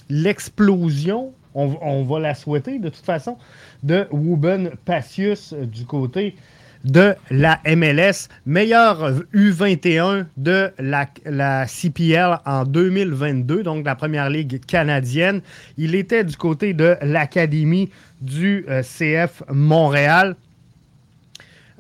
l'explosion, 0.10 1.34
on, 1.54 2.04
va 2.04 2.20
la 2.20 2.36
souhaiter 2.36 2.80
de 2.80 2.90
toute 2.90 3.06
façon, 3.06 3.38
de 3.84 4.08
Ruben 4.12 4.72
Passius 4.86 5.54
du 5.54 5.86
côté 5.86 6.36
de 6.84 7.16
la 7.30 7.60
MLS, 7.66 8.30
meilleur 8.46 9.12
U21 9.34 10.26
de 10.38 10.72
la, 10.80 11.66
CPL 11.68 12.40
en 12.46 12.64
2022, 12.64 13.64
donc 13.64 13.86
la 13.86 13.96
première 13.96 14.30
ligue 14.30 14.64
canadienne. 14.66 15.42
Il 15.78 15.96
était 15.96 16.24
du 16.24 16.38
côté 16.38 16.74
de 16.74 16.96
l'académie 17.02 17.90
du 18.22 18.66
euh, 18.70 18.82
CF 18.82 19.44
Montréal. 19.52 20.36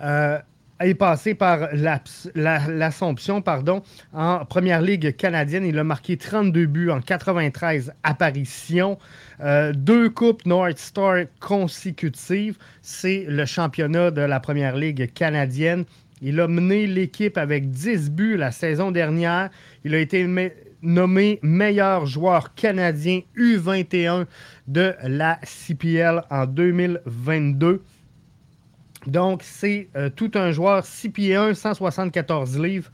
Euh, 0.01 0.39
est 0.79 0.93
passé 0.93 1.33
par 1.33 1.69
l'Assomption 1.73 3.41
pardon, 3.41 3.81
en 4.13 4.45
première 4.45 4.81
ligue 4.81 5.15
canadienne. 5.15 5.65
Il 5.65 5.77
a 5.79 5.83
marqué 5.83 6.17
32 6.17 6.65
buts 6.65 6.89
en 6.89 7.01
93 7.01 7.93
apparitions. 8.03 8.97
Euh, 9.41 9.73
deux 9.73 10.09
coupes 10.09 10.45
North 10.45 10.77
Star 10.77 11.25
consécutives. 11.39 12.57
C'est 12.81 13.25
le 13.27 13.45
championnat 13.45 14.11
de 14.11 14.21
la 14.21 14.39
première 14.39 14.75
ligue 14.75 15.11
canadienne. 15.13 15.85
Il 16.21 16.39
a 16.39 16.47
mené 16.47 16.87
l'équipe 16.87 17.37
avec 17.37 17.69
10 17.69 18.11
buts 18.11 18.37
la 18.37 18.51
saison 18.51 18.91
dernière. 18.91 19.49
Il 19.83 19.93
a 19.93 19.99
été 19.99 20.27
nommé 20.81 21.39
meilleur 21.41 22.05
joueur 22.05 22.55
canadien 22.55 23.21
U21 23.35 24.25
de 24.67 24.95
la 25.03 25.39
CPL 25.43 26.23
en 26.29 26.45
2022. 26.45 27.83
Donc, 29.07 29.41
c'est 29.41 29.87
euh, 29.95 30.09
tout 30.09 30.31
un 30.35 30.51
joueur 30.51 30.85
6 30.85 31.09
pieds 31.09 31.35
1, 31.35 31.53
174 31.53 32.59
livres. 32.59 32.91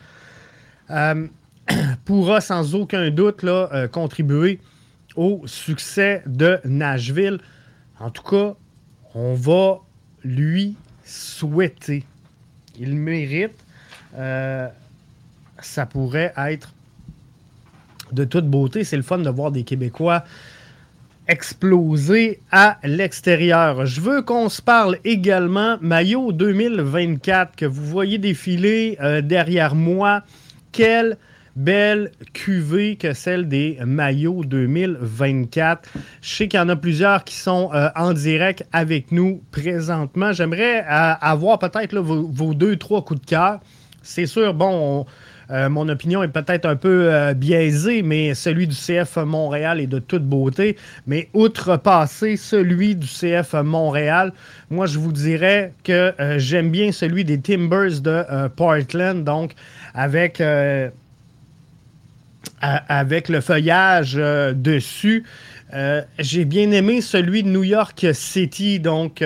Euh, 0.91 1.27
pourra 2.05 2.39
sans 2.39 2.75
aucun 2.75 3.09
doute 3.09 3.43
euh, 3.43 3.87
contribuer 3.87 4.59
au 5.15 5.41
succès 5.45 6.21
de 6.27 6.59
Nashville. 6.65 7.39
En 7.99 8.11
tout 8.11 8.23
cas, 8.23 8.53
on 9.15 9.33
va 9.33 9.79
lui 10.23 10.75
souhaiter. 11.03 12.03
Il 12.79 12.95
mérite. 12.95 13.53
ça 14.13 15.85
pourrait 15.87 16.33
être 16.37 16.73
de 18.11 18.23
toute 18.23 18.47
beauté. 18.47 18.83
C'est 18.83 18.97
le 18.97 19.03
fun 19.03 19.17
de 19.17 19.29
voir 19.29 19.51
des 19.51 19.63
Québécois 19.63 20.23
exploser 21.27 22.39
à 22.51 22.77
l'extérieur. 22.83 23.85
Je 23.85 24.01
veux 24.01 24.21
qu'on 24.21 24.49
se 24.49 24.61
parle 24.61 24.97
également 25.03 25.77
maillot 25.81 26.31
2024 26.31 27.55
que 27.55 27.65
vous 27.65 27.85
voyez 27.85 28.17
défiler 28.17 28.97
euh, 29.01 29.21
derrière 29.21 29.75
moi. 29.75 30.23
Quelle 30.71 31.17
belle 31.55 32.11
cuvée 32.33 32.95
que 32.95 33.13
celle 33.13 33.47
des 33.47 33.77
maillots 33.85 34.43
2024. 34.43 35.89
Je 36.21 36.29
sais 36.29 36.47
qu'il 36.47 36.59
y 36.59 36.63
en 36.63 36.69
a 36.69 36.75
plusieurs 36.75 37.23
qui 37.23 37.35
sont 37.35 37.69
euh, 37.73 37.89
en 37.95 38.13
direct 38.13 38.65
avec 38.73 39.11
nous 39.11 39.41
présentement. 39.51 40.33
J'aimerais 40.33 40.79
euh, 40.79 41.13
avoir 41.21 41.59
peut-être 41.59 41.97
vos, 41.99 42.53
deux, 42.53 42.77
trois 42.77 43.03
coups 43.03 43.21
de 43.21 43.25
cœur. 43.25 43.59
C'est 44.01 44.25
sûr, 44.25 44.53
bon, 44.53 44.71
on, 44.71 45.05
euh, 45.51 45.69
mon 45.69 45.89
opinion 45.89 46.23
est 46.23 46.29
peut-être 46.29 46.65
un 46.65 46.75
peu 46.75 47.13
euh, 47.13 47.33
biaisée, 47.33 48.01
mais 48.01 48.33
celui 48.33 48.67
du 48.67 48.75
CF 48.75 49.17
Montréal 49.17 49.79
est 49.79 49.87
de 49.87 49.99
toute 49.99 50.23
beauté. 50.23 50.77
Mais 51.07 51.29
outrepasser 51.33 52.37
celui 52.37 52.95
du 52.95 53.07
CF 53.07 53.53
Montréal, 53.53 54.33
moi, 54.69 54.85
je 54.85 54.99
vous 54.99 55.11
dirais 55.11 55.73
que 55.83 56.13
euh, 56.19 56.39
j'aime 56.39 56.69
bien 56.69 56.91
celui 56.91 57.25
des 57.25 57.39
Timbers 57.39 58.01
de 58.01 58.47
Portland, 58.55 59.23
donc 59.23 59.53
avec, 59.93 60.41
avec 62.61 63.29
le 63.29 63.41
feuillage 63.41 64.13
dessus. 64.13 65.23
J'ai 66.19 66.45
bien 66.45 66.71
aimé 66.71 67.01
celui 67.01 67.43
de 67.43 67.49
New 67.49 67.63
York 67.63 68.05
City, 68.13 68.79
donc 68.79 69.23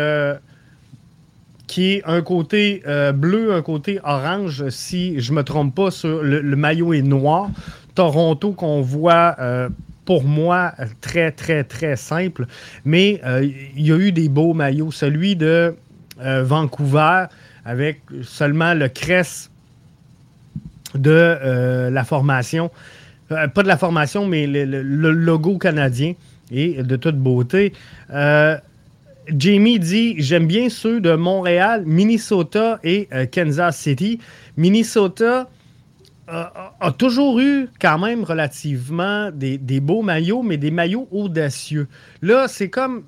qui 1.68 1.96
est 1.96 2.04
un 2.06 2.22
côté 2.22 2.82
euh, 2.88 3.12
bleu, 3.12 3.54
un 3.54 3.62
côté 3.62 4.00
orange, 4.04 4.70
si 4.70 5.20
je 5.20 5.32
ne 5.32 5.38
me 5.38 5.44
trompe 5.44 5.76
pas, 5.76 5.90
le, 6.04 6.56
maillot 6.56 6.94
est 6.94 7.02
noir. 7.02 7.50
Toronto 7.94 8.54
qu'on 8.54 8.82
voit 8.82 9.36
pour 10.06 10.24
moi 10.24 10.72
très, 11.02 11.32
très, 11.32 11.64
très 11.64 11.96
simple. 11.96 12.46
Mais 12.86 13.20
il 13.76 13.82
y 13.82 13.92
a 13.92 13.98
eu 13.98 14.12
des 14.12 14.30
beaux 14.30 14.54
maillots. 14.54 14.92
Celui 14.92 15.36
de 15.36 15.76
Vancouver 16.20 17.26
avec 17.66 18.02
seulement 18.22 18.76
le 18.76 18.88
crest 18.88 19.50
de 20.94 21.90
la 21.90 22.04
formation. 22.04 22.70
pas 23.30 23.64
de 23.64 23.68
la 23.68 23.78
formation, 23.78 24.28
mais 24.28 24.46
le, 24.46 24.84
logo 24.84 25.58
canadien 25.58 26.14
et 26.52 26.84
de 26.84 26.96
toute 26.98 27.18
beauté. 27.18 27.74
Jamie 29.36 29.80
dit 29.80 30.16
J'aime 30.18 30.48
bien 30.48 30.70
ceux 30.70 31.02
de 31.02 31.14
Montréal, 31.16 31.84
Minnesota 31.86 32.80
et 32.84 33.08
euh, 33.14 33.26
Kansas 33.26 33.78
City. 33.78 34.20
Minnesota 34.56 35.50
a 36.30 36.92
toujours 36.98 37.40
eu 37.40 37.70
quand 37.80 38.00
même 38.00 38.24
relativement 38.24 39.32
des, 39.32 39.80
beaux 39.80 40.02
maillots, 40.02 40.44
mais 40.44 40.58
des 40.58 40.72
maillots 40.72 41.08
audacieux. 41.12 41.88
Là, 42.22 42.48
c'est 42.50 42.70
comme 42.70 43.04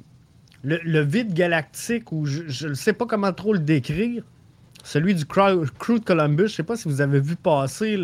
le, 0.63 1.01
vide 1.01 1.33
galactique, 1.33 2.13
où 2.13 2.25
je 2.25 2.67
ne 2.67 2.73
sais 2.73 2.93
pas 2.93 3.05
comment 3.05 3.33
trop 3.33 3.53
le 3.53 3.59
décrire. 3.59 4.23
Celui 4.83 5.13
du 5.13 5.25
Crew 5.25 5.99
de 5.99 6.03
Columbus. 6.05 6.37
Je 6.37 6.43
ne 6.43 6.47
sais 6.47 6.63
pas 6.63 6.77
si 6.77 6.87
vous 6.87 7.01
avez 7.01 7.19
vu 7.19 7.35
passer 7.35 7.99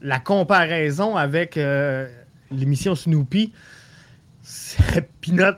la 0.00 0.18
comparaison 0.18 1.16
avec 1.16 1.56
euh, 1.56 2.08
l'émission 2.50 2.96
Snoopy. 2.96 3.52
C'est 4.42 5.08
Peanut 5.20 5.56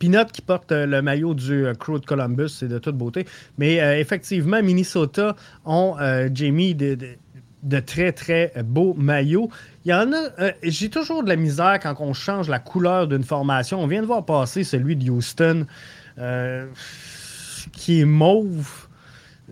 Pinot 0.00 0.24
qui 0.32 0.40
porte 0.40 0.72
euh, 0.72 0.86
le 0.86 1.02
maillot 1.02 1.34
du 1.34 1.66
euh, 1.66 1.74
Crew 1.74 2.00
de 2.00 2.06
Columbus, 2.06 2.48
c'est 2.48 2.68
de 2.68 2.78
toute 2.78 2.96
beauté. 2.96 3.26
Mais 3.58 3.80
euh, 3.80 4.00
effectivement, 4.00 4.60
Minnesota 4.62 5.36
ont, 5.64 5.94
Jamie, 6.32 6.74
de, 6.74 7.16
très, 7.80 8.10
très 8.12 8.52
beaux 8.64 8.94
maillots. 8.94 9.50
Il 9.84 9.90
y 9.90 9.94
en 9.94 10.12
a, 10.12 10.52
j'ai 10.62 10.88
toujours 10.88 11.22
de 11.22 11.28
la 11.28 11.36
misère 11.36 11.78
quand 11.80 11.94
on 12.00 12.14
change 12.14 12.48
la 12.48 12.58
couleur 12.58 13.06
d'une 13.06 13.22
formation. 13.22 13.80
On 13.80 13.86
vient 13.86 14.00
de 14.00 14.06
voir 14.06 14.24
passer 14.24 14.64
celui 14.64 14.96
de 14.96 15.10
Houston, 15.10 15.66
qui 17.72 18.00
est 18.00 18.04
mauve. 18.06 18.86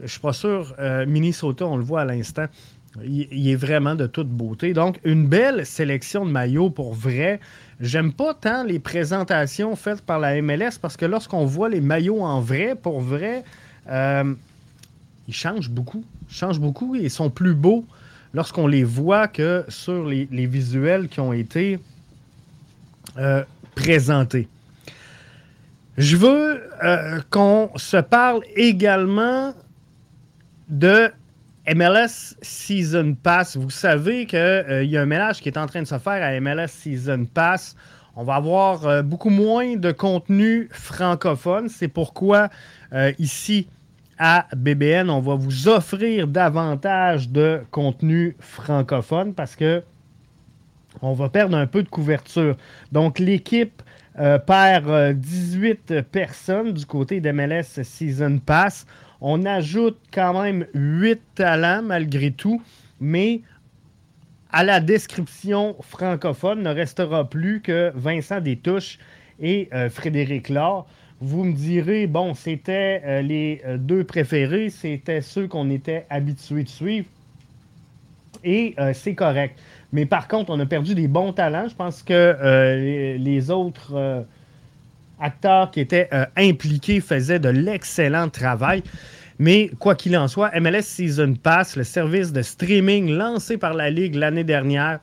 Je 0.02 0.08
suis 0.08 0.20
pas 0.20 0.32
sûr. 0.32 0.74
Minnesota, 1.06 1.66
on 1.66 1.76
le 1.76 1.84
voit 1.84 2.02
à 2.02 2.04
l'instant. 2.06 2.46
il, 3.04 3.48
est 3.48 3.56
vraiment 3.56 3.94
de 3.94 4.06
toute 4.06 4.28
beauté. 4.28 4.72
Donc, 4.72 4.98
une 5.04 5.26
belle 5.26 5.66
sélection 5.66 6.24
de 6.24 6.30
maillots 6.30 6.70
pour 6.70 6.94
vrai. 6.94 7.40
J'aime 7.80 8.12
pas 8.12 8.34
tant 8.34 8.64
les 8.64 8.80
présentations 8.80 9.76
faites 9.76 10.02
par 10.02 10.18
la 10.18 10.40
MLS 10.42 10.78
parce 10.82 10.96
que 10.96 11.06
lorsqu'on 11.06 11.44
voit 11.44 11.68
les 11.68 11.80
maillots 11.80 12.22
en 12.22 12.40
vrai, 12.40 12.74
pour 12.74 13.00
vrai, 13.00 13.44
euh, 13.88 14.34
ils 15.28 15.34
changent 15.34 15.70
beaucoup. 15.70 16.04
Ils 16.28 16.34
changent 16.34 16.58
beaucoup 16.60 16.96
ils 16.96 17.10
sont 17.10 17.30
plus 17.30 17.54
beaux 17.54 17.84
lorsqu'on 18.34 18.66
les 18.66 18.82
voit 18.82 19.28
que 19.28 19.64
sur 19.68 20.04
les, 20.06 20.26
visuels 20.46 21.08
qui 21.08 21.20
ont 21.20 21.32
été 21.32 21.78
euh, 23.16 23.44
présentés. 23.76 24.48
Je 25.96 26.16
veux 26.16 26.62
euh, 26.84 27.20
qu'on 27.30 27.70
se 27.76 27.96
parle 27.96 28.42
également 28.56 29.54
de 30.68 31.10
MLS 31.74 32.34
Season 32.40 33.14
Pass, 33.22 33.56
vous 33.56 33.68
savez 33.68 34.24
qu'il 34.24 34.38
euh, 34.38 34.84
y 34.84 34.96
a 34.96 35.02
un 35.02 35.06
ménage 35.06 35.40
qui 35.40 35.50
est 35.50 35.58
en 35.58 35.66
train 35.66 35.82
de 35.82 35.86
se 35.86 35.98
faire 35.98 36.22
à 36.22 36.40
MLS 36.40 36.68
Season 36.68 37.26
Pass. 37.26 37.76
On 38.16 38.24
va 38.24 38.36
avoir 38.36 38.86
euh, 38.86 39.02
beaucoup 39.02 39.28
moins 39.28 39.76
de 39.76 39.92
contenu 39.92 40.68
francophone. 40.72 41.68
C'est 41.68 41.88
pourquoi 41.88 42.48
euh, 42.94 43.12
ici 43.18 43.68
à 44.18 44.46
BBN, 44.56 45.10
on 45.10 45.20
va 45.20 45.34
vous 45.34 45.68
offrir 45.68 46.26
davantage 46.26 47.28
de 47.28 47.60
contenu 47.70 48.34
francophone 48.40 49.34
parce 49.34 49.54
que 49.54 49.82
on 51.02 51.12
va 51.12 51.28
perdre 51.28 51.56
un 51.56 51.66
peu 51.66 51.82
de 51.82 51.88
couverture. 51.88 52.56
Donc 52.92 53.18
l'équipe 53.18 53.82
perd 54.46 55.12
18 55.12 56.02
personnes 56.10 56.72
du 56.72 56.84
côté 56.84 57.20
d'MLS 57.20 57.82
Season 57.82 58.38
Pass. 58.44 58.84
On 59.20 59.44
ajoute 59.44 59.98
quand 60.12 60.40
même 60.40 60.66
huit 60.74 61.20
talents 61.34 61.82
malgré 61.82 62.30
tout, 62.30 62.62
mais 63.00 63.42
à 64.50 64.64
la 64.64 64.80
description 64.80 65.76
francophone 65.80 66.62
ne 66.62 66.70
restera 66.70 67.28
plus 67.28 67.60
que 67.60 67.92
Vincent 67.94 68.40
Détouche 68.40 68.98
et 69.40 69.68
euh, 69.72 69.90
Frédéric 69.90 70.48
Laure. 70.48 70.86
Vous 71.20 71.44
me 71.44 71.52
direz, 71.52 72.06
bon, 72.06 72.32
c'était 72.34 73.02
euh, 73.04 73.22
les 73.22 73.60
euh, 73.66 73.76
deux 73.76 74.04
préférés, 74.04 74.70
c'était 74.70 75.20
ceux 75.20 75.48
qu'on 75.48 75.68
était 75.68 76.06
habitués 76.10 76.62
de 76.62 76.68
suivre. 76.68 77.06
Et 78.44 78.76
c'est 78.92 79.16
correct. 79.16 79.58
Mais 79.92 80.06
par 80.06 80.28
contre, 80.28 80.50
on 80.50 80.60
a 80.60 80.66
perdu 80.66 80.94
des 80.94 81.08
bons 81.08 81.32
talents. 81.32 81.66
Je 81.66 81.74
pense 81.74 82.04
que 82.04 83.16
les, 83.18 83.50
autres 83.50 84.24
acteurs 85.20 85.70
qui 85.70 85.80
étaient 85.80 86.08
euh, 86.12 86.24
impliqués 86.36 87.00
faisaient 87.00 87.38
de 87.38 87.48
l'excellent 87.48 88.28
travail. 88.28 88.82
Mais 89.38 89.70
quoi 89.78 89.94
qu'il 89.94 90.16
en 90.16 90.26
soit, 90.26 90.50
MLS 90.60 90.82
Season 90.82 91.34
Pass, 91.34 91.76
le 91.76 91.84
service 91.84 92.32
de 92.32 92.42
streaming 92.42 93.10
lancé 93.10 93.56
par 93.56 93.74
la 93.74 93.88
Ligue 93.88 94.16
l'année 94.16 94.44
dernière, 94.44 94.98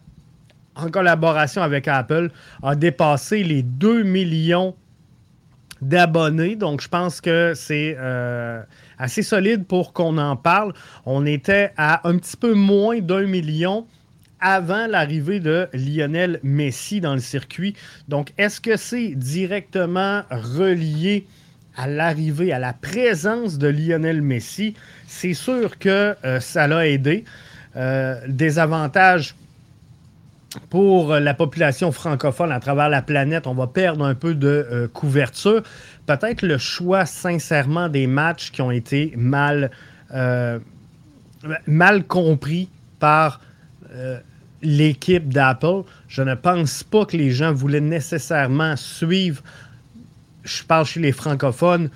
en 0.76 0.90
collaboration 0.90 1.62
avec 1.62 1.88
Apple, 1.88 2.30
a 2.62 2.76
dépassé 2.76 3.44
les 3.44 3.64
2 3.64 4.04
millions 4.04 4.76
d'abonnés. 5.82 6.58
Donc, 6.58 6.82
je 6.82 6.90
pense 6.90 7.22
que 7.22 7.54
c'est 7.56 7.96
euh, 7.98 8.62
assez 8.98 9.24
solide 9.24 9.66
pour 9.66 9.94
qu'on 9.94 10.18
en 10.18 10.36
parle. 10.36 10.74
On 11.06 11.26
était 11.26 11.72
à 11.78 12.08
un 12.08 12.18
petit 12.18 12.36
peu 12.36 12.54
moins 12.54 13.00
d'un 13.00 13.26
million 13.26 13.88
avant 14.46 14.86
l'arrivée 14.86 15.40
de 15.40 15.68
Lionel 15.74 16.40
Messi 16.44 17.02
dans 17.02 17.16
le 17.16 17.20
circuit. 17.20 17.76
Donc, 18.08 18.32
est-ce 18.38 18.62
que 18.62 18.78
c'est 18.78 19.16
directement 19.16 20.22
relié 20.30 21.26
à 21.76 21.88
l'arrivée, 21.88 22.54
à 22.54 22.60
la 22.60 22.72
présence 22.72 23.58
de 23.58 23.68
Lionel 23.68 24.22
Messi? 24.22 24.76
C'est 25.08 25.34
sûr 25.34 25.80
que 25.80 26.16
euh, 26.24 26.40
ça 26.40 26.68
l'a 26.68 26.88
aidé. 26.88 27.26
Euh, 27.76 28.22
des 28.28 28.60
avantages 28.60 29.36
pour 30.70 31.16
la 31.16 31.34
population 31.34 31.92
francophone 31.92 32.52
à 32.52 32.60
travers 32.60 32.88
la 32.88 33.02
planète, 33.02 33.48
on 33.48 33.56
va 33.56 33.66
perdre 33.66 34.06
un 34.06 34.14
peu 34.14 34.36
de 34.36 34.48
euh, 34.48 34.88
couverture. 34.88 35.64
Peut-être 36.06 36.44
le 36.44 36.60
choix, 36.60 37.08
sincèrement, 37.08 37.90
des 37.90 38.06
matchs 38.06 38.52
qui 38.52 38.62
ont 38.62 38.72
été 38.72 39.12
mal, 39.18 39.72
mal 41.66 42.04
compris 42.04 42.70
par 43.00 43.42
l'équipe 44.66 45.34
d'Apple. 45.34 45.84
Je 46.08 46.22
ne 46.22 46.36
pense 46.36 46.84
pas 46.84 47.06
que 47.06 47.16
les 47.16 47.32
gens 47.32 47.54
voulaient 47.54 47.82
nécessairement 47.82 48.76
suivre, 48.76 49.42
je 50.44 50.64
parle 50.64 50.86
chez 50.86 51.00
les 51.00 51.12
francophones, 51.12 51.90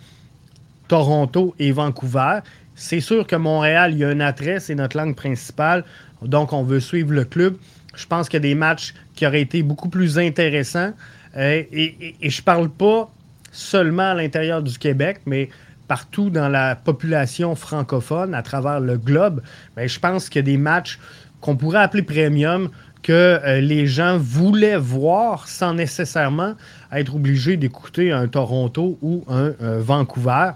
Toronto 0.88 1.56
et 1.60 1.72
Vancouver. 1.72 2.40
C'est 2.76 3.02
sûr 3.02 3.28
que 3.28 3.36
Montréal, 3.36 3.94
il 3.94 4.00
y 4.00 4.04
a 4.04 4.10
un 4.10 4.20
attrait, 4.20 4.60
c'est 4.60 4.76
notre 4.76 4.98
langue 4.98 5.16
principale, 5.16 5.84
donc 6.22 6.54
on 6.54 6.64
veut 6.64 6.80
suivre 6.80 7.14
le 7.14 7.26
club. 7.26 7.58
Je 7.96 8.06
pense 8.06 8.30
qu'il 8.30 8.38
y 8.38 8.44
a 8.46 8.48
des 8.50 8.56
matchs 8.56 8.94
qui 9.16 9.28
auraient 9.28 9.42
été 9.42 9.64
beaucoup 9.64 9.90
plus 9.90 10.18
intéressants. 10.18 10.94
Euh, 11.38 11.64
et, 11.72 12.16
je 12.22 12.40
ne 12.40 12.44
parle 12.44 12.70
pas 12.70 13.12
seulement 13.52 14.12
à 14.12 14.14
l'intérieur 14.14 14.64
du 14.64 14.78
Québec, 14.78 15.22
mais 15.26 15.50
partout 15.88 16.30
dans 16.30 16.50
la 16.50 16.76
population 16.76 17.56
francophone, 17.56 18.34
à 18.34 18.44
travers 18.44 18.80
le 18.80 18.98
globe, 18.98 19.42
ben, 19.76 19.88
je 19.88 20.00
pense 20.00 20.30
qu'il 20.30 20.40
y 20.40 20.44
a 20.44 20.44
des 20.44 20.58
matchs 20.58 21.00
qu'on 21.42 21.56
pourrait 21.56 21.80
appeler 21.80 22.04
premium 22.04 22.70
que 23.02 23.14
euh, 23.14 23.62
les 23.62 23.88
gens 23.88 24.18
voulaient 24.18 24.78
voir 24.78 25.48
sans 25.48 25.74
nécessairement 25.74 26.56
être 26.92 27.16
obligés 27.16 27.58
d'écouter 27.58 28.12
un 28.12 28.28
Toronto 28.28 28.98
ou 29.02 29.24
un 29.28 29.54
euh, 29.62 29.80
Vancouver. 29.80 30.52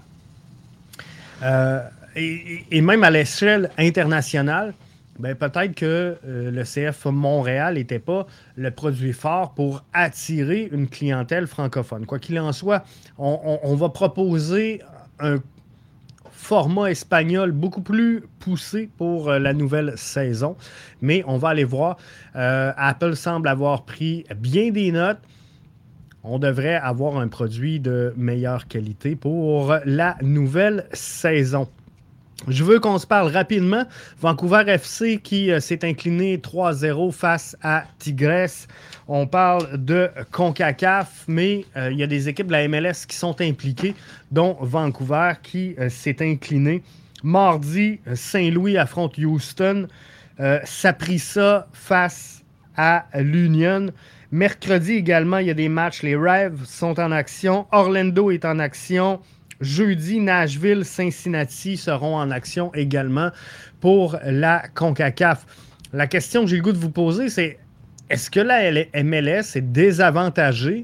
Euh, 1.41 1.81
et, 2.15 2.81
même 2.81 3.03
à 3.03 3.09
l'échelle 3.09 3.71
internationale, 3.77 4.73
ben, 5.17 5.35
peut-être 5.35 5.73
que 5.73 6.17
le 6.25 6.63
CF 6.63 7.05
Montréal 7.05 7.75
n'était 7.75 7.99
pas 7.99 8.27
le 8.55 8.69
produit 8.71 9.13
fort 9.13 9.53
pour 9.53 9.83
attirer 9.93 10.69
une 10.71 10.87
clientèle 10.87 11.47
francophone. 11.47 12.05
Quoi 12.05 12.19
qu'il 12.19 12.39
en 12.39 12.51
soit, 12.51 12.83
on 13.17 13.75
va 13.75 13.89
proposer 13.89 14.81
un 15.19 15.37
format 16.43 16.91
espagnol 16.91 17.53
beaucoup 17.53 17.81
plus 17.81 18.23
poussé 18.39 18.89
pour 18.97 19.29
euh, 19.29 19.39
la 19.39 19.53
nouvelle 19.53 19.93
saison. 19.95 20.57
Mais 21.01 21.23
on 21.25 21.37
va 21.37 21.49
aller 21.49 21.63
voir. 21.63 21.97
Euh, 22.35 22.73
Apple 22.75 23.15
semble 23.15 23.47
avoir 23.47 23.85
pris 23.85 24.25
bien 24.35 24.71
des 24.71 24.91
notes. 24.91 25.21
On 26.23 26.39
devrait 26.39 26.75
avoir 26.75 27.17
un 27.17 27.27
produit 27.27 27.79
de 27.79 28.13
meilleure 28.17 28.67
qualité 28.67 29.15
pour 29.15 29.75
la 29.85 30.17
nouvelle 30.21 30.87
saison. 30.93 31.67
Je 32.49 32.63
veux 32.65 32.79
qu'on 32.79 32.97
se 32.97 33.07
parle 33.07 33.31
rapidement. 33.31 33.85
Vancouver 34.19 34.63
FC 34.67 35.17
qui 35.17 35.49
euh, 35.49 35.61
s'est 35.61 35.85
incliné 35.85 36.37
3-0 36.37 37.13
face 37.13 37.55
à 37.61 37.85
Tigres. 37.99 38.67
On 39.07 39.27
parle 39.27 39.83
de 39.83 40.09
CONCACAF, 40.31 41.23
mais 41.27 41.65
euh, 41.77 41.89
il 41.91 41.97
y 41.97 42.03
a 42.03 42.07
des 42.07 42.27
équipes 42.27 42.47
de 42.47 42.51
la 42.51 42.67
MLS 42.67 43.05
qui 43.07 43.15
sont 43.15 43.39
impliquées, 43.39 43.95
dont 44.31 44.57
Vancouver 44.59 45.33
qui 45.41 45.75
euh, 45.79 45.87
s'est 45.87 46.17
incliné. 46.19 46.83
Mardi, 47.23 48.01
Saint-Louis 48.13 48.77
affronte 48.77 49.17
Houston. 49.17 49.87
Saprissa 50.65 51.67
face 51.71 52.43
à 52.75 53.05
l'Union. 53.15 53.91
Mercredi 54.31 54.93
également, 54.93 55.37
il 55.37 55.47
y 55.47 55.51
a 55.51 55.53
des 55.53 55.69
matchs. 55.69 56.01
Les 56.01 56.17
Rêves 56.17 56.65
sont 56.65 56.99
en 56.99 57.11
action. 57.11 57.67
Orlando 57.71 58.29
est 58.31 58.43
en 58.43 58.59
action. 58.59 59.21
Jeudi, 59.63 60.19
Nashville, 60.19 60.85
Cincinnati 60.85 61.77
seront 61.77 62.17
en 62.17 62.29
action 62.31 62.73
également 62.73 63.29
pour 63.79 64.17
la 64.25 64.63
CONCACAF. 64.73 65.45
La 65.93 66.07
question 66.07 66.41
que 66.41 66.47
j'ai 66.47 66.57
le 66.57 66.61
goût 66.61 66.71
de 66.71 66.77
vous 66.77 66.89
poser, 66.89 67.29
c'est 67.29 67.59
est-ce 68.09 68.29
que 68.29 68.39
la 68.39 68.71
MLS 69.03 69.55
est 69.55 69.61
désavantagée 69.61 70.83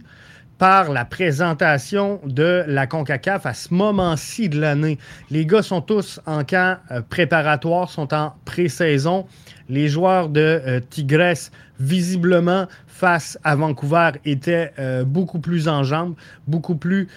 par 0.58 0.92
la 0.92 1.06
présentation 1.06 2.20
de 2.26 2.64
la 2.68 2.88
CONCACAF 2.88 3.46
à 3.46 3.54
ce 3.54 3.74
moment-ci 3.74 4.50
de 4.50 4.60
l'année? 4.60 4.98
Les 5.30 5.46
gars 5.46 5.62
sont 5.62 5.82
tous 5.82 6.20
en 6.26 6.44
camp 6.44 6.78
euh, 6.92 7.02
préparatoire, 7.02 7.90
sont 7.90 8.14
en 8.14 8.34
pré-saison. 8.46 9.26
Les 9.68 9.90
joueurs 9.90 10.30
de 10.30 10.42
euh, 10.42 10.80
Tigres, 10.90 11.52
visiblement, 11.80 12.68
face 12.88 13.38
à 13.44 13.56
Vancouver, 13.56 14.12
étaient 14.26 14.72
euh, 14.80 15.04
beaucoup 15.04 15.40
plus 15.40 15.68
en 15.68 15.84
jambes, 15.84 16.16
beaucoup 16.48 16.76
plus 16.76 17.08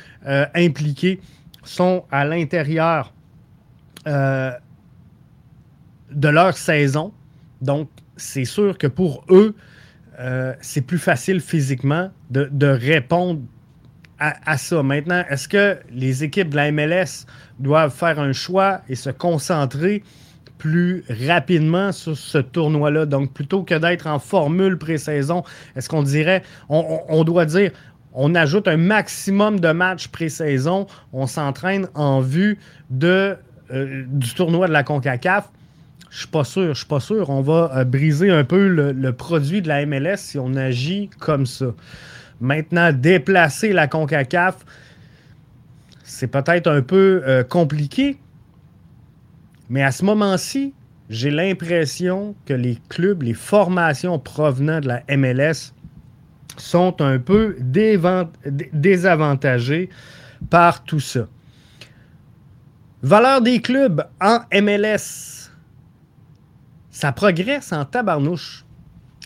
impliqués, 0.55 1.21
sont 1.63 2.05
à 2.11 2.25
l'intérieur 2.25 3.13
de 6.15 6.29
leur 6.29 6.57
saison. 6.57 7.13
Donc, 7.61 7.89
c'est 8.17 8.45
sûr 8.45 8.79
que 8.79 8.87
pour 8.87 9.25
eux, 9.31 9.55
euh, 10.21 10.55
c'est 10.61 10.83
plus 10.83 10.99
facile 10.99 11.41
physiquement 11.41 12.11
de, 12.31 12.67
répondre 12.67 13.41
à, 14.19 14.57
ça. 14.57 14.83
Maintenant, 14.85 15.25
est-ce 15.29 15.49
que 15.49 15.79
les 15.91 16.23
équipes 16.23 16.51
de 16.51 16.57
la 16.57 16.71
MLS 16.71 17.27
doivent 17.59 17.93
faire 17.93 18.21
un 18.21 18.33
choix 18.33 18.83
et 18.89 18.95
se 18.95 19.11
concentrer 19.11 20.05
plus 20.59 21.03
rapidement 21.27 21.91
sur 21.91 22.17
ce 22.17 22.39
tournoi-là? 22.39 23.07
Donc, 23.07 23.33
plutôt 23.33 23.65
que 23.65 23.75
d'être 23.75 24.07
en 24.07 24.21
formule 24.21 24.79
pré-saison, 24.79 25.43
est-ce 25.75 25.89
qu'on 25.89 26.05
dirait, 26.05 26.45
on, 26.69 27.25
doit 27.25 27.47
dire, 27.47 27.73
on 28.15 28.35
ajoute 28.35 28.69
un 28.69 28.77
maximum 28.77 29.61
de 29.61 29.73
matchs 29.73 30.09
pré-saison, 30.09 30.87
on 31.13 31.27
s'entraîne 31.27 31.89
en 31.95 32.21
vue 32.21 32.59
euh, 33.03 33.37
du 33.71 34.35
tournoi 34.35 34.69
de 34.69 34.73
la 34.73 34.83
CONCACAF? 34.83 35.49
Je 36.11 36.19
suis 36.19 36.29
pas 36.29 36.45
sûr, 36.45 36.75
je 36.75 36.79
suis 36.79 36.87
pas 36.87 37.01
sûr. 37.01 37.31
On 37.31 37.41
va 37.41 37.73
euh, 37.75 37.85
briser 37.85 38.31
un 38.31 38.45
peu 38.45 38.69
le, 38.69 39.13
produit 39.13 39.63
de 39.63 39.69
la 39.69 39.87
MLS 39.87 40.19
si 40.19 40.39
on 40.39 40.55
agit 40.57 41.09
comme 41.19 41.47
ça. 41.47 41.67
Maintenant, 42.41 42.93
déplacer 42.93 43.73
la 43.73 43.87
CONCACAF, 43.87 44.57
c'est 46.03 46.27
peut-être 46.27 46.67
un 46.67 46.83
peu 46.83 47.23
euh, 47.27 47.45
compliqué, 47.45 48.19
mais 49.71 49.83
à 49.83 49.91
ce 49.91 50.05
moment-ci, 50.05 50.75
j'ai 51.09 51.31
l'impression 51.31 52.35
que 52.47 52.53
les 52.53 52.79
clubs, 52.89 53.23
les 53.23 53.35
formations 53.35 54.19
provenant 54.19 54.81
de 54.81 54.89
la 54.89 55.03
MLS 55.17 55.73
sont 56.57 57.00
un 57.00 57.18
peu 57.18 57.57
désavantagés 57.61 59.88
par 60.50 60.84
tout 60.84 61.00
ça. 61.00 61.26
Valeur 63.03 63.40
des 63.40 63.61
clubs 63.61 64.05
en 64.20 64.40
MLS 64.62 65.32
ça 66.92 67.11
progresse 67.11 67.72
en 67.72 67.86
tabarnouche. 67.86 68.64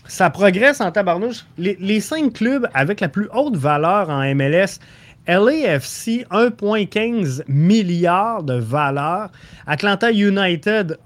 Ça 0.07 0.29
progresse 0.29 0.79
en 0.79 0.91
tabarnouche. 0.91 1.45
Les, 1.57 1.99
cinq 1.99 2.33
clubs 2.33 2.67
avec 2.73 3.01
la 3.01 3.09
plus 3.09 3.27
haute 3.33 3.57
valeur 3.57 4.09
en 4.09 4.23
MLS, 4.33 4.79
LAFC, 5.27 6.25
1,15 6.31 7.43
milliard 7.49 8.43
de 8.43 8.53
valeur. 8.53 9.29
Atlanta 9.67 10.11
United, 10.11 10.97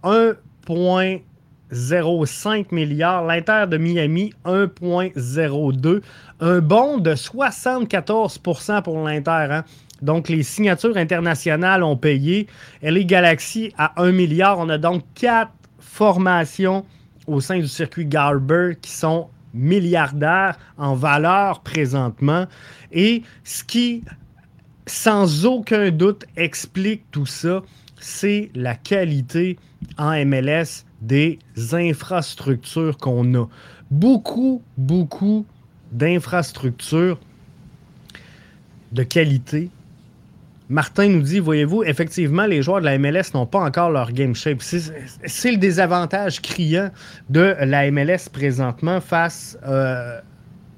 1,05 1.74 2.68
milliard. 2.74 3.26
L'Inter 3.26 3.66
de 3.70 3.78
Miami, 3.78 4.34
1,02. 4.46 6.02
Un 6.40 6.60
bond 6.60 6.98
de 6.98 7.14
74% 7.14 8.82
pour 8.82 9.04
l'Inter. 9.04 9.48
Hein. 9.50 9.64
Donc, 10.02 10.30
les 10.30 10.44
signatures 10.44 10.98
internationales 10.98 11.84
ont 11.84 11.98
payé. 11.98 12.48
LA 12.82 13.04
Galaxy 13.04 13.72
à 13.78 13.94
1 14.02 14.12
milliard. 14.12 14.60
On 14.60 14.70
a 14.70 14.78
donc 14.78 15.04
4 15.16 15.52
formations 15.80 16.86
au 17.28 17.40
sein 17.40 17.60
du 17.60 17.68
circuit 17.68 18.06
Garber 18.06 18.76
qui 18.82 18.92
sont 18.92 19.30
milliardaires 19.54 20.58
en 20.78 20.96
valeur 20.96 21.60
présentement. 21.60 22.46
Et 22.92 23.24
ce 23.44 23.64
qui, 23.64 24.04
sans 24.88 25.46
aucun 25.46 25.92
doute, 25.92 26.26
explique 26.36 27.04
tout 27.12 27.26
ça, 27.26 27.62
c'est 28.00 28.50
la 28.56 28.76
qualité 28.76 29.60
en 29.98 30.26
MLS 30.26 30.86
des 31.02 31.40
infrastructures 31.74 32.98
qu'on 32.98 33.34
a. 33.36 33.48
Beaucoup, 33.90 34.62
beaucoup 34.78 35.46
d'infrastructures 35.92 37.20
de 38.92 39.04
qualité 39.04 39.70
Martin 40.72 41.10
nous 41.10 41.22
dit, 41.22 41.40
voyez-vous, 41.40 41.84
effectivement, 41.84 42.46
les 42.46 42.62
joueurs 42.62 42.80
de 42.80 42.86
la 42.86 42.98
MLS 42.98 43.34
n'ont 43.34 43.46
pas 43.46 43.60
encore 43.60 43.92
leur 43.92 44.14
game 44.14 44.34
shape. 44.34 44.62
C'est 44.62 45.52
le 45.52 45.58
désavantage 45.58 46.42
criant 46.42 46.92
de 47.30 47.58
la 47.60 47.92
MLS 47.92 48.30
présentement 48.32 49.02
face 49.02 49.58
euh, 49.68 50.22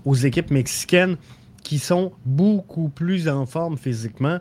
aux 0.04 0.16
équipes 0.16 0.50
mexicaines 0.50 1.16
qui 1.62 1.78
sont 1.78 2.12
beaucoup 2.26 2.90
plus 2.90 3.30
en 3.30 3.46
forme 3.46 3.78
physiquement 3.78 4.40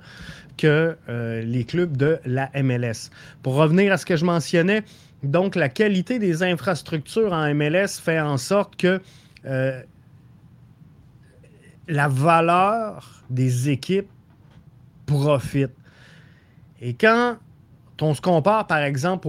que 0.57 0.97
euh, 1.11 1.43
les 1.43 1.65
clubs 1.65 1.99
de 1.99 2.19
la 2.25 2.49
MLS. 2.63 3.11
Pour 3.43 3.57
revenir 3.57 3.93
à 3.93 3.99
ce 3.99 4.07
que 4.07 4.17
je 4.17 4.25
mentionnais, 4.25 4.83
donc 5.23 5.55
la 5.55 5.69
qualité 5.69 6.19
des 6.19 6.43
infrastructures 6.43 7.33
en 7.33 7.55
MLS 7.55 8.01
fait 8.03 8.21
en 8.21 8.37
sorte 8.37 8.77
que 8.77 9.01
euh, 9.45 9.81
la 11.89 12.09
valeur 12.09 13.23
des 13.31 13.71
équipes 13.71 14.09
profite. 15.07 15.73
Et 16.81 16.95
quand 16.95 17.37
on 18.01 18.15
se 18.15 18.21
compare, 18.21 18.67
par 18.67 18.79
exemple, 18.79 19.29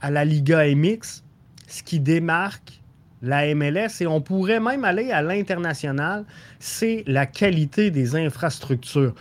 à 0.00 0.10
la 0.10 0.24
Liga 0.24 0.64
MX, 0.74 1.22
ce 1.68 1.82
qui 1.82 2.00
démarque 2.00 2.80
la 3.22 3.54
MLS, 3.54 4.00
et 4.00 4.06
on 4.06 4.20
pourrait 4.20 4.60
même 4.60 4.84
aller 4.84 5.12
à 5.12 5.22
l'international, 5.22 6.24
c'est 6.58 7.04
la 7.06 7.26
qualité 7.26 7.90
des 7.90 8.16
infrastructures. 8.16 9.14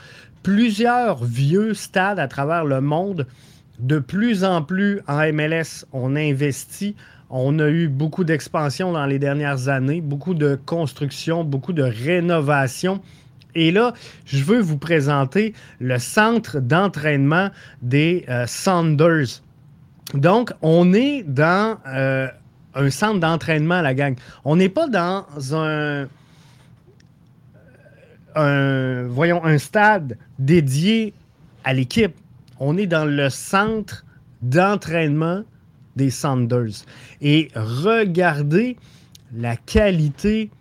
Plusieurs 0.44 1.24
vieux 1.24 1.74
stades 1.74 2.20
à 2.20 2.28
travers 2.28 2.66
le 2.66 2.82
monde, 2.82 3.28
de 3.80 4.00
plus 4.00 4.44
en 4.44 4.62
plus 4.62 5.02
en 5.08 5.32
MLS, 5.34 5.86
on 5.94 6.16
investit. 6.16 6.96
On 7.30 7.60
a 7.60 7.68
eu 7.68 7.88
beaucoup 7.88 8.24
d'expansion 8.24 8.92
dans 8.92 9.06
les 9.06 9.20
dernières 9.20 9.68
années, 9.68 10.02
beaucoup 10.02 10.34
de 10.34 10.58
construction, 10.66 11.44
beaucoup 11.44 11.74
de 11.74 11.84
rénovation. 11.84 13.02
Et 13.56 13.72
là, 13.72 13.94
je 14.26 14.44
veux 14.44 14.60
vous 14.60 14.78
présenter 14.78 15.54
le 15.80 15.98
centre 15.98 16.60
d'entraînement 16.60 17.50
des 17.82 18.26
euh. 18.30 18.46
Donc, 20.14 20.52
on 20.62 20.94
est 20.94 21.24
dans 21.24 21.78
euh, 21.88 22.28
un 22.76 22.90
centre 22.90 23.20
d'entraînement, 23.20 23.82
la 23.82 23.94
gang. 23.94 24.16
On 24.44 24.58
n'est 24.58 24.70
pas 24.70 24.88
dans 24.88 25.26
un, 25.56 26.08
voyons, 29.08 29.44
un 29.44 29.58
stade 29.58 30.18
dédié 30.38 31.14
à 31.64 31.74
l'équipe. 31.74 32.16
On 32.60 32.78
est 32.78 32.88
dans 32.88 33.06
le 33.06 33.30
centre 33.30 34.06
d'entraînement 34.42 35.44
des 35.96 36.10
Saunders. 36.10 36.86
Et 37.22 37.50
regardez 37.56 38.78
la 39.34 39.56
qualité 39.56 40.52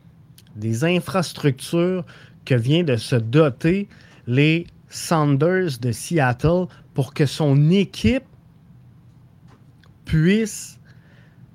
des 0.57 0.85
infrastructures 0.85 2.05
que 2.45 2.55
vient 2.55 2.85
de 2.85 2.97
se 2.97 3.17
doter 3.17 3.89
les 4.27 4.67
Sanders 4.89 5.79
de 5.81 5.93
Seattle 5.93 6.67
pour 6.95 7.15
que 7.15 7.27
son 7.27 7.71
équipe 7.71 8.25
puisse 10.05 10.79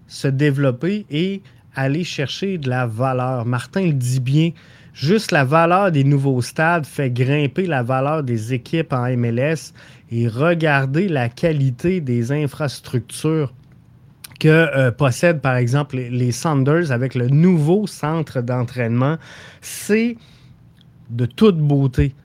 se 0.07 0.27
développer 0.27 1.05
et 1.09 1.41
aller 1.75 2.03
chercher 2.03 2.57
de 2.57 2.69
la 2.69 2.85
valeur. 2.85 3.45
Martin 3.45 3.85
le 3.85 3.93
dit 3.93 4.19
bien, 4.19 4.51
juste 4.93 5.31
la 5.31 5.45
valeur 5.45 5.91
des 5.91 6.03
nouveaux 6.03 6.41
stades 6.41 6.85
fait 6.85 7.11
grimper 7.11 7.67
la 7.67 7.83
valeur 7.83 8.23
des 8.23 8.53
équipes 8.53 8.91
en 8.91 9.07
MLS 9.15 9.71
et 10.11 10.27
regardez 10.27 11.07
la 11.07 11.29
qualité 11.29 12.01
des 12.01 12.31
infrastructures 12.31 13.53
que 14.39 14.47
euh, 14.47 14.91
possèdent 14.91 15.41
par 15.41 15.55
exemple 15.55 15.97
les, 15.97 16.31
Sanders 16.31 16.91
avec 16.91 17.13
le 17.13 17.27
nouveau 17.27 17.85
centre 17.85 18.41
d'entraînement. 18.41 19.17
C'est 19.61 20.17
de 21.09 21.25
toute 21.25 21.57
beauté. 21.57 22.15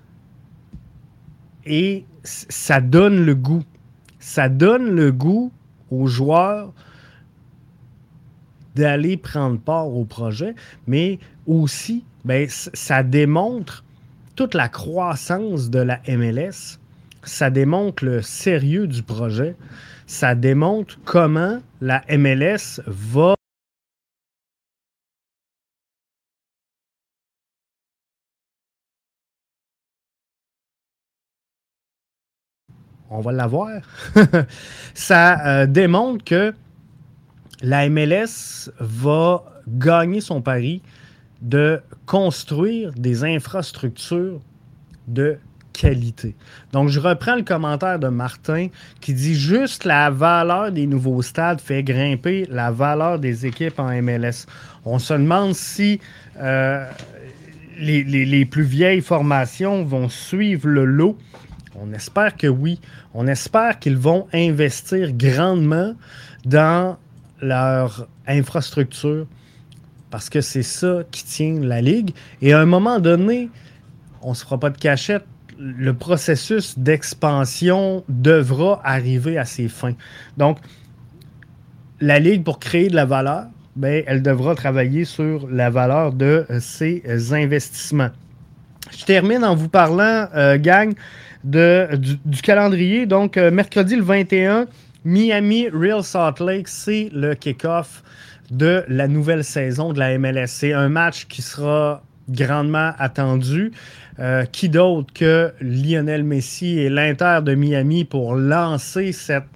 Et 1.67 2.05
ça 2.23 2.81
donne 2.81 3.25
le 3.25 3.35
goût. 3.35 3.65
Ça 4.19 4.49
donne 4.49 4.95
le 4.95 5.13
goût 5.13 5.53
aux 5.91 6.07
joueurs 6.07 6.73
d'aller 8.75 9.17
prendre 9.17 9.59
part 9.59 9.89
au 9.89 10.05
projet, 10.05 10.55
mais 10.87 11.19
aussi, 11.47 12.05
ben, 12.25 12.49
ça 12.49 13.03
démontre 13.03 13.85
toute 14.35 14.55
la 14.55 14.69
croissance 14.69 15.71
de 15.71 15.79
la 15.79 16.01
MLS 16.09 16.79
ça 17.25 17.51
démontre 17.51 18.05
le 18.05 18.23
sérieux 18.23 18.87
du 18.87 19.03
projet. 19.03 19.57
Ça 20.07 20.35
démontre 20.35 20.99
comment 21.05 21.61
la 21.81 22.03
MLS 22.09 22.81
va 22.87 23.35
on 33.11 33.21
va 33.21 33.33
l'avoir. 33.33 33.81
ça 34.95 35.47
euh, 35.47 35.67
démontre 35.67 36.25
que 36.25 36.55
la 37.63 37.89
MLS 37.89 38.71
va 38.81 39.45
gagner 39.69 40.21
son 40.21 40.43
pari 40.43 40.83
de 41.41 41.81
construire 42.07 42.93
des 42.93 43.25
infrastructures 43.25 44.41
de 45.07 45.39
Donc, 46.73 46.89
je 46.89 47.01
reprends 47.01 47.37
le 47.37 47.43
commentaire 47.43 47.99
de 47.99 48.09
Martin 48.09 48.69
qui 49.01 49.15
dit 49.15 49.35
juste 49.35 49.85
la 49.85 50.11
valeur 50.11 50.73
des 50.73 50.87
nouveaux 50.87 51.23
stades 51.23 51.61
fait 51.61 51.83
grimper 51.83 52.47
la 52.51 52.71
valeur 52.71 53.19
des 53.19 53.47
équipes 53.47 53.79
en 53.79 53.91
MLS. 54.03 54.47
On 54.85 54.99
se 54.99 55.15
demande 55.15 55.55
si 55.55 56.01
euh, 56.41 56.87
les, 57.79 58.05
les, 58.05 58.45
plus 58.45 58.63
vieilles 58.63 59.01
formations 59.01 59.85
vont 59.85 60.09
suivre 60.09 60.69
le 60.69 60.85
lot. 60.85 61.19
On 61.75 61.93
espère 61.93 62.37
que 62.37 62.47
oui. 62.47 62.81
On 63.13 63.27
espère 63.27 63.79
qu'ils 63.79 63.97
vont 63.97 64.27
investir 64.33 65.13
grandement 65.13 65.95
dans 66.45 66.97
leur 67.41 68.07
infrastructure 68.27 69.27
parce 70.11 70.31
que 70.31 70.41
c'est 70.41 70.63
ça 70.63 71.03
qui 71.11 71.25
tient 71.25 71.59
la 71.61 71.81
ligue. 71.81 72.13
Et 72.41 72.53
à 72.53 72.61
un 72.61 72.67
moment 72.67 73.01
donné, 73.01 73.51
on 74.23 74.31
ne 74.31 74.35
se 74.35 74.45
fera 74.45 74.59
pas 74.59 74.71
de 74.71 74.79
cachette, 74.79 75.25
le 75.59 75.93
processus 75.95 76.79
d'expansion 76.79 78.05
devra 78.09 78.81
arriver 78.85 79.39
à 79.39 79.45
ses 79.45 79.69
fins. 79.69 79.95
Donc, 80.37 80.59
la 82.01 82.19
Ligue, 82.19 82.45
pour 82.45 82.59
créer 82.59 82.89
de 82.89 82.97
la 82.97 83.05
valeur, 83.05 83.47
ben, 83.77 84.05
elle 84.07 84.23
devra 84.23 84.55
travailler 84.55 85.05
sur 85.05 85.49
la 85.49 85.71
valeur 85.71 86.13
de 86.13 86.47
ses 86.61 87.03
investissements. 87.33 88.11
Je 88.97 89.05
termine 89.05 89.45
en 89.45 89.55
vous 89.55 89.69
parlant, 89.69 90.29
euh, 90.35 90.59
gang, 90.59 90.95
du, 91.45 92.19
calendrier. 92.43 93.07
Donc, 93.07 93.37
euh, 93.37 93.51
mercredi 93.51 93.97
le 93.97 94.03
21, 94.03 94.67
Miami 95.05 95.69
Real 95.69 96.03
Salt 96.03 96.41
Lake, 96.41 96.69
c'est 96.69 97.11
le 97.13 97.35
kick-off 97.35 98.03
de 98.51 98.85
la 98.89 99.09
nouvelle 99.09 99.45
saison 99.45 99.93
de 99.93 99.99
la 99.99 100.19
MLS. 100.19 100.47
C'est 100.47 100.73
un 100.73 100.89
match 100.89 101.27
qui 101.27 101.43
sera 101.43 102.03
grandement 102.29 102.93
attendu. 102.99 103.73
Euh, 104.21 104.45
qui 104.45 104.69
d'autre 104.69 105.13
que 105.13 105.53
Lionel 105.61 106.23
Messi 106.23 106.79
et 106.79 106.89
l'Inter 106.89 107.41
de 107.43 107.57
Miami 107.57 108.05
pour 108.05 108.37
lancer 108.37 109.11
cette 109.11 109.49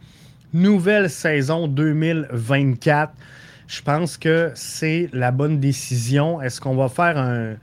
nouvelle 0.53 1.09
saison 1.09 1.69
2024? 1.69 3.13
Je 3.69 3.83
pense 3.83 4.17
que 4.17 4.51
c'est 4.55 5.11
la 5.13 5.31
bonne 5.31 5.61
décision. 5.61 6.43
Est-ce 6.43 6.61
qu'on 6.61 6.75
va 6.75 6.89
faire 6.89 7.19
un, 7.19 7.55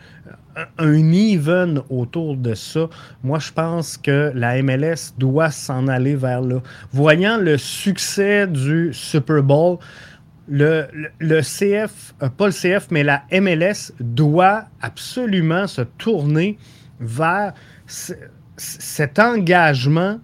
un 0.77 1.11
even 1.11 1.81
autour 1.89 2.37
de 2.37 2.53
ça? 2.53 2.87
Moi, 3.23 3.39
je 3.39 3.51
pense 3.51 3.97
que 3.97 4.31
la 4.33 4.61
MLS 4.61 5.13
doit 5.17 5.51
s'en 5.51 5.87
aller 5.87 6.15
vers 6.15 6.41
là. 6.41 6.61
Voyant 6.93 7.37
le 7.37 7.57
succès 7.57 8.47
du 8.47 8.93
Super 8.93 9.43
Bowl, 9.43 9.79
le, 10.47 11.41
CF, 11.41 12.13
euh, 12.21 12.29
pas 12.29 12.47
le 12.47 12.51
CF, 12.51 12.87
mais 12.91 13.03
la 13.03 13.23
MLS 13.31 13.91
doit 13.99 14.65
absolument 14.81 15.67
se 15.67 15.81
tourner 15.81 16.57
vers 16.99 17.53
cet 18.57 19.19
engagement 19.19 20.19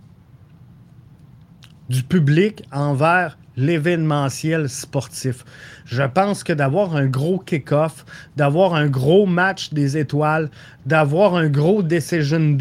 du 1.89 2.03
public 2.03 2.63
envers 2.71 3.37
l'événementiel 3.57 4.69
sportif. 4.69 5.43
Je 5.85 6.03
pense 6.03 6.43
que 6.43 6.53
d'avoir 6.53 6.95
un 6.95 7.07
gros 7.07 7.39
kick-off, 7.39 8.05
d'avoir 8.37 8.75
un 8.75 8.87
gros 8.87 9.25
match 9.25 9.73
des 9.73 9.97
étoiles, 9.97 10.49
d'avoir 10.85 11.35
un 11.35 11.49
gros 11.49 11.83
Decision 11.83 12.57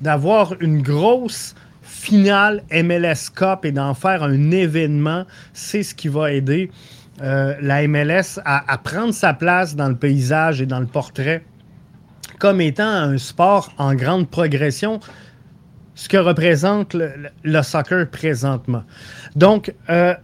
d'avoir 0.00 0.60
une 0.60 0.82
grosse 0.82 1.54
finale 1.84 2.62
MLS 2.72 3.30
Cup 3.34 3.64
et 3.64 3.72
d'en 3.72 3.94
faire 3.94 4.22
un 4.22 4.50
événement, 4.50 5.24
c'est 5.52 5.82
ce 5.82 5.94
qui 5.94 6.08
va 6.08 6.32
aider 6.32 6.70
euh, 7.22 7.54
la 7.60 7.86
MLS 7.86 8.40
à, 8.44 8.78
prendre 8.78 9.14
sa 9.14 9.34
place 9.34 9.76
dans 9.76 9.88
le 9.88 9.96
paysage 9.96 10.60
et 10.60 10.66
dans 10.66 10.80
le 10.80 10.86
portrait 10.86 11.44
comme 12.38 12.60
étant 12.60 12.88
un 12.88 13.16
sport 13.16 13.72
en 13.78 13.94
grande 13.94 14.28
progression, 14.28 15.00
ce 15.94 16.08
que 16.08 16.16
représente 16.16 16.94
le, 16.94 17.62
soccer 17.62 18.10
présentement. 18.10 18.82
Donc, 19.36 19.72
euh, 19.88 20.14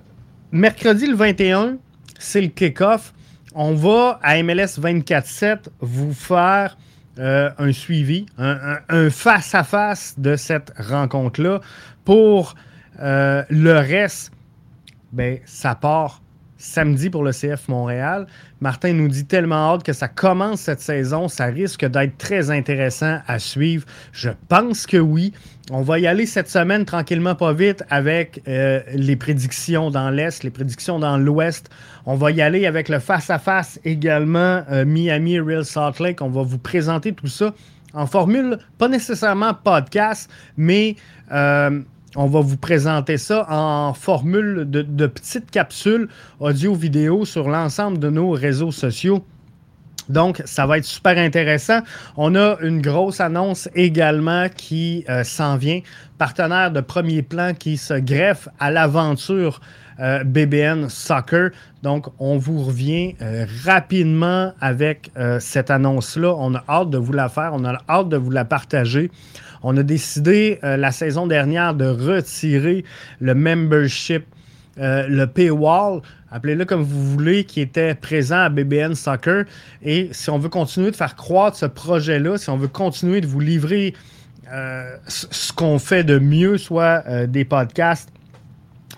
mercredi 0.51 1.07
le 1.07 1.15
21, 1.15 1.77
c'est 2.19 2.41
le 2.41 2.49
kick-off. 2.49 3.15
On 3.55 3.75
va 3.75 4.19
à 4.23 4.43
MLS 4.43 4.79
24-7 4.79 5.69
vous 5.81 6.13
faire 6.13 6.77
euh, 7.19 7.51
un 7.59 7.73
suivi, 7.73 8.27
un 8.39 9.11
face-à-face 9.11 10.15
de 10.19 10.37
cette 10.37 10.73
rencontre-là. 10.79 11.61
Pour 12.05 12.55
euh, 13.01 13.45
le 13.49 13.79
reste, 13.79 14.33
ben, 15.13 15.39
ça 15.45 15.75
part 15.75 16.23
samedi 16.57 17.11
pour 17.11 17.25
le 17.25 17.33
CF 17.33 17.69
Montréal. 17.69 18.27
Martin 18.61 18.93
nous 18.93 19.09
dit 19.09 19.25
tellement 19.25 19.73
hâte 19.73 19.83
que 19.83 19.93
ça 19.93 20.09
commence 20.09 20.61
cette 20.61 20.81
saison. 20.81 21.29
Ça 21.29 21.47
risque 21.47 21.87
d'être 21.87 22.19
très 22.19 22.51
intéressant 22.51 23.19
à 23.27 23.39
suivre. 23.39 23.87
Je 24.13 24.31
pense 24.49 24.87
que 24.87 24.99
oui. 24.99 25.33
On 25.71 25.83
va 25.83 25.99
y 25.99 26.07
aller 26.07 26.27
cette 26.27 26.51
semaine 26.51 26.85
tranquillement, 26.85 27.35
pas 27.35 27.53
vite, 27.53 27.85
avec 27.91 28.43
euh, 28.49 28.81
les 28.93 29.17
prédictions 29.17 29.91
dans 29.91 30.11
l'Est, 30.11 30.43
les 30.43 30.51
prédictions 30.51 30.99
dans 30.99 31.17
l'Ouest. 31.17 31.71
On 32.07 32.17
va 32.17 32.33
y 32.33 32.43
aller 32.43 32.67
avec 32.67 32.89
le 32.89 32.99
face-à-face 32.99 33.81
également 33.85 34.63
euh, 34.71 34.85
Miami 34.85 35.39
Real 35.39 35.65
Salt 35.65 36.01
Lake. 36.01 36.21
On 36.23 36.29
va 36.29 36.43
vous 36.43 36.59
présenter 36.59 37.13
tout 37.13 37.29
ça 37.29 37.55
en 37.95 38.07
formule, 38.07 38.59
pas 38.79 38.89
nécessairement 38.89 39.55
podcast, 39.55 40.31
mais 40.57 40.97
euh, 41.33 41.81
on 42.17 42.27
va 42.27 42.41
vous 42.41 42.57
présenter 42.57 43.19
ça 43.19 43.47
en 43.51 43.95
formule 43.95 44.65
de, 44.69 45.07
petites 45.07 45.51
capsules 45.51 46.09
audio-vidéo 46.41 47.25
sur 47.25 47.49
l'ensemble 47.49 47.99
de 47.99 48.11
nos 48.11 48.31
réseaux 48.31 48.73
sociaux. 48.73 49.25
Donc, 50.09 50.43
ça 50.45 50.67
va 50.67 50.79
être 50.79 50.85
super 50.85 51.17
intéressant. 51.19 51.81
On 52.17 52.35
a 52.35 52.57
une 52.63 52.83
grosse 52.83 53.21
annonce 53.21 53.69
également 53.77 54.49
qui 54.49 55.05
euh, 55.09 55.23
s'en 55.23 55.57
vient. 55.57 55.83
Partenaire 56.19 56.73
de 56.73 56.81
premier 56.81 57.23
plan 57.23 57.55
qui 57.55 57.77
se 57.77 57.95
greffe 57.95 58.49
à 58.59 58.73
l'aventure 58.73 59.61
euh, 60.01 60.25
BBN 60.25 60.89
Soccer. 60.89 61.51
Donc, 61.85 62.07
on 62.19 62.39
vous 62.39 62.65
revient 62.65 63.15
euh, 63.23 63.47
rapidement 63.65 64.53
avec 64.61 65.13
cette 65.39 65.71
annonce-là. 65.71 66.35
On 66.37 66.57
a 66.57 66.65
hâte 66.69 66.91
de 66.91 66.99
vous 66.99 67.13
la 67.13 67.29
faire. 67.29 67.53
On 67.55 67.65
a 67.65 67.79
hâte 67.89 68.09
de 68.09 68.17
vous 68.17 68.31
la 68.31 68.45
partager. 68.45 69.13
On 69.63 69.77
a 69.77 69.83
décidé 69.83 70.59
euh, 70.65 70.77
la 70.77 70.91
saison 70.91 71.27
dernière 71.27 71.75
de 71.75 71.87
retirer 71.87 72.85
le 73.21 73.35
membership, 73.35 74.25
euh, 74.79 75.07
le 75.07 75.27
paywall, 75.27 76.01
appelez-le 76.31 76.65
comme 76.65 76.83
vous 76.83 77.11
voulez, 77.11 77.45
qui 77.45 77.61
était 77.61 77.95
présent 77.95 78.39
à 78.39 78.49
BBN 78.49 78.95
Soccer. 78.95 79.45
Et 79.83 80.09
si 80.13 80.31
on 80.31 80.39
veut 80.39 80.49
continuer 80.49 80.91
de 80.91 80.97
faire 80.97 81.15
croître 81.15 81.59
ce 81.59 81.67
projet-là, 81.67 82.39
si 82.39 82.49
on 82.49 82.57
veut 82.57 82.69
continuer 82.69 83.21
de 83.21 83.27
vous 83.27 83.41
livrer 83.41 83.95
euh, 84.51 84.97
ce 85.07 85.53
qu'on 85.53 85.79
fait 85.79 86.05
de 86.05 86.19
mieux, 86.19 86.57
soit 86.57 87.27
des 87.27 87.45
podcasts, 87.45 88.11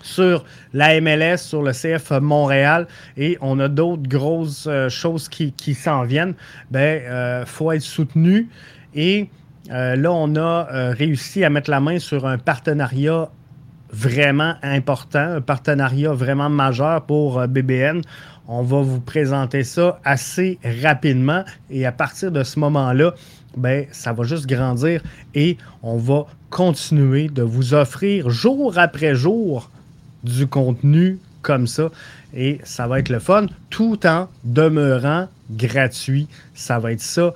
sur 0.01 0.43
la 0.73 0.99
MLS, 0.99 1.37
sur 1.37 1.63
le 1.63 1.71
CF 1.71 2.11
Montréal, 2.19 2.87
et 3.15 3.37
on 3.39 3.57
a 3.59 3.69
d'autres 3.69 4.03
grosses 4.03 4.67
choses 4.89 5.29
qui, 5.29 5.73
s'en 5.73 6.03
viennent, 6.03 6.33
ben, 6.71 7.45
faut 7.45 7.71
être 7.71 7.81
soutenu. 7.81 8.49
Et 8.95 9.29
euh, 9.71 9.95
là, 9.95 10.11
on 10.11 10.35
a 10.35 10.67
euh, 10.71 10.93
réussi 10.97 11.43
à 11.43 11.49
mettre 11.49 11.69
la 11.69 11.79
main 11.79 11.99
sur 11.99 12.25
un 12.25 12.37
partenariat 12.37 13.29
vraiment 13.91 14.55
important, 14.61 15.35
un 15.35 15.41
partenariat 15.41 16.11
vraiment 16.11 16.49
majeur 16.49 17.03
pour 17.03 17.39
euh, 17.39 17.47
BBN. 17.47 18.01
On 18.47 18.61
va 18.61 18.81
vous 18.81 18.99
présenter 18.99 19.63
ça 19.63 19.99
assez 20.03 20.59
rapidement 20.81 21.45
et 21.69 21.85
à 21.85 21.93
partir 21.93 22.31
de 22.31 22.43
ce 22.43 22.59
moment-là, 22.59 23.13
ben, 23.55 23.85
ça 23.91 24.11
va 24.11 24.23
juste 24.23 24.47
grandir 24.47 25.01
et 25.33 25.57
on 25.81 25.97
va 25.97 26.25
continuer 26.49 27.29
de 27.29 27.43
vous 27.43 27.73
offrir 27.73 28.29
jour 28.29 28.77
après 28.77 29.15
jour 29.15 29.69
du 30.23 30.47
contenu 30.47 31.19
comme 31.41 31.67
ça 31.67 31.89
et 32.35 32.59
ça 32.63 32.87
va 32.87 32.99
être 32.99 33.09
le 33.09 33.19
fun 33.19 33.45
tout 33.69 34.05
en 34.05 34.27
demeurant 34.43 35.27
gratuit. 35.51 36.27
Ça 36.53 36.79
va 36.79 36.91
être 36.91 37.01
ça 37.01 37.33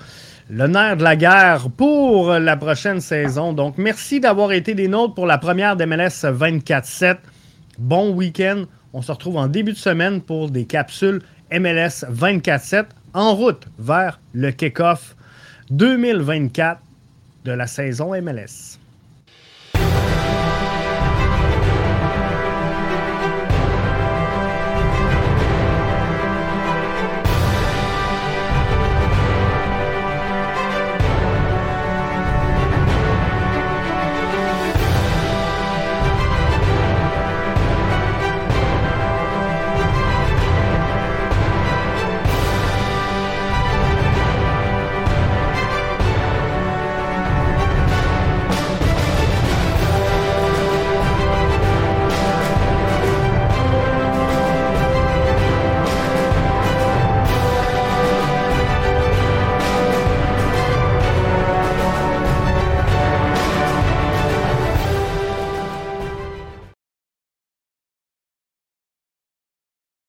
nerf 0.49 0.97
de 0.97 1.03
la 1.03 1.15
guerre 1.15 1.69
pour 1.75 2.31
la 2.31 2.55
prochaine 2.55 3.01
saison. 3.01 3.53
Donc, 3.53 3.77
merci 3.77 4.19
d'avoir 4.19 4.51
été 4.51 4.73
des 4.73 4.87
nôtres 4.87 5.13
pour 5.13 5.25
la 5.25 5.37
première 5.37 5.75
d'MLS 5.75 6.23
24-7. 6.23 7.17
Bon 7.77 8.11
week-end. 8.13 8.63
On 8.93 9.01
se 9.01 9.11
retrouve 9.11 9.37
en 9.37 9.47
début 9.47 9.73
de 9.73 9.77
semaine 9.77 10.21
pour 10.21 10.49
des 10.49 10.65
capsules 10.65 11.21
MLS 11.51 12.05
24-7 12.09 12.85
en 13.13 13.35
route 13.35 13.67
vers 13.77 14.19
le 14.33 14.51
kick-off 14.51 15.15
2024 15.69 16.81
de 17.45 17.51
la 17.51 17.67
saison 17.67 18.19
MLS. 18.21 18.76